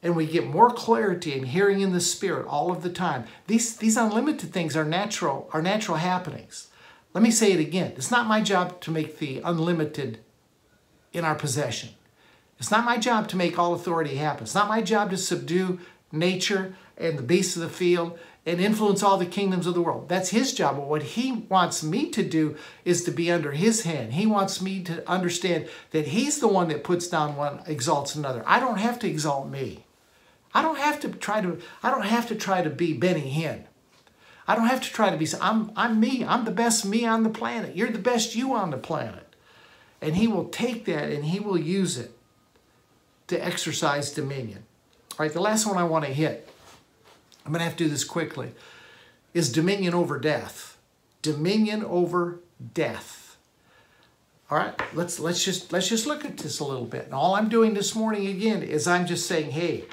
and 0.02 0.14
we 0.14 0.26
get 0.26 0.46
more 0.46 0.70
clarity 0.70 1.36
and 1.36 1.48
hearing 1.48 1.80
in 1.80 1.92
the 1.92 2.00
Spirit 2.00 2.46
all 2.46 2.70
of 2.70 2.82
the 2.82 2.90
time, 2.90 3.24
these, 3.46 3.76
these 3.76 3.96
unlimited 3.96 4.52
things 4.52 4.76
are 4.76 4.84
natural, 4.84 5.48
are 5.52 5.62
natural 5.62 5.96
happenings. 5.96 6.68
Let 7.14 7.22
me 7.22 7.30
say 7.30 7.52
it 7.52 7.60
again. 7.60 7.92
It's 7.96 8.10
not 8.10 8.26
my 8.26 8.40
job 8.40 8.80
to 8.82 8.90
make 8.90 9.18
the 9.18 9.40
unlimited 9.40 10.18
in 11.12 11.24
our 11.24 11.34
possession. 11.34 11.90
It's 12.58 12.70
not 12.70 12.84
my 12.84 12.98
job 12.98 13.28
to 13.28 13.36
make 13.36 13.58
all 13.58 13.74
authority 13.74 14.16
happen. 14.16 14.44
It's 14.44 14.54
not 14.54 14.68
my 14.68 14.82
job 14.82 15.10
to 15.10 15.16
subdue 15.16 15.80
nature 16.12 16.74
and 16.96 17.18
the 17.18 17.22
beasts 17.22 17.56
of 17.56 17.62
the 17.62 17.68
field 17.68 18.18
and 18.46 18.60
influence 18.60 19.02
all 19.02 19.18
the 19.18 19.26
kingdoms 19.26 19.66
of 19.66 19.74
the 19.74 19.82
world. 19.82 20.08
That's 20.08 20.30
his 20.30 20.54
job. 20.54 20.76
But 20.76 20.86
what 20.86 21.02
he 21.02 21.32
wants 21.32 21.82
me 21.82 22.08
to 22.10 22.22
do 22.22 22.56
is 22.84 23.02
to 23.02 23.10
be 23.10 23.30
under 23.30 23.50
his 23.50 23.82
hand. 23.82 24.12
He 24.12 24.24
wants 24.24 24.62
me 24.62 24.82
to 24.84 25.08
understand 25.10 25.68
that 25.90 26.08
he's 26.08 26.38
the 26.38 26.46
one 26.46 26.68
that 26.68 26.84
puts 26.84 27.08
down 27.08 27.34
one, 27.34 27.60
exalts 27.66 28.14
another. 28.14 28.44
I 28.46 28.60
don't 28.60 28.78
have 28.78 29.00
to 29.00 29.08
exalt 29.08 29.48
me. 29.48 29.84
I 30.54 30.62
don't 30.62 30.78
have 30.78 31.00
to 31.00 31.08
try 31.08 31.40
to, 31.40 31.60
I 31.82 31.90
don't 31.90 32.06
have 32.06 32.28
to 32.28 32.36
try 32.36 32.62
to 32.62 32.70
be 32.70 32.94
Benny 32.94 33.32
Hinn. 33.34 33.64
I 34.46 34.54
don't 34.54 34.68
have 34.68 34.80
to 34.82 34.92
try 34.92 35.10
to 35.10 35.16
be, 35.16 35.26
I'm, 35.40 35.72
I'm 35.74 35.98
me. 35.98 36.24
I'm 36.24 36.44
the 36.44 36.52
best 36.52 36.86
me 36.86 37.04
on 37.04 37.24
the 37.24 37.30
planet. 37.30 37.74
You're 37.74 37.90
the 37.90 37.98
best 37.98 38.36
you 38.36 38.54
on 38.54 38.70
the 38.70 38.78
planet. 38.78 39.34
And 40.00 40.14
he 40.14 40.28
will 40.28 40.48
take 40.48 40.84
that 40.84 41.10
and 41.10 41.24
he 41.24 41.40
will 41.40 41.58
use 41.58 41.98
it 41.98 42.12
to 43.26 43.44
exercise 43.44 44.12
dominion. 44.12 44.62
All 45.18 45.26
right, 45.26 45.32
the 45.32 45.40
last 45.40 45.66
one 45.66 45.78
I 45.78 45.84
want 45.84 46.04
to 46.04 46.12
hit 46.12 46.48
I'm 47.46 47.52
going 47.52 47.60
to 47.60 47.64
have 47.64 47.76
to 47.76 47.84
do 47.84 47.90
this 47.90 48.02
quickly, 48.02 48.52
is 49.32 49.52
dominion 49.52 49.94
over 49.94 50.18
death. 50.18 50.78
Dominion 51.22 51.84
over 51.84 52.40
death. 52.74 53.36
All 54.50 54.58
right, 54.58 54.74
let's 54.94 55.20
let's 55.20 55.44
just 55.44 55.72
let's 55.72 55.88
just 55.88 56.06
look 56.06 56.24
at 56.24 56.38
this 56.38 56.58
a 56.58 56.64
little 56.64 56.84
bit. 56.84 57.04
And 57.04 57.14
all 57.14 57.36
I'm 57.36 57.48
doing 57.48 57.74
this 57.74 57.94
morning 57.94 58.26
again 58.26 58.62
is 58.62 58.88
I'm 58.88 59.06
just 59.06 59.26
saying, 59.26 59.52
hey, 59.52 59.84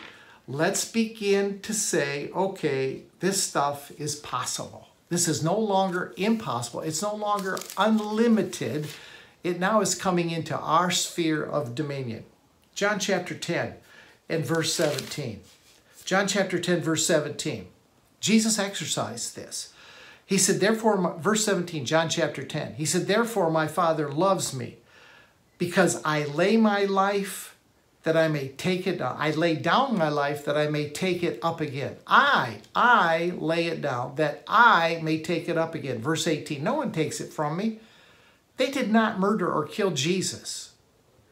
let's 0.47 0.83
begin 0.85 1.59
to 1.61 1.73
say, 1.73 2.31
okay, 2.35 3.03
this 3.19 3.41
stuff 3.41 3.91
is 3.99 4.15
possible. 4.15 4.89
This 5.09 5.27
is 5.27 5.43
no 5.43 5.57
longer 5.57 6.13
impossible. 6.17 6.81
It's 6.81 7.03
no 7.03 7.15
longer 7.15 7.59
unlimited. 7.77 8.87
It 9.43 9.59
now 9.59 9.81
is 9.81 9.93
coming 9.93 10.31
into 10.31 10.57
our 10.57 10.89
sphere 10.89 11.43
of 11.43 11.75
dominion. 11.75 12.25
John 12.73 12.99
chapter 12.99 13.35
10 13.35 13.75
and 14.29 14.43
verse 14.43 14.73
17. 14.73 15.41
John 16.13 16.27
chapter 16.27 16.59
10, 16.59 16.81
verse 16.81 17.07
17. 17.07 17.69
Jesus 18.19 18.59
exercised 18.59 19.35
this. 19.35 19.73
He 20.27 20.37
said, 20.37 20.59
therefore, 20.59 21.17
verse 21.17 21.43
17, 21.43 21.87
John 21.87 22.07
chapter 22.07 22.43
10, 22.43 22.75
he 22.75 22.85
said, 22.85 23.07
therefore 23.07 23.49
my 23.49 23.65
Father 23.65 24.11
loves 24.11 24.53
me 24.53 24.77
because 25.57 25.99
I 26.05 26.25
lay 26.25 26.55
my 26.55 26.83
life 26.83 27.57
that 28.03 28.15
I 28.15 28.27
may 28.27 28.49
take 28.49 28.85
it 28.85 28.99
down. 28.99 29.15
I 29.17 29.31
lay 29.31 29.55
down 29.55 29.97
my 29.97 30.09
life 30.09 30.45
that 30.45 30.55
I 30.55 30.67
may 30.67 30.87
take 30.87 31.23
it 31.23 31.39
up 31.41 31.59
again. 31.59 31.95
I, 32.05 32.59
I 32.75 33.33
lay 33.35 33.65
it 33.65 33.81
down 33.81 34.13
that 34.17 34.43
I 34.47 34.99
may 35.01 35.19
take 35.19 35.49
it 35.49 35.57
up 35.57 35.73
again. 35.73 35.97
Verse 35.97 36.27
18, 36.27 36.63
no 36.63 36.75
one 36.75 36.91
takes 36.91 37.21
it 37.21 37.33
from 37.33 37.57
me. 37.57 37.79
They 38.57 38.69
did 38.69 38.91
not 38.91 39.19
murder 39.19 39.51
or 39.51 39.65
kill 39.65 39.89
Jesus. 39.89 40.73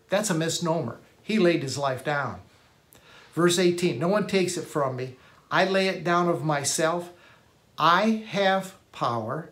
That's 0.09 0.31
a 0.31 0.33
misnomer. 0.33 0.99
He 1.21 1.37
laid 1.37 1.61
his 1.61 1.77
life 1.77 2.03
down. 2.03 2.39
Verse 3.33 3.57
18, 3.57 3.97
no 3.97 4.07
one 4.07 4.27
takes 4.27 4.57
it 4.57 4.65
from 4.65 4.95
me. 4.95 5.15
I 5.49 5.65
lay 5.65 5.87
it 5.87 6.03
down 6.03 6.29
of 6.29 6.43
myself. 6.43 7.11
I 7.77 8.25
have 8.29 8.75
power 8.91 9.49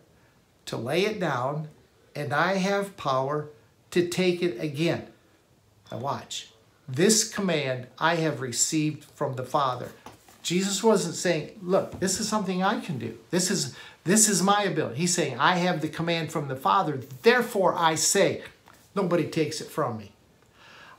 to 0.66 0.76
lay 0.76 1.04
it 1.04 1.18
down, 1.18 1.68
and 2.14 2.32
I 2.32 2.54
have 2.54 2.96
power 2.96 3.48
to 3.90 4.08
take 4.08 4.42
it 4.42 4.60
again. 4.60 5.06
Now 5.90 5.98
watch. 5.98 6.48
This 6.88 7.32
command 7.32 7.86
I 7.98 8.16
have 8.16 8.40
received 8.40 9.04
from 9.04 9.34
the 9.34 9.44
Father. 9.44 9.88
Jesus 10.42 10.82
wasn't 10.82 11.14
saying, 11.14 11.58
look, 11.62 12.00
this 12.00 12.18
is 12.18 12.28
something 12.28 12.62
I 12.62 12.80
can 12.80 12.98
do. 12.98 13.18
This 13.30 13.50
is, 13.50 13.76
this 14.04 14.28
is 14.28 14.42
my 14.42 14.62
ability. 14.62 14.96
He's 14.96 15.14
saying, 15.14 15.38
I 15.38 15.56
have 15.56 15.80
the 15.80 15.88
command 15.88 16.32
from 16.32 16.48
the 16.48 16.56
Father. 16.56 17.00
Therefore 17.22 17.74
I 17.76 17.94
say, 17.94 18.42
nobody 18.94 19.26
takes 19.26 19.60
it 19.60 19.68
from 19.68 19.98
me. 19.98 20.12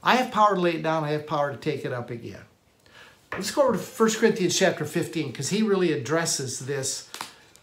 I 0.03 0.15
have 0.15 0.31
power 0.31 0.55
to 0.55 0.61
lay 0.61 0.75
it 0.75 0.83
down. 0.83 1.03
I 1.03 1.11
have 1.11 1.27
power 1.27 1.51
to 1.51 1.57
take 1.57 1.85
it 1.85 1.93
up 1.93 2.09
again. 2.09 2.41
Let's 3.33 3.51
go 3.51 3.63
over 3.63 3.77
to 3.77 3.83
1 3.83 4.11
Corinthians 4.15 4.57
chapter 4.57 4.83
15 4.83 5.31
because 5.31 5.49
he 5.49 5.61
really 5.61 5.93
addresses 5.93 6.59
this 6.59 7.09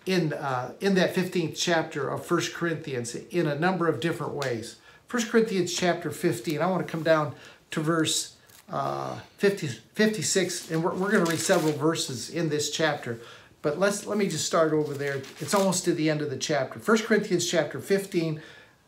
in, 0.06 0.32
uh, 0.32 0.72
in 0.80 0.94
that 0.94 1.14
15th 1.14 1.54
chapter 1.56 2.08
of 2.08 2.28
1 2.28 2.40
Corinthians 2.54 3.14
in 3.14 3.46
a 3.46 3.54
number 3.54 3.86
of 3.86 4.00
different 4.00 4.32
ways. 4.32 4.76
1 5.10 5.26
Corinthians 5.26 5.74
chapter 5.74 6.10
15, 6.10 6.62
I 6.62 6.66
want 6.66 6.86
to 6.86 6.90
come 6.90 7.02
down 7.02 7.34
to 7.70 7.80
verse 7.80 8.36
uh, 8.70 9.18
50, 9.36 9.68
56, 9.94 10.70
and 10.70 10.82
we're, 10.82 10.94
we're 10.94 11.10
going 11.10 11.24
to 11.24 11.30
read 11.30 11.40
several 11.40 11.72
verses 11.72 12.30
in 12.30 12.48
this 12.48 12.70
chapter. 12.70 13.20
But 13.60 13.78
let's 13.78 14.06
let 14.06 14.16
me 14.16 14.28
just 14.28 14.46
start 14.46 14.72
over 14.72 14.94
there. 14.94 15.20
It's 15.40 15.54
almost 15.54 15.84
to 15.84 15.92
the 15.92 16.08
end 16.08 16.22
of 16.22 16.30
the 16.30 16.36
chapter. 16.36 16.78
1 16.78 16.98
Corinthians 16.98 17.48
chapter 17.48 17.80
15 17.80 18.40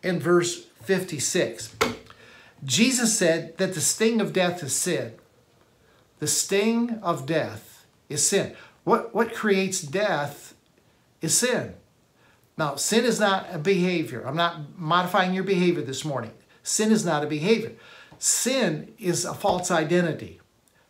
and 0.02 0.22
verse 0.22 0.64
56. 0.82 1.74
Jesus 2.64 3.18
said 3.18 3.56
that 3.58 3.74
the 3.74 3.80
sting 3.80 4.20
of 4.20 4.32
death 4.32 4.62
is 4.62 4.74
sin. 4.74 5.12
The 6.20 6.26
sting 6.26 7.00
of 7.02 7.26
death 7.26 7.86
is 8.08 8.26
sin. 8.26 8.54
What, 8.84 9.14
what 9.14 9.34
creates 9.34 9.80
death 9.80 10.54
is 11.20 11.36
sin. 11.36 11.74
Now, 12.56 12.76
sin 12.76 13.04
is 13.04 13.18
not 13.18 13.46
a 13.50 13.58
behavior. 13.58 14.26
I'm 14.26 14.36
not 14.36 14.78
modifying 14.78 15.32
your 15.32 15.44
behavior 15.44 15.82
this 15.82 16.04
morning. 16.04 16.32
Sin 16.62 16.92
is 16.92 17.04
not 17.04 17.24
a 17.24 17.26
behavior. 17.26 17.72
Sin 18.18 18.92
is 18.98 19.24
a 19.24 19.32
false 19.32 19.70
identity. 19.70 20.40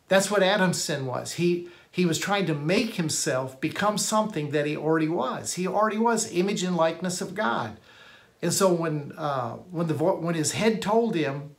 That's 0.09 0.33
what 0.33 0.43
Adam's 0.43 0.83
sin 0.83 1.07
was. 1.07 1.35
He, 1.35 1.69
he 1.89 2.05
was 2.05 2.19
trying 2.19 2.47
to 2.47 2.55
make 2.55 2.95
himself 2.95 3.61
become 3.61 3.99
something 3.99 4.51
that 4.51 4.67
he 4.67 4.77
already 4.77 5.09
was. 5.09 5.55
He 5.55 5.69
already 5.69 5.99
was 5.99 6.33
image 6.33 6.65
and 6.65 6.77
likeness 6.77 7.21
of 7.21 7.37
God. 7.37 7.79
And 8.43 8.53
so 8.53 8.73
when, 8.73 9.13
uh, 9.17 9.53
when, 9.71 9.87
the, 9.87 9.95
when 9.95 10.35
his 10.35 10.53
head 10.53 10.83
told 10.83 11.15
him, 11.15 11.55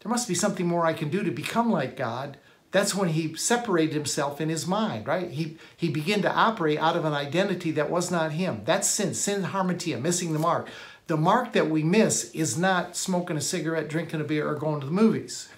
there 0.00 0.10
must 0.10 0.28
be 0.28 0.34
something 0.34 0.66
more 0.66 0.84
I 0.84 0.92
can 0.92 1.08
do 1.08 1.22
to 1.22 1.30
become 1.30 1.70
like 1.72 1.96
God, 1.96 2.36
that's 2.70 2.94
when 2.94 3.10
he 3.10 3.34
separated 3.34 3.94
himself 3.94 4.40
in 4.40 4.48
his 4.48 4.66
mind, 4.66 5.06
right? 5.06 5.30
He, 5.30 5.56
he 5.76 5.88
began 5.88 6.20
to 6.22 6.32
operate 6.32 6.78
out 6.78 6.96
of 6.96 7.04
an 7.04 7.14
identity 7.14 7.70
that 7.72 7.90
was 7.90 8.10
not 8.10 8.32
him. 8.32 8.62
That's 8.64 8.88
sin, 8.88 9.14
sin 9.14 9.42
hamartia, 9.42 10.00
missing 10.00 10.32
the 10.32 10.38
mark. 10.38 10.68
The 11.06 11.16
mark 11.16 11.54
that 11.54 11.70
we 11.70 11.82
miss 11.82 12.30
is 12.32 12.58
not 12.58 12.94
smoking 12.94 13.38
a 13.38 13.40
cigarette, 13.40 13.88
drinking 13.88 14.20
a 14.20 14.24
beer, 14.24 14.46
or 14.46 14.54
going 14.54 14.80
to 14.80 14.86
the 14.86 14.92
movies. 14.92 15.48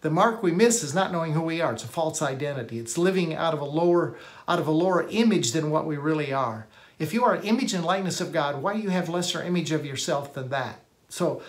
The 0.00 0.10
mark 0.10 0.42
we 0.42 0.50
miss 0.50 0.82
is 0.82 0.92
not 0.92 1.12
knowing 1.12 1.32
who 1.32 1.40
we 1.40 1.60
are. 1.60 1.72
It's 1.72 1.84
a 1.84 1.88
false 1.88 2.20
identity. 2.20 2.78
It's 2.80 2.98
living 2.98 3.34
out 3.34 3.54
of 3.54 3.60
a 3.60 3.64
lower, 3.64 4.18
out 4.48 4.58
of 4.58 4.66
a 4.66 4.72
lower 4.72 5.06
image 5.08 5.52
than 5.52 5.70
what 5.70 5.86
we 5.86 5.96
really 5.96 6.32
are. 6.32 6.66
If 6.98 7.14
you 7.14 7.24
are 7.24 7.34
an 7.34 7.44
image 7.44 7.72
and 7.72 7.84
likeness 7.84 8.20
of 8.20 8.32
God, 8.32 8.60
why 8.60 8.74
do 8.74 8.80
you 8.80 8.90
have 8.90 9.08
lesser 9.08 9.42
image 9.42 9.70
of 9.72 9.86
yourself 9.86 10.34
than 10.34 10.48
that? 10.50 10.80
So 11.08 11.42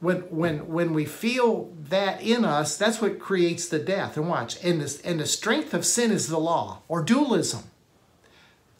when 0.00 0.18
when 0.30 0.68
when 0.68 0.92
we 0.94 1.04
feel 1.04 1.72
that 1.88 2.20
in 2.22 2.44
us, 2.44 2.76
that's 2.76 3.00
what 3.00 3.18
creates 3.18 3.68
the 3.68 3.78
death. 3.78 4.16
And 4.16 4.28
watch, 4.28 4.62
and 4.64 4.80
this 4.80 5.00
and 5.02 5.20
the 5.20 5.26
strength 5.26 5.74
of 5.74 5.84
sin 5.86 6.10
is 6.10 6.28
the 6.28 6.38
law 6.38 6.82
or 6.88 7.02
dualism. 7.02 7.64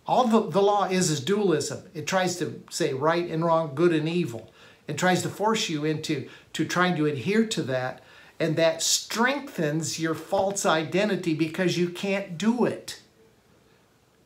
All 0.06 0.28
the, 0.28 0.48
the 0.50 0.62
law 0.62 0.84
is 0.84 1.10
is 1.10 1.20
dualism. 1.20 1.82
It 1.94 2.06
tries 2.06 2.36
to 2.36 2.62
say 2.70 2.94
right 2.94 3.28
and 3.28 3.44
wrong, 3.44 3.74
good 3.74 3.92
and 3.92 4.08
evil. 4.08 4.52
and 4.88 4.98
tries 4.98 5.22
to 5.22 5.28
force 5.28 5.68
you 5.68 5.84
into 5.84 6.28
to 6.52 6.64
trying 6.64 6.96
to 6.96 7.06
adhere 7.06 7.46
to 7.46 7.62
that. 7.62 8.02
And 8.38 8.56
that 8.56 8.82
strengthens 8.82 9.98
your 9.98 10.14
false 10.14 10.66
identity 10.66 11.34
because 11.34 11.78
you 11.78 11.88
can't 11.88 12.36
do 12.36 12.64
it. 12.66 13.00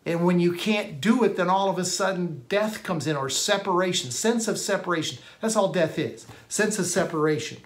And 0.06 0.24
when 0.24 0.40
you 0.40 0.52
can't 0.52 1.00
do 1.00 1.24
it, 1.24 1.36
then 1.36 1.50
all 1.50 1.68
of 1.68 1.78
a 1.78 1.84
sudden 1.84 2.44
death 2.48 2.82
comes 2.82 3.06
in 3.06 3.16
or 3.16 3.28
separation, 3.28 4.10
sense 4.10 4.48
of 4.48 4.58
separation. 4.58 5.18
That's 5.40 5.56
all 5.56 5.72
death 5.72 5.98
is 5.98 6.26
sense 6.48 6.78
of 6.78 6.86
separation. 6.86 7.58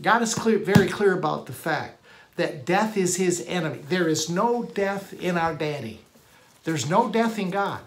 God 0.00 0.22
is 0.22 0.34
clear, 0.34 0.58
very 0.58 0.88
clear 0.88 1.16
about 1.16 1.46
the 1.46 1.52
fact 1.52 2.00
that 2.36 2.64
death 2.64 2.96
is 2.96 3.16
his 3.16 3.44
enemy. 3.46 3.80
There 3.88 4.08
is 4.08 4.28
no 4.28 4.64
death 4.64 5.12
in 5.14 5.36
our 5.36 5.54
daddy. 5.54 6.00
There's 6.64 6.88
no 6.88 7.08
death 7.08 7.38
in 7.38 7.50
God. 7.50 7.80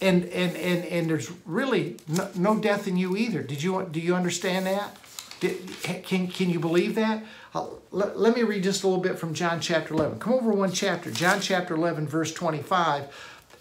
And, 0.00 0.24
and, 0.24 0.56
and, 0.56 0.84
and 0.84 1.08
there's 1.08 1.30
really 1.46 1.96
no, 2.08 2.28
no 2.34 2.58
death 2.58 2.86
in 2.86 2.96
you 2.96 3.16
either. 3.16 3.42
Did 3.42 3.62
you, 3.62 3.88
do 3.90 4.00
you 4.00 4.14
understand 4.14 4.66
that? 4.66 4.96
Did, 5.40 5.66
can, 5.82 6.26
can 6.28 6.50
you 6.50 6.58
believe 6.58 6.94
that? 6.96 7.24
Uh, 7.54 7.66
let, 7.90 8.18
let 8.18 8.34
me 8.34 8.42
read 8.42 8.64
just 8.64 8.82
a 8.82 8.88
little 8.88 9.02
bit 9.02 9.18
from 9.18 9.32
John 9.32 9.60
chapter 9.60 9.94
11. 9.94 10.18
Come 10.18 10.34
over 10.34 10.52
one 10.52 10.72
chapter. 10.72 11.10
John 11.10 11.40
chapter 11.40 11.74
11, 11.74 12.08
verse 12.08 12.34
25. 12.34 13.04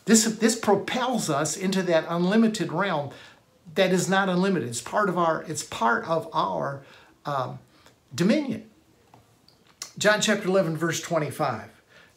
This, 0.05 0.25
this 0.25 0.57
propels 0.57 1.29
us 1.29 1.55
into 1.55 1.81
that 1.83 2.05
unlimited 2.09 2.71
realm 2.71 3.11
that 3.75 3.91
is 3.91 4.09
not 4.09 4.29
unlimited. 4.29 4.67
It's 4.69 4.81
part 4.81 5.09
of 5.09 5.17
our, 5.17 5.43
it's 5.47 5.63
part 5.63 6.07
of 6.07 6.29
our 6.33 6.83
um, 7.25 7.59
dominion. 8.13 8.69
John 9.97 10.21
chapter 10.21 10.47
11, 10.47 10.75
verse 10.75 11.01
25. 11.01 11.69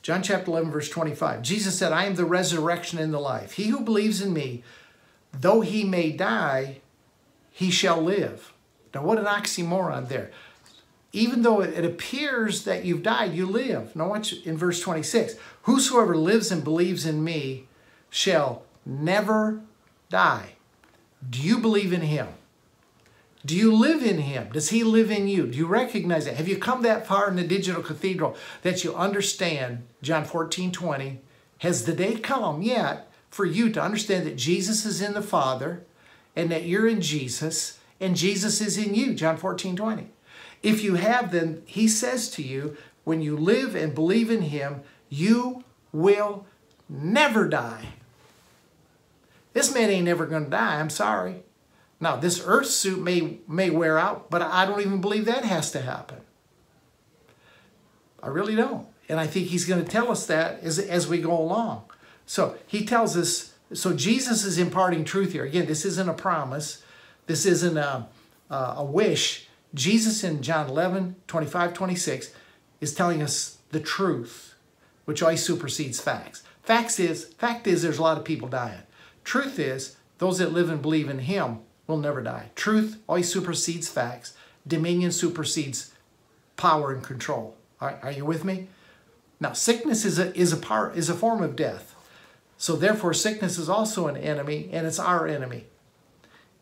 John 0.02 0.22
chapter 0.22 0.50
11, 0.50 0.70
verse 0.70 0.88
25. 0.88 1.42
Jesus 1.42 1.78
said, 1.78 1.92
I 1.92 2.04
am 2.04 2.14
the 2.14 2.24
resurrection 2.24 2.98
and 2.98 3.12
the 3.12 3.20
life. 3.20 3.52
He 3.52 3.64
who 3.64 3.80
believes 3.80 4.20
in 4.20 4.32
me, 4.32 4.62
though 5.32 5.60
he 5.60 5.84
may 5.84 6.10
die, 6.12 6.80
he 7.50 7.70
shall 7.70 8.00
live. 8.00 8.52
Now, 8.94 9.02
what 9.02 9.18
an 9.18 9.24
oxymoron 9.24 10.08
there. 10.08 10.30
Even 11.12 11.42
though 11.42 11.60
it 11.60 11.84
appears 11.84 12.64
that 12.64 12.84
you've 12.84 13.02
died, 13.02 13.32
you 13.32 13.46
live. 13.46 13.96
Now, 13.96 14.08
watch 14.08 14.32
in 14.32 14.56
verse 14.56 14.80
26. 14.80 15.36
Whosoever 15.62 16.16
lives 16.16 16.50
and 16.50 16.62
believes 16.62 17.06
in 17.06 17.24
me 17.24 17.66
shall 18.16 18.62
never 18.86 19.60
die. 20.08 20.52
Do 21.28 21.38
you 21.38 21.58
believe 21.58 21.92
in 21.92 22.00
him? 22.00 22.28
Do 23.44 23.54
you 23.54 23.74
live 23.74 24.02
in 24.02 24.20
him? 24.20 24.48
Does 24.54 24.70
he 24.70 24.82
live 24.82 25.10
in 25.10 25.28
you? 25.28 25.46
Do 25.46 25.58
you 25.58 25.66
recognize 25.66 26.24
that? 26.24 26.36
Have 26.36 26.48
you 26.48 26.56
come 26.56 26.80
that 26.80 27.06
far 27.06 27.28
in 27.28 27.36
the 27.36 27.46
digital 27.46 27.82
cathedral 27.82 28.34
that 28.62 28.82
you 28.82 28.94
understand 28.94 29.86
John 30.00 30.24
14, 30.24 30.72
20? 30.72 31.20
Has 31.58 31.84
the 31.84 31.92
day 31.92 32.16
come 32.16 32.62
yet 32.62 33.10
for 33.28 33.44
you 33.44 33.70
to 33.70 33.82
understand 33.82 34.26
that 34.26 34.36
Jesus 34.36 34.86
is 34.86 35.02
in 35.02 35.12
the 35.12 35.20
Father 35.20 35.84
and 36.34 36.50
that 36.50 36.64
you're 36.64 36.88
in 36.88 37.02
Jesus 37.02 37.78
and 38.00 38.16
Jesus 38.16 38.62
is 38.62 38.78
in 38.78 38.94
you? 38.94 39.12
John 39.12 39.36
14, 39.36 39.76
20. 39.76 40.08
If 40.62 40.82
you 40.82 40.94
have, 40.94 41.32
then 41.32 41.62
he 41.66 41.86
says 41.86 42.30
to 42.30 42.42
you, 42.42 42.78
when 43.04 43.20
you 43.20 43.36
live 43.36 43.74
and 43.74 43.94
believe 43.94 44.30
in 44.30 44.42
him, 44.42 44.80
you 45.10 45.64
will 45.92 46.46
never 46.88 47.46
die. 47.46 47.88
This 49.56 49.72
man 49.72 49.88
ain't 49.88 50.04
never 50.04 50.26
going 50.26 50.44
to 50.44 50.50
die. 50.50 50.78
I'm 50.78 50.90
sorry. 50.90 51.36
Now, 51.98 52.16
this 52.16 52.42
earth 52.44 52.66
suit 52.66 53.02
may, 53.02 53.38
may 53.48 53.70
wear 53.70 53.98
out, 53.98 54.28
but 54.28 54.42
I 54.42 54.66
don't 54.66 54.82
even 54.82 55.00
believe 55.00 55.24
that 55.24 55.46
has 55.46 55.70
to 55.70 55.80
happen. 55.80 56.18
I 58.22 58.26
really 58.26 58.54
don't. 58.54 58.86
And 59.08 59.18
I 59.18 59.26
think 59.26 59.46
he's 59.46 59.64
going 59.64 59.82
to 59.82 59.90
tell 59.90 60.12
us 60.12 60.26
that 60.26 60.60
as, 60.60 60.78
as 60.78 61.08
we 61.08 61.22
go 61.22 61.32
along. 61.32 61.84
So 62.26 62.58
he 62.66 62.84
tells 62.84 63.16
us, 63.16 63.54
so 63.72 63.94
Jesus 63.94 64.44
is 64.44 64.58
imparting 64.58 65.06
truth 65.06 65.32
here. 65.32 65.44
Again, 65.44 65.64
this 65.64 65.86
isn't 65.86 66.06
a 66.06 66.12
promise. 66.12 66.84
This 67.24 67.46
isn't 67.46 67.78
a, 67.78 68.08
a 68.50 68.84
wish. 68.84 69.48
Jesus 69.72 70.22
in 70.22 70.42
John 70.42 70.68
11, 70.68 71.16
25, 71.28 71.72
26 71.72 72.30
is 72.82 72.92
telling 72.92 73.22
us 73.22 73.56
the 73.70 73.80
truth, 73.80 74.54
which 75.06 75.22
always 75.22 75.42
supersedes 75.42 75.98
facts. 75.98 76.42
Facts 76.62 77.00
is, 77.00 77.24
fact 77.38 77.66
is 77.66 77.80
there's 77.80 77.96
a 77.96 78.02
lot 78.02 78.18
of 78.18 78.24
people 78.26 78.48
dying. 78.48 78.82
Truth 79.26 79.58
is, 79.58 79.96
those 80.18 80.38
that 80.38 80.52
live 80.52 80.70
and 80.70 80.80
believe 80.80 81.10
in 81.10 81.18
him 81.18 81.58
will 81.88 81.96
never 81.96 82.22
die. 82.22 82.50
Truth 82.54 83.02
always 83.08 83.28
supersedes 83.28 83.88
facts. 83.88 84.34
Dominion 84.64 85.10
supersedes 85.10 85.92
power 86.56 86.92
and 86.92 87.02
control. 87.02 87.56
Are, 87.80 87.98
are 88.04 88.12
you 88.12 88.24
with 88.24 88.44
me? 88.44 88.68
Now, 89.40 89.52
sickness 89.52 90.04
is 90.04 90.20
a, 90.20 90.34
is, 90.38 90.52
a 90.52 90.56
part, 90.56 90.96
is 90.96 91.10
a 91.10 91.14
form 91.14 91.42
of 91.42 91.56
death. 91.56 91.96
So 92.56 92.76
therefore, 92.76 93.12
sickness 93.12 93.58
is 93.58 93.68
also 93.68 94.06
an 94.06 94.16
enemy, 94.16 94.70
and 94.72 94.86
it's 94.86 95.00
our 95.00 95.26
enemy. 95.26 95.64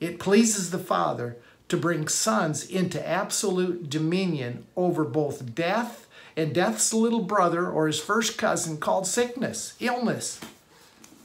It 0.01 0.19
pleases 0.19 0.71
the 0.71 0.79
Father 0.79 1.37
to 1.69 1.77
bring 1.77 2.09
sons 2.09 2.67
into 2.67 3.07
absolute 3.07 3.91
dominion 3.91 4.65
over 4.75 5.05
both 5.05 5.55
death 5.55 6.07
and 6.35 6.55
death's 6.55 6.95
little 6.95 7.23
brother 7.25 7.69
or 7.69 7.87
his 7.87 8.01
first 8.01 8.39
cousin 8.39 8.79
called 8.79 9.07
sickness, 9.07 9.75
illness. 9.81 10.41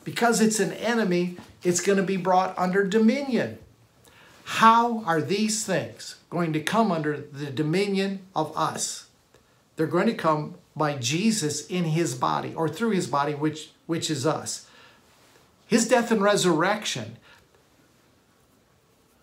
Because 0.03 0.41
it's 0.41 0.59
an 0.59 0.73
enemy, 0.73 1.37
it's 1.63 1.81
going 1.81 1.97
to 1.97 2.03
be 2.03 2.17
brought 2.17 2.57
under 2.57 2.85
dominion. 2.85 3.57
How 4.45 5.03
are 5.03 5.21
these 5.21 5.65
things 5.65 6.15
going 6.29 6.53
to 6.53 6.59
come 6.59 6.91
under 6.91 7.17
the 7.17 7.51
dominion 7.51 8.21
of 8.35 8.55
us? 8.57 9.07
They're 9.75 9.87
going 9.87 10.07
to 10.07 10.13
come 10.13 10.55
by 10.75 10.95
Jesus 10.95 11.67
in 11.67 11.83
his 11.83 12.15
body 12.15 12.53
or 12.55 12.67
through 12.67 12.91
his 12.91 13.07
body, 13.07 13.33
which, 13.33 13.71
which 13.85 14.09
is 14.09 14.25
us. 14.25 14.67
His 15.67 15.87
death 15.87 16.11
and 16.11 16.21
resurrection 16.21 17.17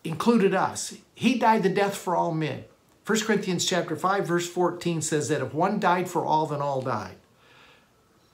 included 0.05 0.55
us. 0.55 0.95
He 1.14 1.39
died 1.39 1.64
the 1.64 1.68
death 1.68 1.97
for 1.97 2.14
all 2.14 2.33
men. 2.33 2.64
1 3.05 3.20
Corinthians 3.20 3.64
chapter 3.64 3.97
5 3.97 4.27
verse 4.27 4.49
14 4.49 5.03
says 5.03 5.29
that 5.29 5.43
if 5.43 5.53
one 5.53 5.79
died 5.79 6.09
for 6.09 6.24
all, 6.24 6.47
then 6.47 6.61
all 6.61 6.83
died. 6.83 7.16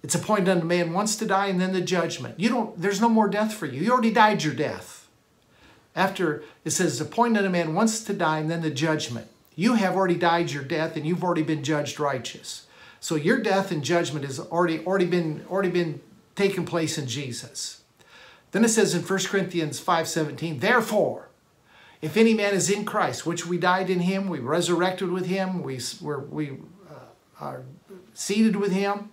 It's 0.03 0.14
appointed 0.14 0.48
unto 0.48 0.66
man 0.66 0.92
once 0.92 1.16
to 1.16 1.26
die 1.26 1.46
and 1.46 1.61
then 1.61 1.72
the 1.72 1.80
judgment. 1.80 2.38
You 2.38 2.48
don't, 2.48 2.80
there's 2.80 3.00
no 3.00 3.09
more 3.09 3.28
death 3.28 3.55
for 3.55 3.66
you. 3.66 3.82
You 3.82 3.92
already 3.92 4.12
died 4.12 4.42
your 4.42 4.55
death. 4.55 5.09
After 5.94 6.42
it 6.64 6.70
says, 6.70 7.00
appointed 7.00 7.44
a 7.44 7.50
man 7.50 7.74
once 7.74 8.03
to 8.05 8.12
die 8.12 8.38
and 8.38 8.50
then 8.50 8.62
the 8.62 8.70
judgment. 8.70 9.28
You 9.55 9.74
have 9.74 9.94
already 9.94 10.16
died 10.16 10.50
your 10.50 10.64
death 10.64 10.96
and 10.96 11.07
you've 11.07 11.22
already 11.22 11.42
been 11.42 11.62
judged 11.62 12.00
righteous. 12.00 12.66
So 12.98 13.14
your 13.14 13.40
death 13.40 13.70
and 13.70 13.84
judgment 13.84 14.24
has 14.24 14.40
already, 14.40 14.84
already, 14.84 15.07
been, 15.07 15.44
already 15.50 15.70
been 15.70 16.00
taken 16.34 16.64
place 16.64 16.98
in 16.98 17.07
Jesus. 17.07 17.82
Then 18.53 18.64
it 18.64 18.68
says 18.68 18.94
in 18.94 19.03
1 19.03 19.18
Corinthians 19.24 19.80
5.17, 19.80 20.61
Therefore, 20.61 21.28
if 22.00 22.16
any 22.16 22.34
man 22.34 22.55
is 22.55 22.68
in 22.68 22.84
Christ, 22.84 23.24
which 23.24 23.46
we 23.46 23.59
died 23.59 23.88
in 23.88 24.00
him, 24.00 24.28
we 24.28 24.40
resurrected 24.40 25.11
with 25.11 25.26
him, 25.26 25.62
we, 25.62 25.80
we 26.03 26.50
uh, 26.90 27.40
are 27.40 27.62
seated 28.14 28.57
with 28.57 28.72
him. 28.72 29.11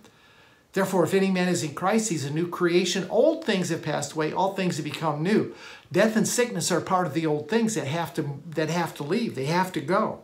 Therefore, 0.72 1.02
if 1.04 1.14
any 1.14 1.30
man 1.30 1.48
is 1.48 1.64
in 1.64 1.74
Christ, 1.74 2.10
he's 2.10 2.24
a 2.24 2.30
new 2.30 2.46
creation. 2.46 3.06
Old 3.10 3.44
things 3.44 3.70
have 3.70 3.82
passed 3.82 4.12
away, 4.12 4.32
all 4.32 4.54
things 4.54 4.76
have 4.76 4.84
become 4.84 5.22
new. 5.22 5.54
Death 5.90 6.16
and 6.16 6.26
sickness 6.26 6.70
are 6.70 6.80
part 6.80 7.06
of 7.06 7.14
the 7.14 7.26
old 7.26 7.48
things 7.48 7.74
that 7.74 7.88
have 7.88 8.14
to, 8.14 8.40
that 8.50 8.70
have 8.70 8.94
to 8.94 9.02
leave. 9.02 9.34
They 9.34 9.46
have 9.46 9.72
to 9.72 9.80
go. 9.80 10.20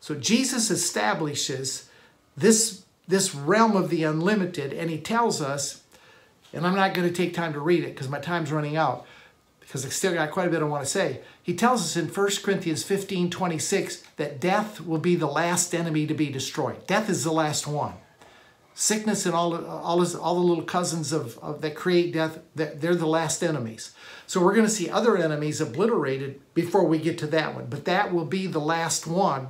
So 0.00 0.14
Jesus 0.14 0.70
establishes 0.70 1.88
this, 2.36 2.84
this 3.08 3.34
realm 3.34 3.76
of 3.76 3.90
the 3.90 4.04
unlimited, 4.04 4.72
and 4.72 4.90
he 4.90 4.98
tells 4.98 5.40
us, 5.42 5.82
and 6.52 6.66
I'm 6.66 6.76
not 6.76 6.94
going 6.94 7.08
to 7.08 7.14
take 7.14 7.34
time 7.34 7.52
to 7.54 7.60
read 7.60 7.82
it 7.82 7.94
because 7.94 8.08
my 8.08 8.20
time's 8.20 8.52
running 8.52 8.76
out, 8.76 9.06
because 9.60 9.84
I 9.84 9.88
still 9.88 10.14
got 10.14 10.30
quite 10.30 10.48
a 10.48 10.50
bit 10.50 10.62
I 10.62 10.66
want 10.66 10.84
to 10.84 10.90
say. 10.90 11.20
He 11.42 11.54
tells 11.54 11.82
us 11.82 11.96
in 11.96 12.08
1 12.08 12.30
Corinthians 12.42 12.84
15, 12.84 13.30
26 13.30 14.02
that 14.16 14.40
death 14.40 14.80
will 14.80 14.98
be 14.98 15.16
the 15.16 15.26
last 15.26 15.74
enemy 15.74 16.06
to 16.06 16.14
be 16.14 16.30
destroyed. 16.30 16.86
Death 16.86 17.08
is 17.08 17.24
the 17.24 17.32
last 17.32 17.66
one. 17.66 17.94
Sickness 18.74 19.26
and 19.26 19.34
all, 19.34 19.66
all, 19.66 20.00
his, 20.00 20.14
all 20.14 20.36
the 20.36 20.40
little 20.40 20.64
cousins 20.64 21.12
of, 21.12 21.38
of 21.38 21.60
that 21.60 21.74
create 21.74 22.12
death, 22.12 22.38
they're 22.54 22.94
the 22.94 23.06
last 23.06 23.42
enemies. 23.42 23.92
So 24.26 24.42
we're 24.42 24.54
going 24.54 24.66
to 24.66 24.72
see 24.72 24.88
other 24.88 25.16
enemies 25.16 25.60
obliterated 25.60 26.40
before 26.54 26.84
we 26.84 26.98
get 26.98 27.18
to 27.18 27.26
that 27.28 27.54
one. 27.54 27.66
But 27.66 27.84
that 27.84 28.14
will 28.14 28.24
be 28.24 28.46
the 28.46 28.60
last 28.60 29.06
one. 29.06 29.48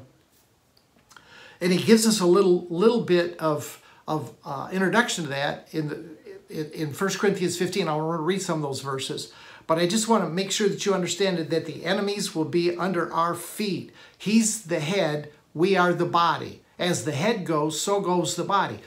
And 1.61 1.73
he 1.73 1.81
gives 1.81 2.05
us 2.05 2.19
a 2.19 2.27
little 2.27 2.67
little 2.69 3.03
bit 3.03 3.39
of, 3.39 3.81
of 4.09 4.35
uh, 4.45 4.69
introduction 4.73 5.25
to 5.25 5.31
that 5.31 5.69
in, 5.71 5.89
the, 5.89 6.05
in, 6.51 6.71
in 6.73 6.89
1 6.93 7.11
Corinthians 7.11 7.57
15. 7.57 7.87
I 7.87 7.95
want 7.95 8.19
to 8.19 8.23
read 8.23 8.43
some 8.43 8.57
of 8.57 8.63
those 8.63 8.81
verses. 8.81 9.33
But 9.69 9.79
I 9.79 9.87
just 9.87 10.09
want 10.09 10.25
to 10.25 10.31
make 10.31 10.51
sure 10.51 10.69
that 10.69 10.85
you 10.85 10.93
understand 10.93 11.39
that 11.39 11.67
the 11.67 11.85
enemies 11.85 12.35
will 12.35 12.45
be 12.45 12.77
under 12.77 13.13
our 13.13 13.35
feet. 13.35 13.93
He's 14.19 14.65
the 14.65 14.81
head, 14.81 15.31
we 15.55 15.77
are 15.77 15.93
the 15.93 16.05
body. 16.05 16.63
As 16.79 17.05
the 17.05 17.13
head 17.13 17.47
goes, 17.47 17.81
so 17.81 18.01
goes 18.01 18.35
the 18.35 18.45
body. 18.45 18.81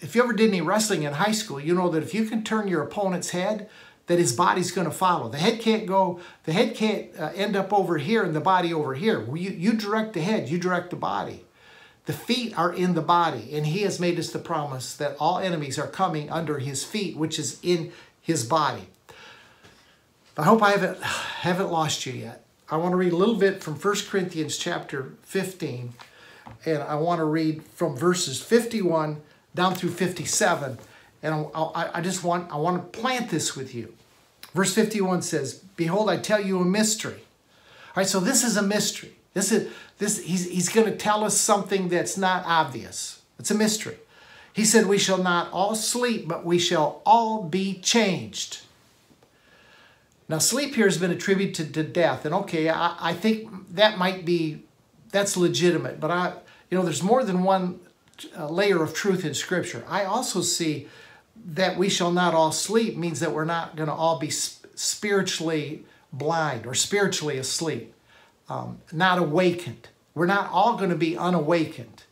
If 0.00 0.14
you 0.14 0.22
ever 0.22 0.32
did 0.32 0.48
any 0.48 0.60
wrestling 0.60 1.02
in 1.04 1.14
high 1.14 1.32
school, 1.32 1.60
you 1.60 1.74
know 1.74 1.88
that 1.90 2.02
if 2.02 2.14
you 2.14 2.24
can 2.24 2.42
turn 2.42 2.68
your 2.68 2.82
opponent's 2.82 3.30
head, 3.30 3.68
that 4.06 4.18
his 4.18 4.32
body's 4.32 4.70
going 4.70 4.86
to 4.86 4.94
follow. 4.94 5.28
The 5.28 5.38
head 5.38 5.60
can't 5.60 5.86
go, 5.86 6.20
the 6.44 6.52
head 6.52 6.74
can't 6.74 7.08
uh, 7.18 7.32
end 7.34 7.56
up 7.56 7.72
over 7.72 7.98
here 7.98 8.22
and 8.22 8.34
the 8.34 8.40
body 8.40 8.72
over 8.72 8.94
here. 8.94 9.26
You, 9.34 9.50
you 9.50 9.72
direct 9.72 10.12
the 10.12 10.20
head, 10.20 10.48
you 10.48 10.58
direct 10.58 10.90
the 10.90 10.96
body. 10.96 11.44
The 12.04 12.12
feet 12.12 12.56
are 12.56 12.72
in 12.72 12.94
the 12.94 13.02
body, 13.02 13.50
and 13.52 13.66
he 13.66 13.80
has 13.80 13.98
made 13.98 14.18
us 14.18 14.30
the 14.30 14.38
promise 14.38 14.94
that 14.94 15.16
all 15.18 15.38
enemies 15.38 15.76
are 15.76 15.88
coming 15.88 16.30
under 16.30 16.60
his 16.60 16.84
feet, 16.84 17.16
which 17.16 17.36
is 17.36 17.58
in 17.62 17.92
his 18.22 18.44
body. 18.44 18.88
I 20.36 20.44
hope 20.44 20.62
I 20.62 20.70
haven't, 20.70 21.02
haven't 21.02 21.72
lost 21.72 22.06
you 22.06 22.12
yet. 22.12 22.44
I 22.70 22.76
want 22.76 22.92
to 22.92 22.96
read 22.96 23.12
a 23.12 23.16
little 23.16 23.36
bit 23.36 23.62
from 23.62 23.74
1 23.74 23.94
Corinthians 24.08 24.56
chapter 24.56 25.14
15, 25.22 25.94
and 26.64 26.82
I 26.82 26.94
want 26.96 27.18
to 27.18 27.24
read 27.24 27.64
from 27.64 27.96
verses 27.96 28.40
51 28.40 29.20
down 29.56 29.74
through 29.74 29.90
57. 29.90 30.78
And 31.22 31.46
I, 31.54 31.90
I 31.94 32.00
just 32.00 32.22
want 32.22 32.52
I 32.52 32.56
want 32.56 32.92
to 32.92 33.00
plant 33.00 33.30
this 33.30 33.56
with 33.56 33.74
you. 33.74 33.92
Verse 34.54 34.72
51 34.72 35.22
says, 35.22 35.54
Behold, 35.76 36.08
I 36.08 36.18
tell 36.18 36.40
you 36.40 36.60
a 36.60 36.64
mystery. 36.64 37.24
All 37.88 37.94
right, 37.96 38.06
so 38.06 38.20
this 38.20 38.44
is 38.44 38.56
a 38.56 38.62
mystery. 38.62 39.16
This 39.34 39.50
is 39.50 39.72
this 39.98 40.22
he's 40.22 40.48
he's 40.48 40.68
going 40.68 40.86
to 40.86 40.96
tell 40.96 41.24
us 41.24 41.36
something 41.36 41.88
that's 41.88 42.16
not 42.16 42.44
obvious. 42.46 43.22
It's 43.38 43.50
a 43.50 43.54
mystery. 43.54 43.96
He 44.52 44.64
said, 44.64 44.86
We 44.86 44.98
shall 44.98 45.18
not 45.18 45.52
all 45.52 45.74
sleep, 45.74 46.26
but 46.26 46.44
we 46.44 46.58
shall 46.58 47.02
all 47.04 47.42
be 47.42 47.78
changed. 47.80 48.60
Now, 50.28 50.38
sleep 50.38 50.74
here 50.74 50.86
has 50.86 50.98
been 50.98 51.10
attributed 51.10 51.74
to 51.74 51.82
death. 51.82 52.24
And 52.24 52.34
okay, 52.34 52.68
I, 52.68 52.96
I 52.98 53.12
think 53.12 53.74
that 53.74 53.98
might 53.98 54.24
be, 54.24 54.62
that's 55.12 55.36
legitimate. 55.36 56.00
But 56.00 56.10
I, 56.10 56.32
you 56.70 56.78
know, 56.78 56.82
there's 56.82 57.02
more 57.02 57.22
than 57.22 57.42
one 57.42 57.80
uh, 58.36 58.48
layer 58.48 58.82
of 58.82 58.94
truth 58.94 59.24
in 59.24 59.34
Scripture. 59.34 59.84
I 59.88 60.04
also 60.04 60.40
see 60.40 60.88
that 61.44 61.76
we 61.76 61.88
shall 61.88 62.12
not 62.12 62.34
all 62.34 62.52
sleep 62.52 62.96
means 62.96 63.20
that 63.20 63.32
we're 63.32 63.44
not 63.44 63.76
going 63.76 63.88
to 63.88 63.94
all 63.94 64.18
be 64.18 64.30
spiritually 64.30 65.84
blind 66.12 66.66
or 66.66 66.74
spiritually 66.74 67.36
asleep, 67.36 67.92
um, 68.48 68.78
not 68.92 69.18
awakened. 69.18 69.88
We're 70.14 70.26
not 70.26 70.50
all 70.50 70.76
going 70.76 70.90
to 70.90 70.96
be 70.96 71.16
unawakened, 71.16 72.04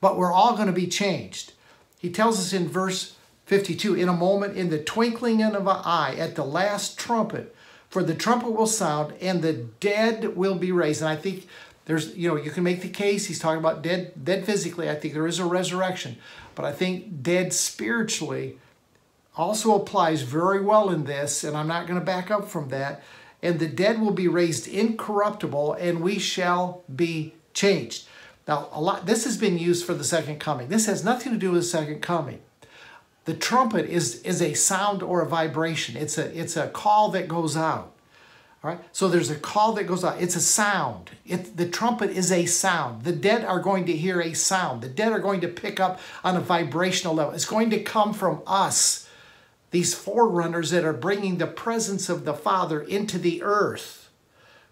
but 0.00 0.16
we're 0.16 0.32
all 0.32 0.54
going 0.54 0.66
to 0.66 0.72
be 0.72 0.86
changed. 0.86 1.52
He 1.98 2.10
tells 2.10 2.38
us 2.38 2.52
in 2.52 2.68
verse 2.68 3.16
52 3.46 3.94
in 3.94 4.08
a 4.08 4.12
moment, 4.12 4.56
in 4.56 4.70
the 4.70 4.82
twinkling 4.82 5.42
of 5.42 5.54
an 5.54 5.80
eye, 5.84 6.14
at 6.18 6.34
the 6.34 6.44
last 6.44 6.98
trumpet, 6.98 7.54
for 7.88 8.02
the 8.02 8.14
trumpet 8.14 8.50
will 8.50 8.66
sound 8.66 9.14
and 9.20 9.40
the 9.40 9.52
dead 9.52 10.36
will 10.36 10.56
be 10.56 10.72
raised. 10.72 11.00
And 11.00 11.08
I 11.08 11.16
think 11.16 11.46
there's, 11.86 12.16
you 12.16 12.28
know, 12.28 12.36
you 12.36 12.50
can 12.50 12.64
make 12.64 12.82
the 12.82 12.88
case. 12.88 13.26
He's 13.26 13.38
talking 13.38 13.58
about 13.58 13.82
dead, 13.82 14.12
dead 14.22 14.44
physically. 14.44 14.90
I 14.90 14.96
think 14.96 15.14
there 15.14 15.26
is 15.26 15.38
a 15.38 15.46
resurrection, 15.46 16.16
but 16.54 16.64
I 16.64 16.72
think 16.72 17.22
dead 17.22 17.52
spiritually 17.52 18.58
also 19.36 19.74
applies 19.74 20.22
very 20.22 20.60
well 20.60 20.90
in 20.90 21.04
this, 21.04 21.44
and 21.44 21.56
I'm 21.56 21.68
not 21.68 21.86
going 21.86 21.98
to 21.98 22.04
back 22.04 22.30
up 22.30 22.48
from 22.48 22.68
that. 22.70 23.02
And 23.42 23.58
the 23.58 23.68
dead 23.68 24.00
will 24.00 24.12
be 24.12 24.28
raised 24.28 24.66
incorruptible, 24.66 25.74
and 25.74 26.00
we 26.00 26.18
shall 26.18 26.82
be 26.94 27.34
changed. 27.54 28.06
Now, 28.48 28.68
a 28.72 28.80
lot 28.80 29.06
this 29.06 29.24
has 29.24 29.36
been 29.36 29.58
used 29.58 29.84
for 29.84 29.94
the 29.94 30.04
second 30.04 30.40
coming. 30.40 30.68
This 30.68 30.86
has 30.86 31.04
nothing 31.04 31.32
to 31.32 31.38
do 31.38 31.52
with 31.52 31.62
the 31.62 31.68
second 31.68 32.00
coming. 32.00 32.40
The 33.26 33.34
trumpet 33.34 33.86
is, 33.86 34.22
is 34.22 34.40
a 34.40 34.54
sound 34.54 35.02
or 35.02 35.20
a 35.20 35.26
vibration. 35.26 35.96
It's 35.96 36.16
a, 36.16 36.36
it's 36.38 36.56
a 36.56 36.68
call 36.68 37.10
that 37.10 37.28
goes 37.28 37.56
out. 37.56 37.92
So 38.92 39.08
there's 39.08 39.30
a 39.30 39.36
call 39.36 39.72
that 39.74 39.84
goes 39.84 40.04
out. 40.04 40.20
It's 40.20 40.36
a 40.36 40.40
sound. 40.40 41.10
It, 41.24 41.56
the 41.56 41.68
trumpet 41.68 42.10
is 42.10 42.32
a 42.32 42.46
sound. 42.46 43.04
The 43.04 43.12
dead 43.12 43.44
are 43.44 43.60
going 43.60 43.86
to 43.86 43.96
hear 43.96 44.20
a 44.20 44.34
sound. 44.34 44.82
The 44.82 44.88
dead 44.88 45.12
are 45.12 45.20
going 45.20 45.40
to 45.42 45.48
pick 45.48 45.78
up 45.78 46.00
on 46.24 46.36
a 46.36 46.40
vibrational 46.40 47.14
level. 47.14 47.34
It's 47.34 47.44
going 47.44 47.70
to 47.70 47.82
come 47.82 48.12
from 48.12 48.42
us, 48.46 49.08
these 49.70 49.94
forerunners 49.94 50.70
that 50.70 50.84
are 50.84 50.92
bringing 50.92 51.38
the 51.38 51.46
presence 51.46 52.08
of 52.08 52.24
the 52.24 52.34
Father 52.34 52.80
into 52.80 53.18
the 53.18 53.42
earth. 53.42 54.10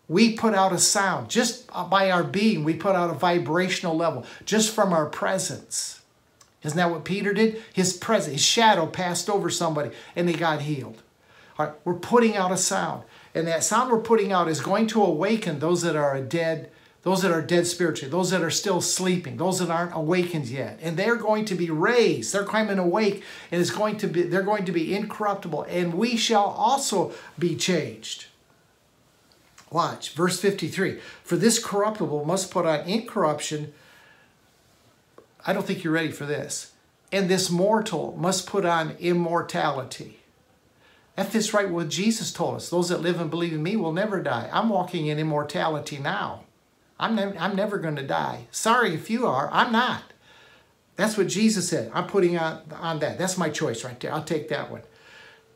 We 0.09 0.37
put 0.37 0.55
out 0.55 0.73
a 0.73 0.79
sound. 0.79 1.31
Just 1.31 1.69
by 1.91 2.11
our 2.11 2.25
being, 2.25 2.65
we 2.65 2.75
put 2.75 2.95
out 2.95 3.11
a 3.11 3.15
vibrational 3.15 3.97
level, 3.97 4.27
just 4.45 4.75
from 4.75 4.93
our 4.93 5.07
presence. 5.07 6.01
Isn't 6.63 6.79
that 6.79 6.91
what 6.91 7.05
Peter 7.05 7.33
did? 7.33 7.63
His 7.73 7.93
presence, 7.93 8.35
his 8.35 8.45
shadow 8.45 8.87
passed 8.87 9.29
over 9.29 9.51
somebody 9.51 9.91
and 10.17 10.29
they 10.29 10.33
got 10.33 10.63
healed. 10.63 11.03
All 11.59 11.67
right, 11.67 11.75
we're 11.85 11.95
putting 11.95 12.37
out 12.37 12.53
a 12.53 12.57
sound. 12.57 13.05
And 13.35 13.47
that 13.49 13.65
sound 13.65 13.91
we're 13.91 14.01
putting 14.01 14.33
out 14.33 14.49
is 14.49 14.61
going 14.61 14.87
to 14.89 15.03
awaken 15.03 15.59
those 15.59 15.83
that 15.83 15.97
are 15.97 16.21
dead, 16.21 16.71
those 17.03 17.23
that 17.23 17.33
are 17.33 17.43
dead 17.43 17.67
spiritually, 17.67 18.11
those 18.11 18.31
that 18.31 18.43
are 18.43 18.51
still 18.51 18.81
sleeping, 18.81 19.37
those 19.37 19.59
that 19.59 19.71
aren't 19.71 19.95
awakened 19.95 20.47
yet. 20.47 20.79
And 20.81 20.97
they're 20.97 21.17
going 21.17 21.45
to 21.47 21.55
be 21.55 21.71
raised. 21.71 22.33
They're 22.33 22.45
coming 22.45 22.79
awake 22.79 23.23
and 23.51 23.61
it's 23.61 23.71
going 23.71 23.97
to 23.99 24.07
be 24.07 24.23
they're 24.23 24.43
going 24.43 24.65
to 24.67 24.73
be 24.73 24.95
incorruptible. 24.95 25.65
And 25.65 25.95
we 25.95 26.17
shall 26.17 26.45
also 26.45 27.13
be 27.39 27.57
changed. 27.57 28.27
Watch, 29.71 30.13
verse 30.13 30.41
53. 30.41 31.01
For 31.25 31.37
this 31.37 31.59
corruptible 31.59 32.25
must 32.25 32.53
put 32.53 32.65
on 32.65 32.89
incorruption 32.89 33.73
I 35.47 35.53
don't 35.53 35.67
think 35.67 35.85
you're 35.85 35.93
ready 35.93 36.11
for 36.11 36.25
this. 36.25 36.73
And 37.13 37.29
this 37.29 37.51
mortal 37.51 38.17
must 38.19 38.47
put 38.47 38.65
on 38.65 38.97
immortality. 38.99 40.21
That 41.17 41.27
fits 41.27 41.55
right 41.55 41.67
with 41.67 41.75
what 41.75 41.89
Jesus 41.89 42.33
told 42.33 42.57
us. 42.57 42.71
Those 42.71 42.89
that 42.89 43.01
live 43.01 43.21
and 43.21 43.31
believe 43.31 43.53
in 43.53 43.63
me 43.63 43.77
will 43.77 43.93
never 43.93 44.21
die. 44.21 44.49
I'm 44.53 44.69
walking 44.69 45.07
in 45.07 45.19
immortality 45.19 45.99
now. 45.99 46.45
I'm, 46.99 47.15
ne 47.15 47.37
I'm 47.39 47.55
never 47.55 47.79
going 47.79 47.97
to 47.97 48.07
die. 48.07 48.47
Sorry 48.51 48.95
if 48.95 49.11
you 49.11 49.27
are. 49.27 49.49
I'm 49.53 49.73
not. 49.73 50.03
That's 50.97 51.17
what 51.17 51.29
Jesus 51.29 51.69
said. 51.69 51.91
I'm 51.95 52.07
putting 52.07 52.39
on, 52.39 52.63
on 52.73 52.99
that. 53.01 53.19
That's 53.19 53.39
my 53.39 53.51
choice 53.51 53.85
right 53.85 53.99
there. 53.99 54.13
I'll 54.13 54.25
take 54.25 54.49
that 54.49 54.71
one. 54.71 54.83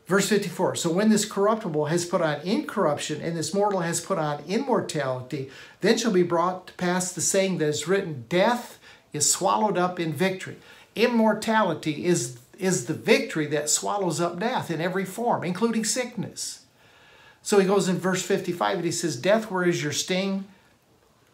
Verse 0.09 0.27
54 0.27 0.75
So 0.75 0.91
when 0.91 1.09
this 1.09 1.23
corruptible 1.23 1.85
has 1.85 2.05
put 2.05 2.21
on 2.21 2.41
incorruption 2.41 3.21
and 3.21 3.37
this 3.37 3.53
mortal 3.53 3.81
has 3.81 4.01
put 4.01 4.17
on 4.17 4.43
immortality, 4.47 5.49
then 5.81 5.97
shall 5.97 6.11
be 6.11 6.23
brought 6.23 6.67
to 6.67 6.73
pass 6.73 7.11
the 7.13 7.21
saying 7.21 7.59
that 7.59 7.67
is 7.67 7.87
written 7.87 8.25
Death 8.27 8.79
is 9.13 9.31
swallowed 9.31 9.77
up 9.77 9.99
in 9.99 10.11
victory. 10.11 10.57
Immortality 10.95 12.05
is, 12.05 12.39
is 12.59 12.85
the 12.85 12.93
victory 12.93 13.47
that 13.47 13.69
swallows 13.69 14.19
up 14.19 14.39
death 14.39 14.69
in 14.69 14.81
every 14.81 15.05
form, 15.05 15.43
including 15.43 15.85
sickness. 15.85 16.65
So 17.41 17.57
he 17.57 17.65
goes 17.65 17.87
in 17.87 17.97
verse 17.97 18.21
55 18.21 18.75
and 18.75 18.85
he 18.85 18.91
says, 18.91 19.15
Death, 19.15 19.49
where 19.49 19.63
is 19.63 19.81
your 19.81 19.93
sting? 19.93 20.45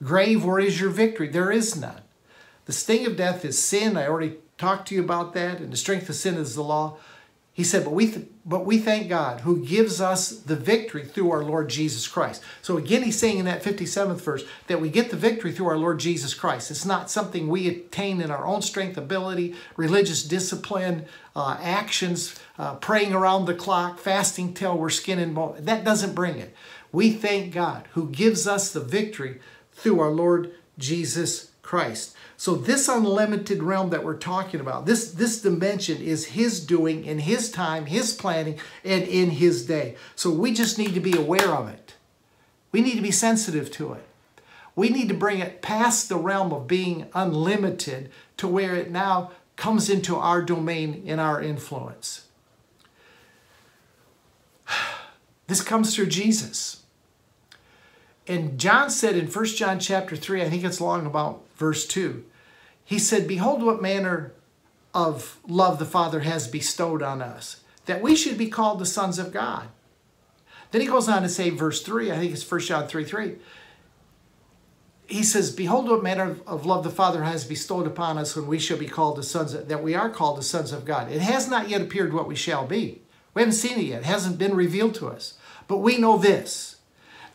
Grave, 0.03 0.45
where 0.45 0.59
is 0.59 0.79
your 0.79 0.91
victory? 0.91 1.27
There 1.27 1.51
is 1.51 1.75
none. 1.75 2.01
The 2.65 2.73
sting 2.73 3.05
of 3.05 3.17
death 3.17 3.43
is 3.43 3.61
sin. 3.61 3.97
I 3.97 4.07
already 4.07 4.35
talked 4.57 4.87
to 4.89 4.95
you 4.95 5.03
about 5.03 5.33
that. 5.33 5.59
And 5.59 5.73
the 5.73 5.77
strength 5.77 6.07
of 6.09 6.15
sin 6.15 6.35
is 6.35 6.55
the 6.55 6.63
law. 6.63 6.97
He 7.53 7.63
said, 7.63 7.83
but 7.83 7.93
we, 7.93 8.27
but 8.45 8.65
we 8.65 8.77
thank 8.77 9.09
God 9.09 9.41
who 9.41 9.65
gives 9.65 9.99
us 9.99 10.29
the 10.29 10.55
victory 10.55 11.03
through 11.03 11.31
our 11.31 11.43
Lord 11.43 11.67
Jesus 11.67 12.07
Christ. 12.07 12.43
So 12.61 12.77
again, 12.77 13.01
he's 13.01 13.17
saying 13.17 13.39
in 13.39 13.45
that 13.45 13.63
57th 13.63 14.21
verse 14.21 14.43
that 14.67 14.79
we 14.79 14.89
get 14.89 15.09
the 15.09 15.17
victory 15.17 15.51
through 15.51 15.67
our 15.67 15.77
Lord 15.77 15.99
Jesus 15.99 16.35
Christ. 16.35 16.69
It's 16.69 16.85
not 16.85 17.09
something 17.09 17.47
we 17.47 17.67
attain 17.67 18.21
in 18.21 18.29
our 18.29 18.45
own 18.45 18.61
strength, 18.61 18.97
ability, 18.97 19.55
religious 19.75 20.23
discipline, 20.23 21.05
uh, 21.35 21.57
actions, 21.59 22.39
uh, 22.59 22.75
praying 22.75 23.13
around 23.13 23.45
the 23.45 23.55
clock, 23.55 23.97
fasting 23.97 24.53
till 24.53 24.77
we're 24.77 24.91
skin 24.91 25.17
and 25.17 25.33
bone. 25.33 25.55
That 25.59 25.83
doesn't 25.83 26.13
bring 26.13 26.37
it. 26.37 26.55
We 26.91 27.11
thank 27.11 27.51
God 27.51 27.87
who 27.93 28.09
gives 28.09 28.47
us 28.47 28.71
the 28.71 28.79
victory 28.79 29.39
through 29.73 29.99
our 29.99 30.11
Lord 30.11 30.53
Jesus 30.77 31.51
Christ. 31.63 32.14
So 32.37 32.55
this 32.55 32.89
unlimited 32.89 33.63
realm 33.63 33.91
that 33.91 34.03
we're 34.03 34.17
talking 34.17 34.59
about, 34.59 34.85
this, 34.85 35.11
this 35.11 35.41
dimension 35.41 36.01
is 36.01 36.25
his 36.25 36.63
doing 36.65 37.05
in 37.05 37.19
his 37.19 37.49
time, 37.49 37.85
his 37.85 38.13
planning, 38.13 38.59
and 38.83 39.03
in 39.03 39.31
his 39.31 39.65
day. 39.65 39.95
So 40.15 40.29
we 40.31 40.53
just 40.53 40.77
need 40.77 40.93
to 40.95 40.99
be 40.99 41.15
aware 41.15 41.49
of 41.49 41.69
it. 41.69 41.95
We 42.71 42.81
need 42.81 42.95
to 42.95 43.01
be 43.01 43.11
sensitive 43.11 43.71
to 43.71 43.93
it. 43.93 44.03
We 44.75 44.89
need 44.89 45.07
to 45.07 45.13
bring 45.13 45.39
it 45.39 45.61
past 45.61 46.09
the 46.09 46.17
realm 46.17 46.51
of 46.51 46.67
being 46.67 47.07
unlimited 47.13 48.11
to 48.37 48.47
where 48.47 48.75
it 48.75 48.91
now 48.91 49.31
comes 49.55 49.89
into 49.89 50.17
our 50.17 50.41
domain 50.41 51.03
in 51.05 51.19
our 51.19 51.41
influence. 51.41 52.27
This 55.47 55.61
comes 55.61 55.93
through 55.93 56.07
Jesus. 56.07 56.84
And 58.27 58.59
John 58.59 58.89
said 58.89 59.15
in 59.15 59.27
1 59.27 59.45
John 59.45 59.79
chapter 59.79 60.15
3, 60.15 60.41
I 60.41 60.49
think 60.49 60.63
it's 60.63 60.81
long 60.81 61.05
about 61.05 61.43
verse 61.57 61.85
2, 61.85 62.23
he 62.83 62.99
said, 62.99 63.27
Behold 63.27 63.63
what 63.63 63.81
manner 63.81 64.33
of 64.93 65.37
love 65.47 65.77
the 65.77 65.85
Father 65.85 66.21
has 66.21 66.47
bestowed 66.47 67.03
on 67.03 67.21
us, 67.21 67.61
that 67.85 68.01
we 68.01 68.15
should 68.15 68.37
be 68.37 68.49
called 68.49 68.79
the 68.79 68.85
sons 68.85 69.19
of 69.19 69.31
God. 69.31 69.67
Then 70.71 70.81
he 70.81 70.87
goes 70.87 71.07
on 71.07 71.21
to 71.21 71.29
say, 71.29 71.49
verse 71.51 71.83
3, 71.83 72.11
I 72.11 72.17
think 72.17 72.31
it's 72.31 72.49
1 72.49 72.61
John 72.61 72.87
3 72.87 73.03
3. 73.03 73.35
He 75.07 75.23
says, 75.23 75.51
Behold 75.51 75.87
what 75.87 76.01
manner 76.01 76.37
of 76.47 76.65
love 76.65 76.83
the 76.83 76.89
Father 76.89 77.23
has 77.23 77.45
bestowed 77.45 77.85
upon 77.85 78.17
us 78.17 78.35
when 78.35 78.47
we 78.47 78.57
shall 78.57 78.77
be 78.77 78.87
called 78.87 79.17
the 79.17 79.23
sons, 79.23 79.53
of, 79.53 79.67
that 79.67 79.83
we 79.83 79.93
are 79.93 80.09
called 80.09 80.37
the 80.37 80.43
sons 80.43 80.71
of 80.71 80.83
God. 80.83 81.11
It 81.11 81.21
has 81.21 81.47
not 81.47 81.69
yet 81.69 81.81
appeared 81.81 82.13
what 82.13 82.27
we 82.27 82.35
shall 82.35 82.65
be. 82.65 83.01
We 83.33 83.41
haven't 83.41 83.53
seen 83.53 83.77
it 83.77 83.85
yet. 83.85 84.01
It 84.01 84.05
hasn't 84.05 84.39
been 84.39 84.55
revealed 84.55 84.95
to 84.95 85.07
us. 85.07 85.35
But 85.67 85.77
we 85.77 85.97
know 85.97 86.17
this 86.17 86.74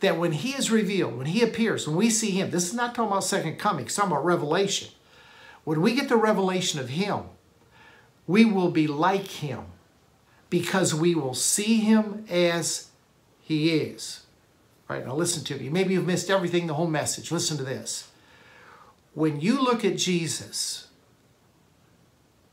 that 0.01 0.17
when 0.17 0.33
he 0.33 0.51
is 0.51 0.69
revealed, 0.69 1.17
when 1.17 1.27
he 1.27 1.41
appears, 1.41 1.87
when 1.87 1.95
we 1.95 2.09
see 2.09 2.31
him, 2.31 2.51
this 2.51 2.67
is 2.67 2.73
not 2.73 2.93
talking 2.93 3.11
about 3.11 3.23
second 3.23 3.57
coming, 3.57 3.85
it's 3.85 3.95
talking 3.95 4.11
about 4.11 4.25
revelation. 4.25 4.89
When 5.63 5.81
we 5.81 5.95
get 5.95 6.09
the 6.09 6.17
revelation 6.17 6.79
of 6.79 6.89
him, 6.89 7.23
we 8.27 8.45
will 8.45 8.71
be 8.71 8.87
like 8.87 9.27
him 9.27 9.65
because 10.49 10.93
we 10.93 11.15
will 11.15 11.33
see 11.33 11.77
him 11.77 12.25
as 12.29 12.89
he 13.41 13.71
is. 13.71 14.25
Right, 14.89 15.05
now 15.05 15.15
listen 15.15 15.43
to 15.45 15.57
me. 15.57 15.69
Maybe 15.69 15.93
you've 15.93 16.05
missed 16.05 16.29
everything, 16.29 16.67
the 16.67 16.73
whole 16.73 16.87
message. 16.87 17.31
Listen 17.31 17.57
to 17.57 17.63
this. 17.63 18.09
When 19.13 19.39
you 19.39 19.61
look 19.61 19.85
at 19.85 19.97
Jesus, 19.97 20.87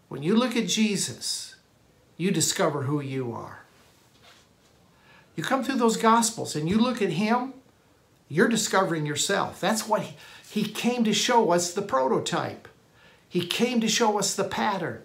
when 0.08 0.22
you 0.22 0.36
look 0.36 0.56
at 0.56 0.68
Jesus, 0.68 1.56
you 2.16 2.30
discover 2.30 2.82
who 2.82 3.00
you 3.00 3.32
are. 3.32 3.57
You 5.38 5.44
come 5.44 5.62
through 5.62 5.76
those 5.76 5.96
Gospels 5.96 6.56
and 6.56 6.68
you 6.68 6.78
look 6.78 7.00
at 7.00 7.10
Him 7.10 7.54
You're 8.28 8.48
discovering 8.48 9.06
yourself. 9.06 9.60
That's 9.60 9.86
what 9.86 10.02
he, 10.02 10.16
he 10.50 10.68
came 10.68 11.04
to 11.04 11.12
show 11.12 11.52
us 11.52 11.72
the 11.72 11.80
prototype. 11.80 12.66
He 13.28 13.46
came 13.46 13.80
to 13.80 13.86
show 13.88 14.18
us 14.18 14.34
the 14.34 14.42
pattern. 14.42 15.00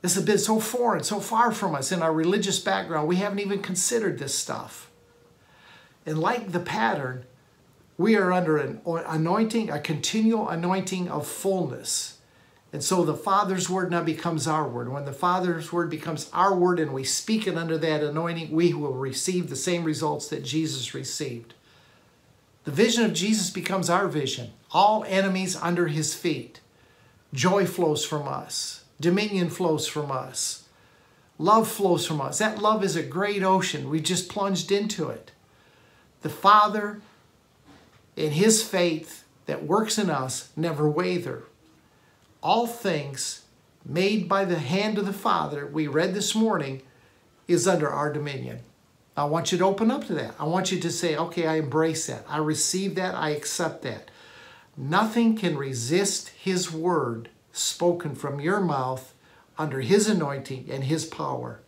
This 0.00 0.14
has 0.14 0.24
been 0.24 0.38
so 0.38 0.58
foreign, 0.58 1.04
so 1.04 1.20
far 1.20 1.52
from 1.52 1.74
us 1.74 1.92
in 1.92 2.00
our 2.00 2.14
religious 2.14 2.58
background. 2.60 3.06
We 3.06 3.16
haven't 3.16 3.40
even 3.40 3.60
considered 3.60 4.18
this 4.18 4.34
stuff. 4.34 4.90
And 6.06 6.18
like 6.18 6.52
the 6.52 6.58
pattern, 6.58 7.26
we 7.98 8.16
are 8.16 8.32
under 8.32 8.56
an 8.56 8.80
anointing, 8.86 9.68
a 9.68 9.80
continual 9.80 10.48
anointing 10.48 11.10
of 11.10 11.26
fullness. 11.26 12.11
And 12.72 12.82
so 12.82 13.04
the 13.04 13.14
Father's 13.14 13.68
word 13.68 13.90
now 13.90 14.02
becomes 14.02 14.46
our 14.46 14.66
word. 14.66 14.88
When 14.88 15.04
the 15.04 15.12
Father's 15.12 15.72
word 15.72 15.90
becomes 15.90 16.30
our 16.32 16.54
word 16.54 16.80
and 16.80 16.94
we 16.94 17.04
speak 17.04 17.46
it 17.46 17.58
under 17.58 17.76
that 17.76 18.02
anointing, 18.02 18.50
we 18.50 18.72
will 18.72 18.94
receive 18.94 19.50
the 19.50 19.56
same 19.56 19.84
results 19.84 20.28
that 20.28 20.42
Jesus 20.42 20.94
received. 20.94 21.52
The 22.64 22.70
vision 22.70 23.04
of 23.04 23.12
Jesus 23.12 23.50
becomes 23.50 23.90
our 23.90 24.08
vision. 24.08 24.52
All 24.70 25.04
enemies 25.06 25.54
under 25.56 25.88
his 25.88 26.14
feet. 26.14 26.60
Joy 27.34 27.66
flows 27.66 28.06
from 28.06 28.26
us. 28.26 28.84
Dominion 29.00 29.50
flows 29.50 29.86
from 29.86 30.10
us. 30.10 30.64
Love 31.38 31.68
flows 31.68 32.06
from 32.06 32.22
us. 32.22 32.38
That 32.38 32.62
love 32.62 32.82
is 32.82 32.96
a 32.96 33.02
great 33.02 33.42
ocean. 33.42 33.90
We 33.90 34.00
just 34.00 34.30
plunged 34.30 34.72
into 34.72 35.10
it. 35.10 35.32
The 36.22 36.30
Father 36.30 37.02
in 38.16 38.32
his 38.32 38.62
faith 38.62 39.24
that 39.46 39.64
works 39.64 39.98
in 39.98 40.08
us 40.08 40.50
never 40.56 40.88
waver 40.88 41.44
all 42.42 42.66
things 42.66 43.42
made 43.84 44.28
by 44.28 44.44
the 44.44 44.58
hand 44.58 44.98
of 44.98 45.06
the 45.06 45.12
Father, 45.12 45.66
we 45.66 45.86
read 45.86 46.14
this 46.14 46.34
morning, 46.34 46.82
is 47.48 47.68
under 47.68 47.88
our 47.88 48.12
dominion. 48.12 48.60
I 49.16 49.24
want 49.24 49.52
you 49.52 49.58
to 49.58 49.64
open 49.64 49.90
up 49.90 50.06
to 50.06 50.14
that. 50.14 50.34
I 50.38 50.44
want 50.44 50.72
you 50.72 50.80
to 50.80 50.90
say, 50.90 51.16
okay, 51.16 51.46
I 51.46 51.56
embrace 51.56 52.06
that. 52.06 52.24
I 52.28 52.38
receive 52.38 52.94
that. 52.94 53.14
I 53.14 53.30
accept 53.30 53.82
that. 53.82 54.10
Nothing 54.76 55.36
can 55.36 55.56
resist 55.56 56.30
His 56.30 56.72
word 56.72 57.28
spoken 57.52 58.14
from 58.14 58.40
your 58.40 58.60
mouth 58.60 59.12
under 59.58 59.80
His 59.80 60.08
anointing 60.08 60.68
and 60.70 60.84
His 60.84 61.04
power. 61.04 61.60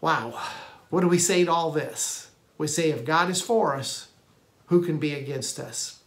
Wow. 0.00 0.40
What 0.88 1.02
do 1.02 1.08
we 1.08 1.18
say 1.18 1.44
to 1.44 1.52
all 1.52 1.70
this? 1.70 2.30
We 2.56 2.66
say, 2.66 2.90
if 2.90 3.04
God 3.04 3.28
is 3.28 3.42
for 3.42 3.76
us, 3.76 4.08
who 4.66 4.82
can 4.82 4.98
be 4.98 5.12
against 5.14 5.60
us? 5.60 6.00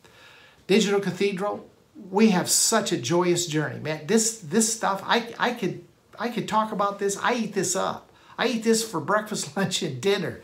Digital 0.67 0.99
Cathedral, 0.99 1.69
we 1.95 2.29
have 2.29 2.49
such 2.49 2.91
a 2.91 2.97
joyous 2.97 3.47
journey, 3.47 3.79
man. 3.79 4.05
This 4.07 4.39
this 4.39 4.73
stuff, 4.73 5.01
I 5.05 5.33
I 5.39 5.51
could 5.51 5.83
I 6.19 6.29
could 6.29 6.47
talk 6.47 6.71
about 6.71 6.99
this. 6.99 7.17
I 7.17 7.35
eat 7.35 7.53
this 7.53 7.75
up. 7.75 8.11
I 8.37 8.47
eat 8.47 8.63
this 8.63 8.89
for 8.89 8.99
breakfast, 8.99 9.55
lunch, 9.57 9.81
and 9.81 10.01
dinner. 10.01 10.41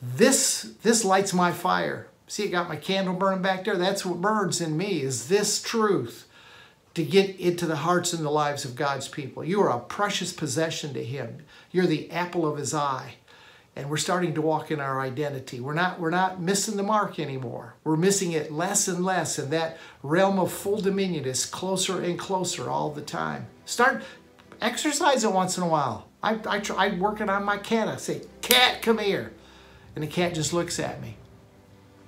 This 0.00 0.72
this 0.82 1.04
lights 1.04 1.32
my 1.32 1.52
fire. 1.52 2.08
See, 2.26 2.44
I 2.44 2.46
got 2.46 2.68
my 2.68 2.76
candle 2.76 3.14
burning 3.14 3.42
back 3.42 3.64
there. 3.64 3.76
That's 3.76 4.06
what 4.06 4.20
burns 4.20 4.60
in 4.60 4.76
me 4.76 5.02
is 5.02 5.28
this 5.28 5.60
truth 5.60 6.28
to 6.94 7.04
get 7.04 7.38
into 7.38 7.66
the 7.66 7.76
hearts 7.76 8.12
and 8.12 8.24
the 8.24 8.30
lives 8.30 8.64
of 8.64 8.76
God's 8.76 9.08
people. 9.08 9.44
You 9.44 9.60
are 9.62 9.70
a 9.70 9.80
precious 9.80 10.32
possession 10.32 10.94
to 10.94 11.04
Him. 11.04 11.44
You're 11.70 11.86
the 11.86 12.10
apple 12.10 12.46
of 12.46 12.58
His 12.58 12.72
eye 12.72 13.14
and 13.80 13.88
we're 13.88 13.96
starting 13.96 14.34
to 14.34 14.42
walk 14.42 14.70
in 14.70 14.78
our 14.78 15.00
identity. 15.00 15.58
We're 15.58 15.72
not, 15.72 15.98
we're 15.98 16.10
not 16.10 16.38
missing 16.38 16.76
the 16.76 16.82
mark 16.82 17.18
anymore. 17.18 17.76
We're 17.82 17.96
missing 17.96 18.32
it 18.32 18.52
less 18.52 18.88
and 18.88 19.02
less, 19.02 19.38
and 19.38 19.50
that 19.52 19.78
realm 20.02 20.38
of 20.38 20.52
full 20.52 20.82
dominion 20.82 21.24
is 21.24 21.46
closer 21.46 22.02
and 22.02 22.18
closer 22.18 22.68
all 22.68 22.90
the 22.90 23.00
time. 23.00 23.46
Start 23.64 24.02
exercising 24.60 25.32
once 25.32 25.56
in 25.56 25.62
a 25.62 25.68
while. 25.68 26.08
I, 26.22 26.38
I 26.46 26.60
tried 26.60 27.00
working 27.00 27.30
on 27.30 27.42
my 27.44 27.56
cat. 27.56 27.88
I 27.88 27.96
say, 27.96 28.20
cat, 28.42 28.82
come 28.82 28.98
here. 28.98 29.32
And 29.94 30.04
the 30.04 30.08
cat 30.08 30.34
just 30.34 30.52
looks 30.52 30.78
at 30.78 31.00
me. 31.00 31.16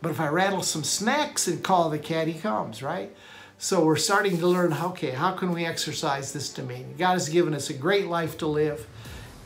But 0.02 0.10
if 0.10 0.20
I 0.20 0.28
rattle 0.28 0.62
some 0.62 0.84
snacks 0.84 1.48
and 1.48 1.64
call 1.64 1.88
the 1.88 1.98
cat, 1.98 2.28
he 2.28 2.34
comes, 2.34 2.82
right? 2.82 3.16
So 3.56 3.82
we're 3.82 3.96
starting 3.96 4.36
to 4.38 4.46
learn, 4.46 4.74
okay, 4.74 5.12
how 5.12 5.32
can 5.32 5.52
we 5.52 5.64
exercise 5.64 6.34
this 6.34 6.52
dominion? 6.52 6.96
God 6.98 7.14
has 7.14 7.30
given 7.30 7.54
us 7.54 7.70
a 7.70 7.74
great 7.74 8.08
life 8.08 8.36
to 8.38 8.46
live, 8.46 8.86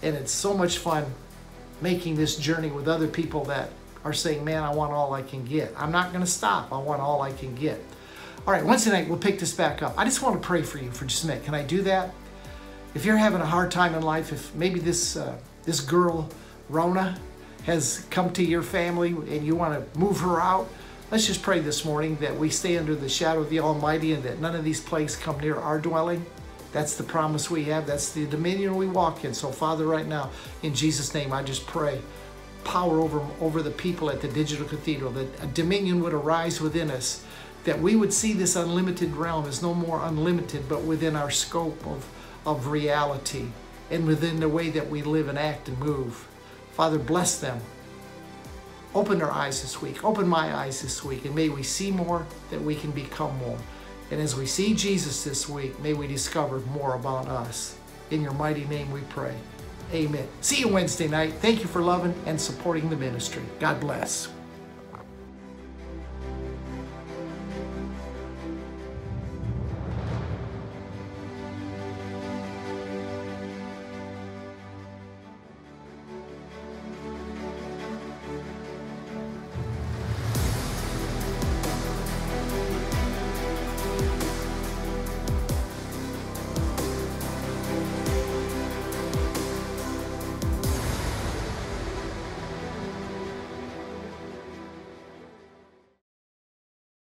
and 0.03 0.17
it's 0.17 0.33
so 0.33 0.55
much 0.55 0.79
fun 0.79 1.15
making 1.81 2.17
this 2.17 2.37
journey 2.37 2.69
with 2.69 2.89
other 2.89 3.09
people 3.09 3.45
that 3.47 3.71
are 4.05 4.13
saying, 4.13 4.45
man, 4.45 4.63
I 4.63 4.73
want 4.73 4.93
all 4.93 5.13
I 5.15 5.23
can 5.23 5.45
get. 5.45 5.75
I'm 5.77 5.93
not 5.93 6.13
going 6.13 6.25
to 6.25 6.31
stop. 6.31 6.73
I 6.73 6.79
want 6.79 7.01
all 7.01 7.23
I 7.23 7.33
can 7.33 7.55
get. 7.55 7.83
All 8.47 8.53
right, 8.53 8.65
Wednesday 8.65 8.93
night, 8.93 9.09
we'll 9.09 9.19
pick 9.19 9.39
this 9.39 9.53
back 9.53 9.83
up. 9.83 9.95
I 9.99 10.05
just 10.05 10.23
want 10.23 10.41
to 10.41 10.47
pray 10.47 10.63
for 10.63 10.79
you 10.79 10.91
for 10.91 11.05
just 11.05 11.25
a 11.25 11.27
minute. 11.27 11.45
Can 11.45 11.55
I 11.55 11.63
do 11.63 11.83
that? 11.83 12.15
If 12.95 13.05
you're 13.05 13.17
having 13.17 13.41
a 13.41 13.47
hard 13.47 13.71
time 13.71 13.95
in 13.95 14.03
life, 14.03 14.33
if 14.33 14.55
maybe 14.55 14.79
this, 14.79 15.17
uh, 15.17 15.37
this 15.65 15.81
girl, 15.81 16.31
Rona, 16.69 17.19
has 17.65 18.07
come 18.11 18.33
to 18.35 18.45
your 18.45 18.63
family 18.63 19.11
and 19.11 19.45
you 19.45 19.57
want 19.57 19.93
to 19.93 19.99
move 19.99 20.21
her 20.21 20.41
out, 20.41 20.69
let's 21.11 21.27
just 21.27 21.43
pray 21.43 21.59
this 21.59 21.85
morning 21.85 22.17
that 22.21 22.37
we 22.37 22.49
stay 22.49 22.79
under 22.79 22.95
the 22.95 23.09
shadow 23.09 23.41
of 23.41 23.51
the 23.51 23.59
Almighty 23.59 24.13
and 24.13 24.23
that 24.23 24.39
none 24.39 24.55
of 24.55 24.65
these 24.65 24.81
plagues 24.81 25.17
come 25.17 25.39
near 25.41 25.57
our 25.57 25.81
dwelling. 25.81 26.25
That's 26.77 26.95
the 26.95 27.05
promise 27.05 27.51
we 27.51 27.65
have. 27.65 27.87
That's 27.87 28.13
the 28.13 28.27
dominion 28.27 28.77
we 28.77 28.87
walk 28.87 29.25
in. 29.25 29.33
So, 29.33 29.51
Father, 29.51 29.87
right 29.87 30.07
now, 30.07 30.29
in 30.63 30.75
Jesus' 30.75 31.15
name, 31.15 31.33
I 31.33 31.43
just 31.43 31.67
pray 31.67 32.03
power 32.65 33.01
over, 33.01 33.27
over 33.41 33.63
the 33.63 33.71
people 33.71 34.11
at 34.11 34.21
the 34.21 34.29
Digital 34.29 34.67
Cathedral, 34.67 35.11
that 35.13 35.43
a 35.43 35.47
dominion 35.47 36.03
would 36.03 36.13
arise 36.13 36.61
within 36.61 36.91
us, 36.91 37.25
that 37.65 37.81
we 37.81 37.97
would 37.97 38.13
see 38.13 38.35
this 38.35 38.57
unlimited 38.57 39.17
realm 39.17 39.47
as 39.47 39.63
no 39.63 39.73
more 39.73 40.05
unlimited, 40.05 40.69
but 40.69 40.83
within 40.83 41.17
our 41.17 41.31
scope 41.31 41.83
of, 41.87 42.07
of 42.45 42.67
reality 42.67 43.47
and 43.91 44.07
within 44.07 44.39
the 44.39 44.49
way 44.51 44.69
that 44.69 44.91
we 44.91 45.01
live 45.01 45.29
and 45.29 45.39
act 45.39 45.69
and 45.69 45.79
move. 45.79 46.29
Father, 46.73 46.99
bless 46.99 47.41
them. 47.41 47.59
Open 48.95 49.17
their 49.17 49.33
eyes 49.33 49.63
this 49.63 49.81
week. 49.81 50.05
Open 50.05 50.29
my 50.29 50.55
eyes 50.55 50.83
this 50.83 51.03
week. 51.03 51.25
And 51.25 51.35
may 51.35 51.49
we 51.49 51.63
see 51.63 51.91
more, 51.91 52.27
that 52.51 52.61
we 52.61 52.75
can 52.75 52.91
become 52.91 53.35
more. 53.39 53.57
And 54.11 54.21
as 54.21 54.37
we 54.37 54.47
see 54.47 54.75
Jesus 54.75 55.25
this 55.25 55.49
week, 55.49 55.79
may 55.81 55.93
we 55.93 56.07
discover 56.07 56.61
more 56.61 56.95
about 56.95 57.29
us. 57.29 57.77
In 58.11 58.23
your 58.23 58.35
mighty 58.35 58.65
name 58.67 58.91
we 58.93 59.01
pray. 59.09 59.35
Amen. 59.93 60.29
See 60.41 60.61
you 60.61 60.69
Wednesday 60.69 61.09
night. 61.09 61.35
Thank 61.35 61.61
you 61.61 61.67
for 61.67 61.81
loving 61.83 62.15
and 62.27 62.41
supporting 62.41 62.89
the 62.91 62.97
ministry. 62.97 63.43
God 63.61 63.81
bless. 63.81 64.29